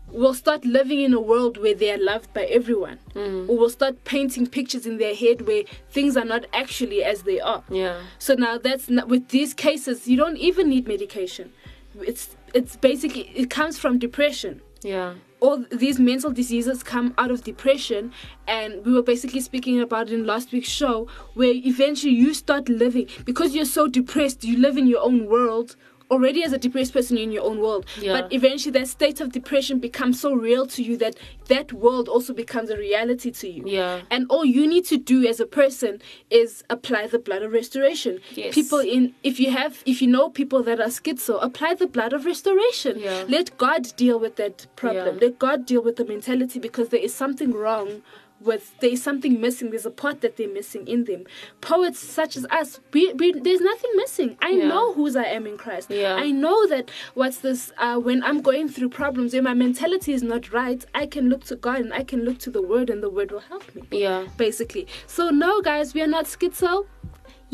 will 0.08 0.34
start 0.34 0.64
living 0.64 1.00
in 1.00 1.12
a 1.14 1.20
world 1.20 1.56
where 1.56 1.74
they 1.74 1.90
are 1.90 1.98
loved 1.98 2.32
by 2.34 2.44
everyone, 2.44 2.98
Mm. 3.14 3.48
or 3.48 3.56
will 3.56 3.70
start 3.70 4.04
painting 4.04 4.46
pictures 4.46 4.86
in 4.86 4.98
their 4.98 5.14
head 5.14 5.46
where 5.48 5.64
things 5.90 6.16
are 6.16 6.26
not 6.26 6.44
actually 6.52 7.02
as 7.02 7.22
they 7.22 7.40
are. 7.40 7.64
Yeah. 7.70 8.02
So 8.18 8.34
now 8.34 8.58
that's 8.58 8.88
not, 8.90 9.08
with 9.08 9.28
these 9.28 9.54
cases, 9.54 10.06
you 10.06 10.16
don't 10.16 10.36
even 10.36 10.68
need 10.68 10.86
medication. 10.86 11.52
It's 12.00 12.36
it's 12.52 12.76
basically 12.76 13.30
it 13.34 13.50
comes 13.50 13.78
from 13.78 13.98
depression. 13.98 14.60
Yeah. 14.82 15.14
All 15.44 15.62
these 15.70 16.00
mental 16.00 16.30
diseases 16.32 16.82
come 16.82 17.12
out 17.18 17.30
of 17.30 17.44
depression, 17.44 18.12
and 18.48 18.82
we 18.82 18.94
were 18.94 19.02
basically 19.02 19.40
speaking 19.40 19.78
about 19.78 20.08
it 20.08 20.14
in 20.14 20.24
last 20.24 20.52
week's 20.52 20.70
show, 20.70 21.06
where 21.34 21.52
eventually 21.52 22.14
you 22.14 22.32
start 22.32 22.70
living 22.70 23.08
because 23.26 23.54
you're 23.54 23.66
so 23.66 23.86
depressed, 23.86 24.42
you 24.42 24.56
live 24.56 24.78
in 24.78 24.86
your 24.86 25.02
own 25.02 25.26
world. 25.26 25.76
Already, 26.14 26.44
as 26.44 26.52
a 26.52 26.58
depressed 26.58 26.92
person, 26.92 27.16
you're 27.16 27.24
in 27.24 27.32
your 27.32 27.44
own 27.50 27.58
world, 27.66 27.84
Yeah. 28.00 28.12
but 28.20 28.32
eventually 28.32 28.70
that 28.78 28.88
state 28.98 29.20
of 29.20 29.32
depression 29.32 29.76
becomes 29.88 30.20
so 30.20 30.30
real 30.48 30.64
to 30.74 30.80
you 30.88 30.96
that 31.04 31.14
that 31.48 31.72
world 31.72 32.06
also 32.14 32.32
becomes 32.32 32.68
a 32.70 32.76
reality 32.88 33.30
to 33.40 33.46
you. 33.56 33.64
Yeah. 33.66 34.02
And 34.14 34.26
all 34.32 34.44
you 34.44 34.64
need 34.74 34.84
to 34.92 34.96
do 34.96 35.26
as 35.32 35.40
a 35.40 35.46
person 35.62 35.92
is 36.30 36.50
apply 36.70 37.02
the 37.08 37.18
blood 37.18 37.42
of 37.42 37.50
restoration. 37.52 38.20
Yes. 38.34 38.54
People 38.54 38.78
in 38.78 39.02
if 39.30 39.34
you 39.42 39.50
have 39.50 39.82
if 39.92 39.96
you 40.02 40.08
know 40.08 40.26
people 40.30 40.62
that 40.68 40.78
are 40.80 40.92
schizo, 40.98 41.34
apply 41.48 41.74
the 41.74 41.86
blood 41.96 42.12
of 42.12 42.24
restoration. 42.24 42.98
Yeah. 42.98 43.24
Let 43.36 43.46
God 43.58 43.82
deal 43.96 44.18
with 44.24 44.36
that 44.36 44.56
problem. 44.76 45.16
Yeah. 45.16 45.24
Let 45.26 45.38
God 45.38 45.58
deal 45.66 45.82
with 45.82 45.96
the 45.96 46.04
mentality 46.14 46.58
because 46.68 46.88
there 46.90 47.04
is 47.08 47.12
something 47.14 47.50
wrong 47.52 48.02
with 48.44 48.78
there 48.80 48.90
is 48.90 49.02
something 49.02 49.40
missing. 49.40 49.70
There's 49.70 49.86
a 49.86 49.90
part 49.90 50.20
that 50.20 50.36
they're 50.36 50.48
missing 50.48 50.86
in 50.86 51.04
them. 51.04 51.24
Poets 51.60 51.98
such 51.98 52.36
as 52.36 52.44
us, 52.50 52.80
we, 52.92 53.12
we, 53.14 53.32
there's 53.32 53.60
nothing 53.60 53.90
missing. 53.96 54.36
I 54.42 54.50
Yeah. 54.50 54.68
know 54.68 54.92
whose 54.94 55.16
I 55.16 55.24
am 55.24 55.46
in 55.46 55.56
Christ. 55.56 55.90
Yeah. 55.90 56.14
I 56.16 56.30
know 56.30 56.66
that 56.68 56.90
what's 57.14 57.38
this 57.38 57.72
uh, 57.78 57.98
when 57.98 58.22
I'm 58.22 58.40
going 58.42 58.68
through 58.68 58.90
problems, 58.90 59.32
when 59.34 59.44
my 59.44 59.54
mentality 59.54 60.12
is 60.12 60.22
not 60.22 60.52
right, 60.52 60.84
I 60.94 61.06
can 61.06 61.28
look 61.28 61.44
to 61.44 61.56
God 61.56 61.80
and 61.80 61.92
I 61.92 62.04
can 62.04 62.24
look 62.24 62.38
to 62.40 62.50
the 62.50 62.62
word 62.62 62.90
and 62.90 63.02
the 63.02 63.10
word 63.10 63.32
will 63.32 63.40
help 63.40 63.74
me. 63.74 63.82
Yeah. 63.90 64.26
Basically. 64.36 64.86
So 65.06 65.30
no 65.30 65.60
guys, 65.62 65.94
we 65.94 66.02
are 66.02 66.06
not 66.06 66.26
schizo. 66.26 66.86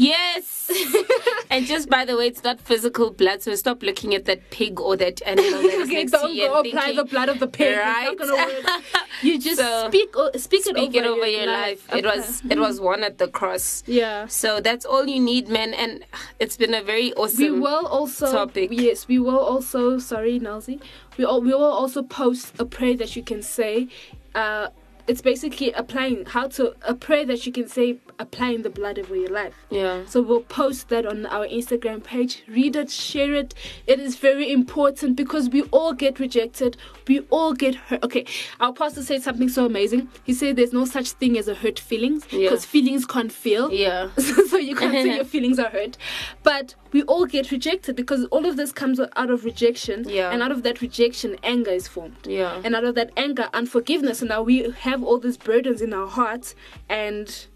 Yes. 0.00 0.70
and 1.50 1.66
just 1.66 1.88
by 1.90 2.04
the 2.04 2.16
way, 2.16 2.26
it's 2.28 2.42
not 2.42 2.60
physical 2.60 3.10
blood, 3.10 3.42
so 3.42 3.54
stop 3.54 3.82
looking 3.82 4.14
at 4.14 4.24
that 4.24 4.50
pig 4.50 4.80
or 4.80 4.96
that 4.96 5.20
animal 5.26 5.60
that 5.62 5.80
okay, 5.82 6.04
don't 6.06 6.36
go 6.36 6.58
and 6.58 6.66
apply 6.68 6.80
thinking, 6.82 6.96
the 6.96 7.04
blood 7.04 7.28
of 7.28 7.38
the 7.38 7.46
pig. 7.48 7.76
Right? 7.76 8.08
It's 8.12 8.20
not 8.20 8.38
gonna 8.38 8.52
work. 8.72 8.82
You 9.22 9.38
just 9.38 9.58
So, 9.58 9.88
speak 9.88 10.08
speak, 10.36 10.64
Speak 10.64 10.94
it 10.94 11.04
over, 11.04 11.26
your 11.26 11.46
life. 11.46 11.86
It 11.92 12.06
Okay. 12.06 12.16
was 12.16 12.42
it 12.48 12.58
was 12.58 12.80
won 12.80 13.04
at 13.04 13.18
the 13.18 13.28
cross. 13.28 13.82
Yeah. 13.86 14.26
So 14.28 14.60
that's 14.60 14.86
all 14.86 15.06
you 15.06 15.20
need, 15.20 15.48
man. 15.48 15.74
And 15.74 16.04
it's 16.38 16.56
been 16.56 16.72
a 16.72 16.82
very 16.82 17.12
awesome. 17.14 17.44
we 17.44 17.50
will 17.60 17.86
also 17.86 18.32
topic. 18.32 18.70
yes 18.72 19.06
we 19.08 19.18
will 19.18 19.38
also 19.52 19.98
sorry 19.98 20.40
Noelzii 20.40 20.80
we 21.18 21.24
all, 21.24 21.40
we 21.42 21.52
will 21.52 21.64
also 21.82 22.02
post 22.02 22.54
a 22.58 22.64
prayer 22.64 22.96
that 22.96 23.14
you 23.16 23.22
can 23.22 23.42
say 23.42 23.88
uh 24.34 24.68
it's 25.06 25.20
basically 25.22 25.72
applying 25.72 26.24
how 26.26 26.46
to 26.56 26.74
a 26.82 26.94
prayer 26.94 27.24
that 27.26 27.44
you 27.46 27.52
can 27.52 27.68
say 27.68 27.98
applying 28.20 28.62
the 28.62 28.70
blood 28.70 28.98
over 28.98 29.16
your 29.16 29.30
life 29.30 29.54
Yeah. 29.70 30.04
so 30.06 30.20
we'll 30.22 30.42
post 30.42 30.88
that 30.90 31.04
on 31.06 31.26
our 31.26 31.46
instagram 31.46 32.02
page 32.04 32.42
read 32.48 32.76
it 32.76 32.90
share 32.90 33.34
it 33.34 33.54
it 33.86 33.98
is 33.98 34.16
very 34.16 34.52
important 34.52 35.16
because 35.16 35.48
we 35.48 35.62
all 35.78 35.92
get 35.92 36.18
rejected 36.20 36.76
we 37.08 37.20
all 37.30 37.52
get 37.54 37.74
hurt 37.74 38.02
okay 38.04 38.24
our 38.60 38.72
pastor 38.72 39.02
said 39.02 39.22
something 39.22 39.48
so 39.48 39.64
amazing 39.66 40.08
he 40.24 40.32
said 40.34 40.56
there's 40.56 40.72
no 40.72 40.84
such 40.84 41.10
thing 41.12 41.38
as 41.38 41.48
a 41.48 41.54
hurt 41.54 41.78
feelings 41.78 42.26
Yeah. 42.30 42.40
because 42.50 42.64
feelings 42.64 43.06
can't 43.06 43.32
feel 43.32 43.72
Yeah. 43.72 44.10
so 44.50 44.56
you 44.58 44.76
can't 44.76 44.92
say 44.92 45.16
your 45.16 45.24
feelings 45.34 45.58
are 45.58 45.70
hurt. 45.70 45.96
But 46.42 46.74
we 46.92 47.02
all 47.04 47.24
get 47.26 47.50
rejected 47.50 47.96
because 47.96 48.24
all 48.26 48.44
of 48.46 48.56
this 48.56 48.72
comes 48.72 48.98
out 49.00 49.30
of 49.30 49.44
rejection. 49.44 50.04
Yeah. 50.08 50.30
And 50.32 50.42
out 50.42 50.52
of 50.52 50.62
that 50.64 50.80
rejection, 50.82 51.36
anger 51.42 51.70
is 51.70 51.86
formed. 51.88 52.16
Yeah. 52.26 52.60
And 52.64 52.74
out 52.74 52.84
of 52.84 52.94
that 52.96 53.10
anger, 53.16 53.48
unforgiveness. 53.54 54.20
And 54.22 54.28
now 54.28 54.42
we 54.42 54.70
have 54.80 55.02
all 55.04 55.18
these 55.18 55.36
burdens 55.36 55.80
in 55.80 55.92
our 55.92 56.08
hearts. 56.08 56.54
And 56.88 57.46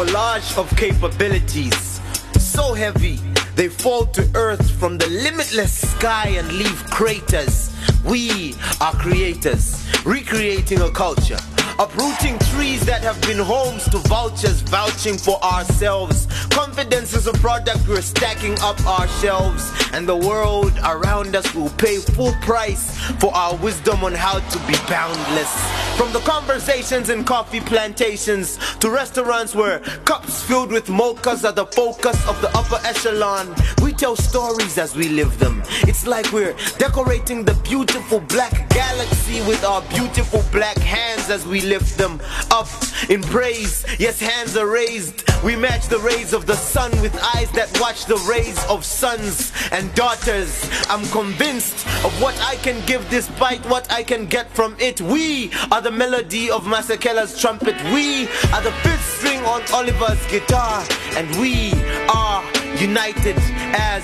collage 0.00 0.56
of 0.56 0.74
capabilities, 0.78 2.00
so 2.38 2.72
heavy 2.72 3.18
they 3.54 3.68
fall 3.68 4.06
to 4.06 4.26
earth 4.34 4.70
from 4.78 4.96
the 4.96 5.06
limitless 5.08 5.90
sky 5.90 6.28
and 6.38 6.50
leave 6.52 6.82
craters. 6.86 7.69
We 8.04 8.54
are 8.80 8.92
creators, 8.92 9.86
recreating 10.04 10.80
a 10.80 10.90
culture. 10.90 11.38
Uprooting 11.78 12.38
trees 12.50 12.84
that 12.84 13.00
have 13.02 13.18
been 13.22 13.38
homes 13.38 13.88
to 13.88 13.96
vultures, 14.00 14.60
vouching 14.60 15.16
for 15.16 15.42
ourselves. 15.42 16.26
Confidence 16.50 17.14
is 17.14 17.26
a 17.26 17.32
product 17.34 17.88
we're 17.88 18.02
stacking 18.02 18.54
up 18.60 18.78
our 18.84 19.08
shelves, 19.08 19.72
and 19.94 20.06
the 20.06 20.14
world 20.14 20.72
around 20.84 21.34
us 21.34 21.54
will 21.54 21.70
pay 21.70 21.96
full 21.96 22.32
price 22.42 22.98
for 23.18 23.34
our 23.34 23.56
wisdom 23.56 24.04
on 24.04 24.12
how 24.12 24.40
to 24.40 24.58
be 24.66 24.74
boundless. 24.90 25.50
From 25.96 26.12
the 26.12 26.20
conversations 26.20 27.08
in 27.08 27.24
coffee 27.24 27.60
plantations 27.60 28.58
to 28.80 28.90
restaurants 28.90 29.54
where 29.54 29.78
cups 30.04 30.42
filled 30.42 30.72
with 30.72 30.86
mochas 30.86 31.44
are 31.48 31.52
the 31.52 31.66
focus 31.66 32.16
of 32.28 32.38
the 32.42 32.50
upper 32.54 32.78
echelon, 32.84 33.54
we 33.82 33.92
tell 33.92 34.16
stories 34.16 34.76
as 34.76 34.94
we 34.94 35.08
live 35.08 35.38
them. 35.38 35.62
It's 35.82 36.06
like 36.06 36.30
we're 36.30 36.54
decorating 36.76 37.42
the 37.44 37.54
beautiful 37.70 38.18
black 38.22 38.68
galaxy 38.70 39.40
with 39.42 39.62
our 39.62 39.80
beautiful 39.82 40.42
black 40.50 40.76
hands 40.78 41.30
as 41.30 41.46
we 41.46 41.60
lift 41.60 41.96
them 41.96 42.20
up 42.50 42.66
in 43.08 43.22
praise. 43.22 43.86
Yes, 43.96 44.18
hands 44.18 44.56
are 44.56 44.66
raised. 44.66 45.22
We 45.44 45.54
match 45.54 45.86
the 45.86 46.00
rays 46.00 46.32
of 46.32 46.46
the 46.46 46.56
sun 46.56 46.90
with 47.00 47.14
eyes 47.36 47.48
that 47.52 47.70
watch 47.80 48.06
the 48.06 48.16
rays 48.28 48.58
of 48.68 48.84
sons 48.84 49.52
and 49.70 49.94
daughters. 49.94 50.68
I'm 50.88 51.06
convinced 51.10 51.86
of 52.04 52.12
what 52.20 52.36
I 52.40 52.56
can 52.56 52.84
give 52.86 53.08
despite 53.08 53.64
what 53.66 53.88
I 53.92 54.02
can 54.02 54.26
get 54.26 54.50
from 54.50 54.74
it. 54.80 55.00
We 55.00 55.52
are 55.70 55.80
the 55.80 55.92
melody 55.92 56.50
of 56.50 56.64
Masekela's 56.64 57.40
trumpet. 57.40 57.76
We 57.94 58.26
are 58.52 58.62
the 58.62 58.72
fifth 58.82 59.18
string 59.18 59.44
on 59.44 59.62
Oliver's 59.72 60.26
guitar. 60.26 60.84
And 61.14 61.30
we 61.36 61.70
are 62.08 62.42
united 62.80 63.36
as 63.78 64.02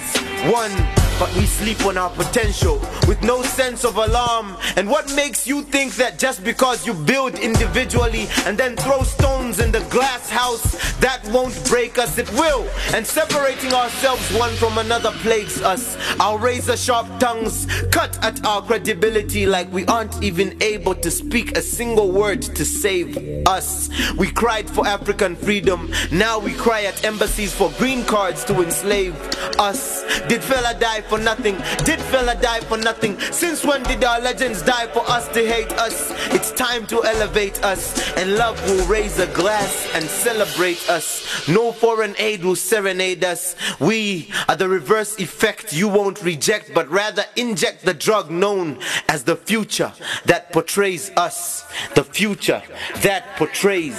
one. 0.52 1.05
But 1.18 1.34
we 1.34 1.46
sleep 1.46 1.86
on 1.86 1.96
our 1.96 2.10
potential 2.10 2.78
with 3.08 3.22
no 3.22 3.42
sense 3.42 3.84
of 3.84 3.96
alarm. 3.96 4.56
And 4.76 4.86
what 4.88 5.10
makes 5.16 5.46
you 5.46 5.62
think 5.62 5.94
that 5.96 6.18
just 6.18 6.44
because 6.44 6.86
you 6.86 6.92
build 6.92 7.38
individually 7.38 8.28
and 8.44 8.58
then 8.58 8.76
throw 8.76 9.02
stones 9.02 9.58
in 9.58 9.72
the 9.72 9.80
glass 9.88 10.28
house, 10.28 10.94
that 10.98 11.26
won't 11.28 11.56
break 11.68 11.98
us? 11.98 12.18
It 12.18 12.30
will. 12.32 12.68
And 12.94 13.06
separating 13.06 13.72
ourselves 13.72 14.30
one 14.36 14.54
from 14.56 14.76
another 14.76 15.10
plagues 15.22 15.62
us. 15.62 15.96
Our 16.20 16.38
razor 16.38 16.76
sharp 16.76 17.18
tongues 17.18 17.66
cut 17.90 18.22
at 18.22 18.44
our 18.44 18.60
credibility 18.60 19.46
like 19.46 19.72
we 19.72 19.86
aren't 19.86 20.22
even 20.22 20.62
able 20.62 20.94
to 20.96 21.10
speak 21.10 21.56
a 21.56 21.62
single 21.62 22.10
word 22.12 22.42
to 22.42 22.64
save 22.64 23.16
us. 23.46 23.88
We 24.18 24.30
cried 24.30 24.68
for 24.68 24.86
African 24.86 25.34
freedom. 25.34 25.90
Now 26.12 26.38
we 26.38 26.52
cry 26.52 26.84
at 26.84 27.04
embassies 27.06 27.54
for 27.54 27.70
green 27.78 28.04
cards 28.04 28.44
to 28.44 28.62
enslave 28.62 29.14
us. 29.58 30.04
Did 30.28 30.42
fella 30.42 30.78
die 30.78 31.02
for 31.08 31.18
nothing? 31.18 31.56
Did 31.84 31.98
Fela 32.00 32.40
die 32.40 32.60
for 32.60 32.76
nothing? 32.76 33.18
Since 33.20 33.64
when 33.64 33.82
did 33.84 34.04
our 34.04 34.20
legends 34.20 34.62
die 34.62 34.86
for 34.88 35.08
us 35.08 35.28
to 35.28 35.46
hate 35.46 35.72
us? 35.72 36.12
It's 36.32 36.50
time 36.52 36.86
to 36.88 37.02
elevate 37.04 37.62
us, 37.64 38.12
and 38.16 38.36
love 38.36 38.62
will 38.68 38.86
raise 38.86 39.18
a 39.18 39.26
glass 39.28 39.88
and 39.94 40.04
celebrate 40.04 40.88
us. 40.88 41.48
No 41.48 41.72
foreign 41.72 42.14
aid 42.18 42.44
will 42.44 42.56
serenade 42.56 43.24
us. 43.24 43.56
We 43.80 44.30
are 44.48 44.56
the 44.56 44.68
reverse 44.68 45.18
effect 45.18 45.72
you 45.72 45.88
won't 45.88 46.22
reject, 46.22 46.72
but 46.74 46.88
rather 46.90 47.24
inject 47.36 47.84
the 47.84 47.94
drug 47.94 48.30
known 48.30 48.78
as 49.08 49.24
the 49.24 49.36
future 49.36 49.92
that 50.24 50.52
portrays 50.52 51.10
us. 51.16 51.64
The 51.94 52.04
future 52.04 52.62
that 53.02 53.36
portrays 53.36 53.96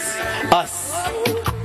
us. 0.52 1.57